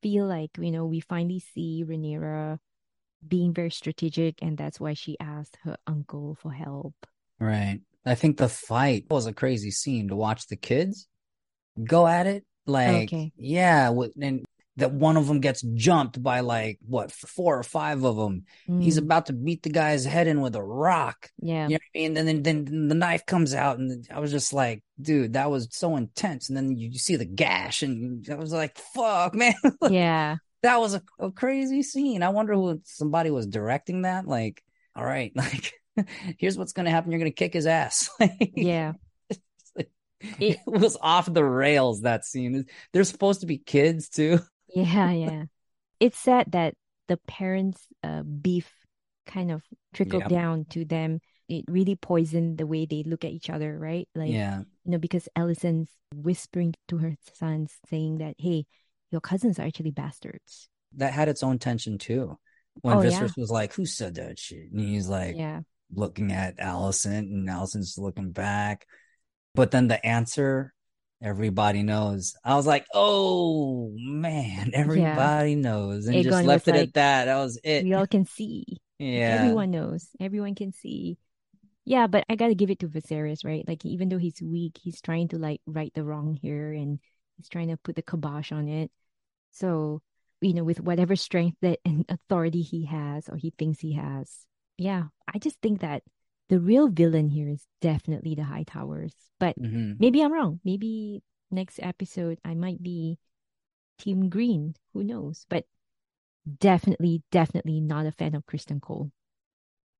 feel 0.01 0.25
like 0.25 0.49
you 0.57 0.71
know 0.71 0.87
we 0.87 0.99
finally 0.99 1.37
see 1.37 1.85
Rhaenyra 1.85 2.57
being 3.27 3.53
very 3.53 3.69
strategic, 3.69 4.41
and 4.41 4.57
that's 4.57 4.79
why 4.79 4.95
she 4.95 5.15
asked 5.19 5.59
her 5.61 5.77
uncle 5.85 6.33
for 6.41 6.51
help. 6.51 6.95
Right. 7.39 7.81
I 8.03 8.15
think 8.15 8.37
the 8.37 8.49
fight 8.49 9.05
was 9.11 9.27
a 9.27 9.33
crazy 9.33 9.69
scene 9.69 10.07
to 10.07 10.15
watch 10.15 10.47
the 10.47 10.55
kids 10.55 11.07
go 11.83 12.07
at 12.07 12.25
it. 12.25 12.43
Like, 12.65 13.13
Okay. 13.13 13.31
yeah, 13.37 13.89
with- 13.89 14.17
and 14.19 14.43
that 14.81 14.91
one 14.93 15.17
of 15.17 15.27
them 15.27 15.39
gets 15.39 15.61
jumped 15.61 16.21
by 16.21 16.41
like 16.41 16.79
what 16.85 17.11
four 17.11 17.57
or 17.57 17.63
five 17.63 18.03
of 18.03 18.17
them. 18.17 18.45
He's 18.77 18.97
Mm, 18.97 19.03
about 19.03 19.27
to 19.27 19.33
beat 19.33 19.63
the 19.63 19.69
guy's 19.69 20.05
head 20.05 20.27
in 20.27 20.41
with 20.41 20.55
a 20.55 20.63
rock. 20.63 21.29
yeah, 21.41 21.67
You 21.67 21.75
know 21.75 21.79
what 21.93 21.99
I 21.99 21.99
mean? 21.99 22.17
And 22.17 22.27
then, 22.27 22.43
then, 22.43 22.65
then 22.65 22.87
the 22.89 22.95
knife 22.95 23.25
comes 23.25 23.53
out, 23.53 23.79
and 23.79 24.07
I 24.11 24.19
was 24.19 24.31
just 24.31 24.53
like, 24.53 24.83
dude, 25.01 25.33
that 25.33 25.49
was 25.51 25.67
so 25.71 25.95
intense. 25.97 26.49
And 26.49 26.57
then 26.57 26.77
you, 26.77 26.89
you 26.89 26.99
see 26.99 27.15
the 27.15 27.25
gash, 27.25 27.83
and 27.83 28.27
I 28.29 28.35
was 28.35 28.51
like, 28.53 28.77
fuck, 28.77 29.33
man. 29.41 29.53
yeah, 29.89 30.37
that 30.63 30.79
was 30.79 30.93
a, 30.95 31.01
a 31.19 31.31
crazy 31.31 31.83
scene. 31.83 32.23
I 32.23 32.29
wonder 32.29 32.53
who 32.53 32.81
somebody 32.85 33.29
was 33.31 33.47
directing 33.47 34.03
that. 34.03 34.27
Like, 34.27 34.63
all 34.95 35.05
right, 35.05 35.31
like, 35.35 35.73
here's 36.37 36.57
what's 36.57 36.73
gonna 36.73 36.91
happen. 36.91 37.11
You're 37.11 37.19
gonna 37.19 37.31
kick 37.31 37.53
his 37.53 37.67
ass. 37.67 38.09
Yeah, 38.55 38.93
it 40.39 40.59
was 40.67 40.97
off 41.01 41.31
the 41.31 41.43
rails. 41.43 42.01
That 42.01 42.25
scene. 42.25 42.65
They're 42.93 43.03
supposed 43.03 43.41
to 43.41 43.47
be 43.47 43.57
kids 43.57 44.09
too. 44.09 44.39
Yeah, 44.73 45.11
yeah. 45.11 45.43
It's 45.99 46.17
sad 46.17 46.51
that 46.51 46.75
the 47.07 47.17
parents' 47.17 47.85
uh, 48.03 48.23
beef 48.23 48.71
kind 49.27 49.51
of 49.51 49.63
trickled 49.93 50.23
Yep. 50.23 50.29
down 50.29 50.65
to 50.71 50.85
them. 50.85 51.19
It 51.47 51.65
really 51.67 51.95
poisoned 51.95 52.57
the 52.57 52.65
way 52.65 52.85
they 52.85 53.03
look 53.03 53.25
at 53.25 53.31
each 53.31 53.49
other, 53.49 53.77
right? 53.77 54.07
Like, 54.15 54.31
yeah. 54.31 54.59
you 54.85 54.91
know, 54.91 54.97
because 54.97 55.27
Alicent's 55.37 55.91
whispering 56.15 56.73
to 56.87 56.97
her 56.97 57.15
sons, 57.33 57.73
saying 57.89 58.19
that, 58.19 58.35
hey, 58.37 58.65
your 59.11 59.21
cousins 59.21 59.59
are 59.59 59.63
actually 59.63 59.91
bastards. 59.91 60.69
That 60.95 61.13
had 61.13 61.27
its 61.27 61.43
own 61.43 61.59
tension 61.59 61.97
too. 61.97 62.37
When 62.81 62.97
Oh, 62.97 63.01
yeah. 63.01 63.27
Was 63.37 63.51
like, 63.51 63.73
Who 63.73 63.85
said 63.85 64.15
that 64.15 64.39
shit? 64.39 64.71
And 64.71 64.79
he's 64.79 65.09
like 65.09 65.35
yeah. 65.35 65.61
looking 65.93 66.31
at 66.31 66.57
Alicent 66.57 67.19
and 67.19 67.49
Alicent's 67.49 67.97
looking 67.97 68.31
back. 68.31 68.85
But 69.53 69.71
then 69.71 69.87
the 69.89 70.03
answer, 70.05 70.73
everybody 71.21 71.83
knows. 71.83 72.35
I 72.43 72.55
was 72.55 72.65
like, 72.65 72.85
Oh 72.93 73.91
man, 73.95 74.71
everybody 74.73 75.55
knows. 75.55 76.07
And 76.07 76.15
Aegon 76.15 76.23
just 76.23 76.45
left 76.45 76.67
it 76.67 76.71
like, 76.71 76.87
at 76.89 76.93
that. 76.95 77.25
That 77.25 77.37
was 77.37 77.59
it. 77.63 77.83
We 77.83 77.93
all 77.93 78.07
can 78.07 78.25
see. 78.25 78.65
yeah. 78.99 79.37
Everyone 79.39 79.71
knows. 79.71 80.09
Everyone 80.19 80.55
can 80.55 80.73
see. 80.73 81.17
Yeah, 81.85 82.07
but 82.07 82.25
I 82.29 82.35
gotta 82.35 82.55
give 82.55 82.69
it 82.69 82.79
to 82.79 82.87
Viserys, 82.87 83.43
right? 83.43 83.67
Like 83.67 83.85
even 83.85 84.09
though 84.09 84.17
he's 84.17 84.41
weak, 84.41 84.77
he's 84.81 85.01
trying 85.01 85.29
to 85.29 85.37
like 85.37 85.61
right 85.65 85.91
the 85.93 86.03
wrong 86.03 86.37
here 86.41 86.71
and 86.71 86.99
he's 87.37 87.49
trying 87.49 87.69
to 87.69 87.77
put 87.77 87.95
the 87.95 88.03
kibosh 88.03 88.51
on 88.51 88.67
it. 88.67 88.91
So, 89.51 90.01
you 90.41 90.53
know, 90.53 90.63
with 90.63 90.79
whatever 90.79 91.15
strength 91.15 91.57
that 91.61 91.79
and 91.85 92.05
authority 92.09 92.61
he 92.61 92.85
has 92.85 93.29
or 93.29 93.37
he 93.37 93.53
thinks 93.57 93.79
he 93.79 93.93
has. 93.93 94.45
Yeah, 94.77 95.05
I 95.31 95.37
just 95.37 95.59
think 95.61 95.81
that 95.81 96.03
the 96.51 96.59
real 96.59 96.89
villain 96.89 97.29
here 97.29 97.47
is 97.47 97.65
definitely 97.79 98.35
the 98.35 98.43
Hightowers. 98.43 99.15
But 99.39 99.55
Mhm. 99.57 99.95
maybe 99.99 100.21
I'm 100.21 100.33
wrong. 100.33 100.59
Maybe 100.65 101.23
next 101.49 101.79
episode 101.81 102.39
I 102.43 102.55
might 102.55 102.83
be 102.83 103.17
Team 103.97 104.29
Green. 104.29 104.75
Who 104.93 105.03
knows? 105.05 105.47
But 105.49 105.65
definitely, 106.59 107.23
definitely 107.31 107.79
not 107.79 108.05
a 108.05 108.11
fan 108.11 108.35
of 108.35 108.45
Criston 108.45 108.81
Cole. 108.81 109.11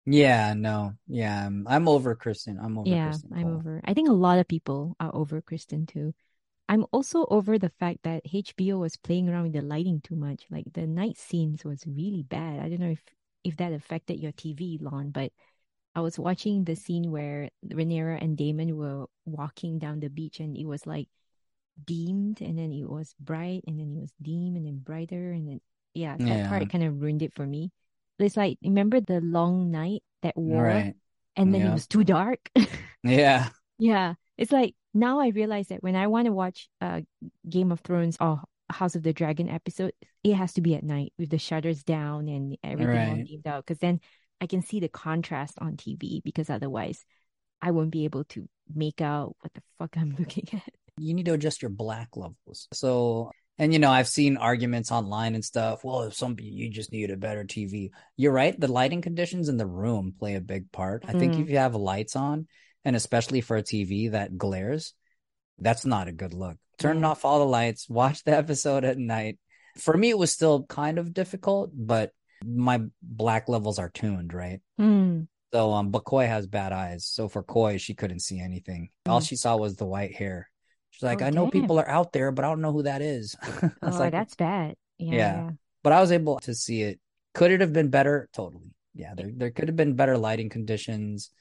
Yeah, 0.05 0.53
no. 0.55 0.93
Yeah, 1.07 1.47
I'm, 1.47 1.65
I'm 1.69 1.87
over 1.87 2.15
Criston. 2.15 2.59
I'm 2.61 2.77
over 2.77 2.89
yeah, 2.89 3.11
Criston. 3.11 3.33
I'm 3.33 3.47
over. 3.47 3.81
I 3.85 3.93
think 3.93 4.09
a 4.09 4.13
lot 4.13 4.39
of 4.39 4.47
people 4.47 4.95
are 4.99 5.13
over 5.15 5.41
Criston 5.41 5.87
too. 5.87 6.13
I'm 6.67 6.85
also 6.91 7.25
over 7.29 7.59
the 7.59 7.69
fact 7.79 7.99
that 8.03 8.23
HBO 8.25 8.79
was 8.79 8.97
playing 8.97 9.29
around 9.29 9.43
with 9.43 9.53
the 9.53 9.61
lighting 9.61 10.01
too 10.01 10.15
much. 10.15 10.45
Like 10.49 10.65
the 10.73 10.87
night 10.87 11.17
scenes 11.17 11.63
was 11.63 11.85
really 11.87 12.23
bad. 12.23 12.59
I 12.59 12.69
don't 12.69 12.79
know 12.79 12.91
if 12.91 13.03
if 13.43 13.57
that 13.57 13.73
affected 13.73 14.19
your 14.19 14.31
TV, 14.31 14.77
Lon, 14.81 15.11
but 15.11 15.31
I 15.95 16.01
was 16.01 16.19
watching 16.19 16.63
the 16.63 16.75
scene 16.75 17.11
where 17.11 17.49
Rhaenyra 17.67 18.21
and 18.23 18.37
Daemon 18.37 18.77
were 18.77 19.07
walking 19.25 19.79
down 19.79 19.99
the 19.99 20.09
beach 20.09 20.39
and 20.39 20.57
it 20.57 20.65
was 20.65 20.87
like 20.87 21.09
dimmed 21.85 22.41
and 22.41 22.57
then 22.57 22.71
it 22.73 22.89
was 22.89 23.15
bright 23.19 23.63
and 23.67 23.79
then 23.79 23.95
it 23.97 24.01
was 24.01 24.13
dim 24.21 24.55
and 24.55 24.65
then 24.65 24.79
brighter 24.79 25.31
and 25.31 25.47
then 25.49 25.61
yeah, 25.93 26.17
that 26.25 26.43
Yeah. 26.43 26.43
part 26.43 26.69
kind 26.69 26.83
of 26.83 27.01
ruined 27.01 27.21
it 27.23 27.33
for 27.33 27.45
me. 27.45 27.71
It's 28.19 28.37
like 28.37 28.57
remember 28.63 29.01
the 29.01 29.21
long 29.21 29.71
night 29.71 30.03
that 30.21 30.37
war 30.37 30.85
Right. 30.85 30.95
and 31.35 31.53
then 31.53 31.65
it 31.65 31.71
was 31.71 31.87
too 31.87 32.03
dark. 32.03 32.49
Yeah. 33.03 33.49
Yeah, 33.77 34.15
it's 34.37 34.51
like 34.51 34.75
now 34.93 35.19
I 35.19 35.29
realize 35.29 35.67
that 35.67 35.83
when 35.83 35.95
I 35.95 36.07
want 36.07 36.25
to 36.25 36.31
watch 36.33 36.69
uh 36.81 37.01
Game 37.49 37.71
of 37.71 37.79
Thrones 37.81 38.17
or 38.19 38.41
House 38.69 38.95
of 38.95 39.03
the 39.03 39.13
Dragon 39.13 39.49
episode, 39.49 39.93
it 40.23 40.33
has 40.35 40.53
to 40.53 40.61
be 40.61 40.75
at 40.75 40.83
night 40.83 41.13
with 41.17 41.29
the 41.29 41.37
shutters 41.39 41.83
down 41.83 42.27
and 42.27 42.57
everything 42.63 43.07
all 43.07 43.17
Right. 43.17 43.25
dimmed 43.25 43.47
out 43.47 43.65
because 43.65 43.79
then 43.79 43.99
I 44.41 44.47
can 44.47 44.61
see 44.63 44.79
the 44.79 44.89
contrast 44.89 45.57
on 45.59 45.77
TV 45.77 46.21
because 46.23 46.49
otherwise 46.49 47.05
I 47.61 47.71
won't 47.71 47.91
be 47.91 48.05
able 48.05 48.23
to 48.25 48.49
make 48.73 48.99
out 49.01 49.35
what 49.41 49.53
the 49.53 49.61
fuck 49.77 49.95
I'm 49.95 50.15
looking 50.19 50.47
at. 50.53 50.73
you 50.97 51.13
need 51.13 51.25
to 51.27 51.33
adjust 51.33 51.61
your 51.61 51.69
black 51.69 52.09
levels. 52.17 52.67
So, 52.73 53.29
and 53.59 53.71
you 53.71 53.77
know, 53.79 53.91
I've 53.91 54.07
seen 54.07 54.37
arguments 54.37 54.91
online 54.91 55.35
and 55.35 55.45
stuff. 55.45 55.83
Well, 55.83 56.03
if 56.03 56.15
some 56.15 56.35
you 56.39 56.69
just 56.69 56.91
need 56.91 57.11
a 57.11 57.17
better 57.17 57.43
TV. 57.43 57.91
You're 58.17 58.31
right. 58.33 58.59
The 58.59 58.67
lighting 58.71 59.01
conditions 59.01 59.47
in 59.47 59.57
the 59.57 59.67
room 59.67 60.15
play 60.17 60.35
a 60.35 60.41
big 60.41 60.71
part. 60.71 61.05
I 61.07 61.11
think 61.13 61.35
Mm. 61.35 61.41
if 61.43 61.49
you 61.49 61.57
have 61.59 61.75
lights 61.75 62.15
on, 62.15 62.47
and 62.83 62.95
especially 62.95 63.41
for 63.41 63.57
a 63.57 63.63
TV 63.63 64.09
that 64.11 64.35
glares, 64.37 64.95
that's 65.59 65.85
not 65.85 66.07
a 66.07 66.11
good 66.11 66.33
look. 66.33 66.57
Turn 66.79 67.01
Yeah. 67.01 67.09
off 67.09 67.25
all 67.25 67.37
the 67.39 67.45
lights. 67.45 67.87
Watch 67.87 68.23
the 68.23 68.35
episode 68.35 68.83
at 68.85 68.97
night. 68.97 69.37
For 69.77 69.95
me, 69.95 70.09
it 70.09 70.17
was 70.17 70.31
still 70.31 70.63
kind 70.63 70.97
of 70.97 71.13
difficult, 71.13 71.69
but 71.75 72.11
my 72.45 72.81
black 73.01 73.47
levels 73.49 73.79
are 73.79 73.89
tuned, 73.89 74.33
right? 74.33 74.59
Hmm. 74.77 75.21
So 75.53 75.71
um 75.73 75.91
but 75.91 76.05
Koi 76.05 76.27
has 76.27 76.47
bad 76.47 76.71
eyes. 76.71 77.05
So 77.05 77.27
for 77.27 77.43
Koi, 77.43 77.77
she 77.77 77.93
couldn't 77.93 78.21
see 78.21 78.39
anything. 78.39 78.89
All 79.07 79.19
Mm. 79.19 79.27
she 79.27 79.35
saw 79.35 79.57
was 79.57 79.75
the 79.75 79.85
white 79.85 80.15
hair. 80.15 80.49
She's 80.91 81.03
like, 81.03 81.21
Oh, 81.21 81.25
I 81.25 81.29
know 81.29 81.43
damn. 81.45 81.51
people 81.61 81.79
are 81.79 81.87
out 81.87 82.11
there, 82.13 82.31
but 82.31 82.45
I 82.45 82.49
don't 82.49 82.61
know 82.61 82.71
who 82.73 82.83
that 82.83 83.01
is. 83.01 83.35
Oh, 83.81 83.89
like, 83.99 84.11
that's 84.11 84.35
bad. 84.35 84.75
Yeah, 84.97 85.15
Yeah. 85.15 85.35
yeah. 85.43 85.49
but 85.83 85.93
I 85.93 86.01
was 86.01 86.11
able 86.11 86.39
to 86.41 86.53
see 86.53 86.81
it. 86.83 86.99
Could 87.33 87.51
it 87.51 87.61
have 87.61 87.73
been 87.73 87.89
better? 87.89 88.29
Totally. 88.33 88.71
Yeah, 88.93 89.13
there 89.15 89.31
there 89.35 89.51
could 89.51 89.67
have 89.69 89.75
been 89.77 89.95
better 89.95 90.17
lighting 90.17 90.49
conditions. 90.49 91.31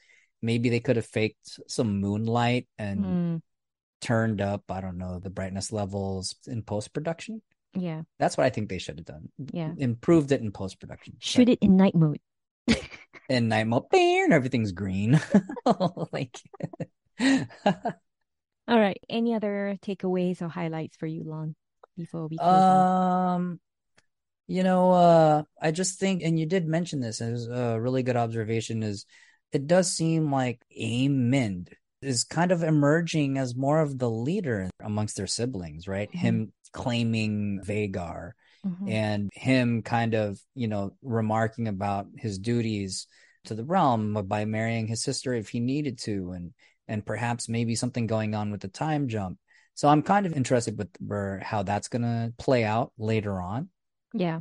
Maybe 0.42 0.70
they 0.70 0.80
could 0.80 0.96
have 0.96 1.06
faked 1.06 1.58
some 1.68 2.00
moonlight 2.00 2.66
and 2.78 3.04
Hmm. 3.04 3.36
turned 4.00 4.40
up, 4.40 4.62
I 4.70 4.80
don't 4.80 4.98
know, 4.98 5.18
the 5.18 5.30
brightness 5.30 5.70
levels 5.72 6.34
in 6.46 6.62
post 6.62 6.92
production. 6.94 7.42
Yeah, 7.74 8.02
That's 8.18 8.36
what 8.36 8.46
I 8.46 8.50
think 8.50 8.68
they 8.68 8.78
should 8.78 8.98
have 8.98 9.06
done. 9.06 9.28
yeah. 9.52 9.72
Improved 9.78 10.32
it 10.32 10.40
in 10.40 10.50
post 10.50 10.80
production. 10.80 11.14
Shoot 11.20 11.48
it 11.48 11.58
in 11.60 11.76
night 11.76 11.94
mode. 11.94 12.18
in 13.28 13.48
night 13.48 13.66
mode, 13.66 13.88
bam, 13.90 14.32
everything's 14.32 14.72
green. 14.72 15.20
like 16.12 16.36
All 17.20 18.78
right. 18.78 19.00
Any 19.08 19.34
other 19.34 19.76
takeaways 19.82 20.42
or 20.42 20.48
highlights 20.48 20.96
for 20.96 21.06
you, 21.06 21.24
Lon, 21.24 21.54
before 21.96 22.26
we 22.26 22.38
close? 22.38 22.62
Um, 22.62 23.60
you 24.46 24.62
know, 24.62 24.90
uh, 24.92 25.42
I 25.60 25.70
just 25.70 25.98
think, 25.98 26.22
and 26.22 26.38
you 26.38 26.46
did 26.46 26.66
mention 26.66 27.00
this 27.00 27.20
as 27.20 27.46
a 27.48 27.80
really 27.80 28.02
good 28.02 28.16
observation, 28.16 28.82
is 28.82 29.06
it 29.52 29.66
does 29.66 29.90
seem 29.94 30.32
like 30.32 30.60
Aemond 30.80 31.68
is 32.02 32.24
kind 32.24 32.50
of 32.50 32.62
emerging 32.62 33.36
as 33.38 33.54
more 33.54 33.80
of 33.80 33.98
the 33.98 34.10
leader 34.10 34.70
amongst 34.82 35.16
their 35.16 35.26
siblings, 35.26 35.86
right? 35.86 36.10
Mhm. 36.12 36.18
Him 36.18 36.52
claiming 36.72 37.60
Vhagar 37.64 38.32
Mhm. 38.64 38.88
and 38.90 39.30
him 39.32 39.82
kind 39.82 40.14
of, 40.14 40.38
you 40.54 40.68
know, 40.68 40.96
remarking 41.02 41.68
about 41.68 42.08
his 42.16 42.38
duties 42.38 43.06
to 43.44 43.54
the 43.54 43.64
realm 43.64 44.12
by 44.26 44.44
marrying 44.44 44.86
his 44.86 45.02
sister 45.02 45.32
if 45.32 45.48
he 45.48 45.60
needed 45.60 45.98
to, 46.00 46.32
and 46.32 46.52
and 46.88 47.06
perhaps 47.06 47.48
maybe 47.48 47.74
something 47.74 48.06
going 48.06 48.34
on 48.34 48.50
with 48.50 48.60
the 48.60 48.68
time 48.68 49.08
jump. 49.08 49.38
So 49.74 49.88
I'm 49.88 50.02
kind 50.02 50.26
of 50.26 50.32
interested 50.34 50.76
with 50.76 50.90
where 50.98 51.38
how 51.38 51.62
that's 51.62 51.88
gonna 51.88 52.32
play 52.36 52.64
out 52.64 52.92
later 52.98 53.40
on. 53.40 53.70
Yeah. 54.12 54.40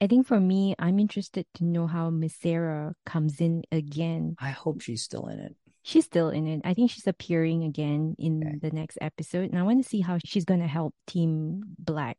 I 0.00 0.06
think 0.08 0.26
for 0.26 0.38
me, 0.38 0.74
I'm 0.78 0.98
interested 0.98 1.46
to 1.54 1.64
know 1.64 1.86
how 1.86 2.10
Mysaria 2.10 2.92
comes 3.06 3.40
in 3.40 3.64
again. 3.72 4.36
I 4.38 4.50
hope 4.50 4.82
she's 4.82 5.02
still 5.02 5.28
in 5.28 5.38
it. 5.38 5.56
She's 5.86 6.04
still 6.04 6.30
in 6.30 6.48
it. 6.48 6.62
I 6.64 6.74
think 6.74 6.90
she's 6.90 7.06
appearing 7.06 7.62
again 7.62 8.16
in 8.18 8.42
Okay. 8.42 8.58
the 8.58 8.70
next 8.74 8.98
episode. 9.00 9.50
And 9.50 9.58
I 9.58 9.62
want 9.62 9.78
to 9.80 9.88
see 9.88 10.00
how 10.02 10.18
she's 10.24 10.44
going 10.44 10.58
to 10.58 10.66
help 10.66 10.94
Team 11.06 11.62
Black. 11.78 12.18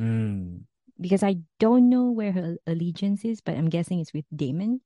Mm, 0.00 0.62
Because 1.00 1.24
I 1.26 1.38
don't 1.58 1.90
know 1.90 2.12
where 2.14 2.30
her 2.30 2.56
allegiance 2.64 3.24
is, 3.24 3.40
but 3.40 3.56
I'm 3.58 3.68
guessing 3.68 3.98
it's 3.98 4.14
with 4.14 4.24
Daemon. 4.30 4.80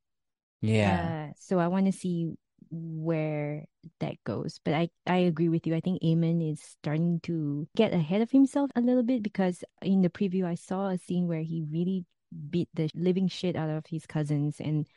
yeah. 0.63 1.29
Uh, 1.29 1.33
so 1.37 1.59
I 1.59 1.69
want 1.69 1.87
to 1.87 1.93
see 1.93 2.33
where 2.71 3.67
that 4.01 4.17
goes. 4.25 4.61
But 4.65 4.73
I, 4.75 4.89
I 5.07 5.19
agree 5.29 5.51
with 5.51 5.67
you. 5.67 5.75
I 5.77 5.81
think 5.81 6.01
Aemond 6.03 6.41
is 6.41 6.61
starting 6.63 7.21
to 7.25 7.69
get 7.77 7.93
ahead 7.93 8.23
of 8.23 8.31
himself 8.31 8.71
a 8.75 8.81
little 8.81 9.03
bit 9.05 9.23
because 9.23 9.63
in 9.83 10.01
the 10.01 10.09
preview 10.09 10.45
I 10.47 10.55
saw 10.57 10.89
a 10.89 10.97
scene 10.99 11.29
where 11.29 11.43
he 11.43 11.63
really 11.71 12.07
beat 12.33 12.69
the 12.73 12.89
living 12.95 13.29
shit 13.29 13.57
out 13.57 13.71
of 13.71 13.85
his 13.87 14.07
cousins 14.07 14.57
and 14.59 14.89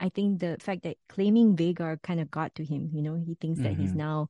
I 0.00 0.08
think 0.10 0.40
the 0.40 0.56
fact 0.60 0.82
that 0.84 0.96
claiming 1.08 1.56
Vhagar 1.56 2.00
kind 2.02 2.20
of 2.20 2.30
got 2.30 2.54
to 2.56 2.64
him, 2.64 2.90
you 2.92 3.02
know, 3.02 3.14
he 3.16 3.34
thinks 3.36 3.60
that 3.62 3.74
he's 3.74 3.92
Mhm. 3.92 3.96
now, 3.96 4.28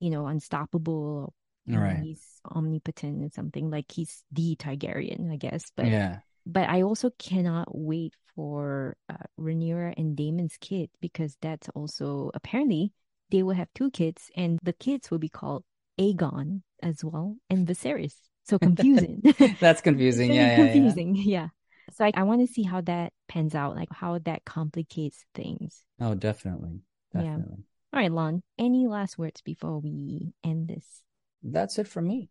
you 0.00 0.10
know, 0.10 0.26
unstoppable, 0.26 1.34
you 1.66 1.78
know, 1.78 1.94
he's 1.94 2.40
omnipotent 2.46 3.22
and 3.22 3.32
something 3.32 3.70
like 3.70 3.90
he's 3.92 4.22
the 4.32 4.56
Targaryen, 4.56 5.30
I 5.32 5.36
guess. 5.36 5.70
But 5.76 5.86
yeah. 5.88 6.20
but 6.46 6.68
I 6.68 6.82
also 6.82 7.10
cannot 7.18 7.68
wait 7.76 8.14
for 8.34 8.96
uh, 9.08 9.16
Rhaenyra 9.40 9.94
and 9.96 10.16
Daemon's 10.16 10.56
kid 10.60 10.90
because 11.00 11.36
that's 11.40 11.68
also 11.70 12.30
apparently 12.34 12.92
they 13.30 13.42
will 13.42 13.54
have 13.54 13.68
two 13.74 13.90
kids 13.90 14.30
and 14.36 14.58
the 14.62 14.72
kids 14.74 15.10
will 15.10 15.18
be 15.18 15.28
called 15.28 15.64
Aegon 15.98 16.62
as 16.82 17.04
well 17.04 17.36
and 17.50 17.66
Viserys. 17.66 18.14
So 18.44 18.58
confusing. 18.60 19.22
That's 19.60 19.80
confusing. 19.80 20.32
Yeah, 20.32 20.48
yeah, 20.48 20.74
yeah. 20.74 20.94
confusing. 20.94 21.16
Yeah. 21.16 21.48
So 21.92 22.04
I, 22.04 22.12
I 22.14 22.22
want 22.24 22.40
to 22.46 22.52
see 22.52 22.62
how 22.62 22.80
that 22.82 23.12
pans 23.28 23.54
out, 23.54 23.76
like 23.76 23.88
how 23.92 24.18
that 24.20 24.44
complicates 24.44 25.24
things. 25.34 25.84
Oh, 26.00 26.14
definitely. 26.14 26.80
Yeah. 27.14 27.22
Definitely. 27.22 27.64
All 27.92 28.00
right, 28.00 28.12
Lon. 28.12 28.42
Any 28.58 28.86
last 28.86 29.18
words 29.18 29.40
before 29.42 29.78
we 29.78 30.34
end 30.42 30.68
this? 30.68 31.02
That's 31.42 31.78
it 31.78 31.86
for 31.86 32.02
me. 32.02 32.30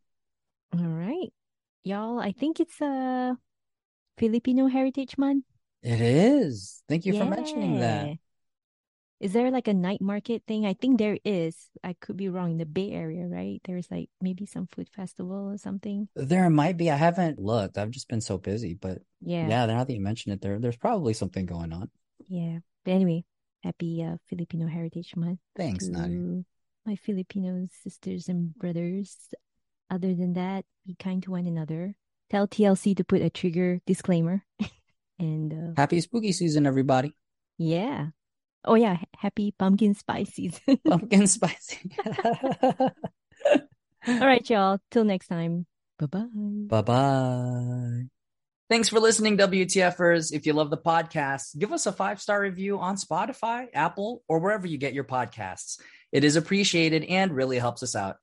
All 0.74 0.84
right, 0.84 1.32
y'all. 1.84 2.20
I 2.20 2.32
think 2.32 2.60
it's 2.60 2.82
a 2.82 3.38
Filipino 4.18 4.68
Heritage 4.68 5.18
Month. 5.18 5.46
It 5.82 6.02
is. 6.02 6.84
Thank 6.90 7.06
you 7.06 7.14
for 7.14 7.26
mentioning 7.26 7.80
that. 7.80 8.18
Is 9.24 9.32
there 9.32 9.50
like 9.52 9.70
a 9.70 9.74
night 9.74 10.02
market 10.02 10.44
thing? 10.46 10.66
I 10.66 10.74
think 10.74 11.00
there 11.00 11.18
is. 11.24 11.56
I 11.82 11.94
could 11.94 12.18
be 12.18 12.28
wrong. 12.28 12.52
In 12.52 12.58
the 12.58 12.66
Bay 12.66 12.92
Area, 12.92 13.24
right? 13.26 13.62
There's 13.64 13.88
like 13.90 14.10
maybe 14.20 14.46
some 14.46 14.68
food 14.68 14.90
festival 14.90 15.50
or 15.50 15.58
something. 15.58 16.10
There 16.16 16.50
might 16.50 16.76
be. 16.76 16.92
I 16.92 16.98
haven't 16.98 17.40
looked. 17.40 17.78
I've 17.78 17.92
just 17.92 18.10
been 18.10 18.20
so 18.20 18.38
busy, 18.38 18.74
but 18.74 19.00
Yeah. 19.22 19.48
yeah, 19.48 19.66
now 19.66 19.84
that 19.86 19.94
you 19.94 20.02
mention 20.02 20.34
it, 20.34 20.42
there 20.42 20.60
there's 20.60 20.76
probably 20.76 21.14
something 21.14 21.46
going 21.46 21.72
on. 21.72 21.90
Yeah. 22.28 22.60
But 22.84 22.92
anyway, 23.00 23.24
happy 23.64 24.04
uh, 24.04 24.18
Filipino 24.28 24.68
Heritage 24.68 25.16
Month. 25.16 25.40
Thanks, 25.56 25.86
to 25.88 25.92
Nani. 25.94 26.44
My 26.86 26.96
Filipino 26.98 27.66
sisters 27.82 28.28
and 28.28 28.54
brothers. 28.56 29.16
Other 29.90 30.14
than 30.14 30.34
that, 30.34 30.66
be 30.86 30.96
kind 31.00 31.24
to 31.24 31.32
one 31.32 31.48
another. 31.48 31.96
Tell 32.30 32.46
TLC 32.48 32.94
to 32.98 33.04
put 33.06 33.22
a 33.22 33.30
trigger 33.30 33.80
disclaimer. 33.88 34.44
and 35.20 35.54
uh, 35.54 35.74
Happy 35.80 36.02
spooky 36.02 36.34
season, 36.34 36.66
everybody. 36.68 37.16
yeah. 37.58 38.08
Oh 38.66 38.76
yeah, 38.76 38.98
happy 39.18 39.54
pumpkin 39.58 39.94
spice 39.94 40.30
season. 40.34 40.78
Pumpkin 40.88 41.28
spicy. 41.28 41.92
All 44.08 44.20
right, 44.20 44.50
y'all. 44.50 44.80
Till 44.92 45.04
next 45.04 45.28
time. 45.28 45.66
Bye-bye. 46.00 46.28
Bye 46.68 46.82
bye. 46.82 48.04
Thanks 48.70 48.90
for 48.90 49.00
listening, 49.00 49.38
WTFers. 49.38 50.34
If 50.34 50.46
you 50.46 50.54
love 50.54 50.70
the 50.70 50.78
podcast, 50.78 51.58
give 51.58 51.72
us 51.72 51.86
a 51.86 51.92
five 51.92 52.22
star 52.22 52.42
review 52.42 52.80
on 52.80 52.96
Spotify, 52.96 53.68
Apple, 53.74 54.24
or 54.28 54.40
wherever 54.40 54.66
you 54.66 54.78
get 54.78 54.94
your 54.94 55.04
podcasts. 55.04 55.80
It 56.12 56.24
is 56.24 56.36
appreciated 56.36 57.04
and 57.04 57.36
really 57.36 57.60
helps 57.60 57.84
us 57.84 57.96
out. 57.96 58.18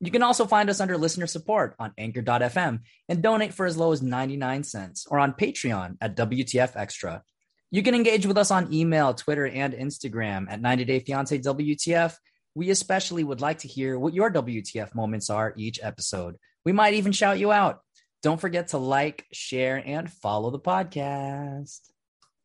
You 0.00 0.10
can 0.10 0.22
also 0.22 0.46
find 0.46 0.68
us 0.68 0.80
under 0.80 0.98
listener 0.98 1.26
support 1.26 1.74
on 1.78 1.92
anchor.fm 1.96 2.80
and 3.08 3.22
donate 3.22 3.54
for 3.54 3.64
as 3.64 3.76
low 3.76 3.92
as 3.92 4.02
99 4.02 4.62
cents 4.62 5.06
or 5.10 5.18
on 5.18 5.32
Patreon 5.32 5.96
at 6.00 6.16
WTF 6.16 6.76
Extra. 6.76 7.22
You 7.70 7.82
can 7.82 7.94
engage 7.94 8.26
with 8.26 8.38
us 8.38 8.50
on 8.50 8.72
email, 8.72 9.12
Twitter, 9.14 9.46
and 9.46 9.74
Instagram 9.74 10.46
at 10.48 10.60
90 10.60 10.84
Day 10.84 11.00
Fiance 11.00 11.38
WTF. 11.38 12.16
We 12.54 12.70
especially 12.70 13.24
would 13.24 13.40
like 13.40 13.58
to 13.58 13.68
hear 13.68 13.98
what 13.98 14.14
your 14.14 14.30
WTF 14.30 14.94
moments 14.94 15.30
are 15.30 15.52
each 15.56 15.80
episode. 15.82 16.36
We 16.64 16.72
might 16.72 16.94
even 16.94 17.12
shout 17.12 17.38
you 17.38 17.52
out. 17.52 17.80
Don't 18.22 18.40
forget 18.40 18.68
to 18.68 18.78
like, 18.78 19.24
share, 19.32 19.82
and 19.84 20.10
follow 20.10 20.50
the 20.50 20.60
podcast. 20.60 21.80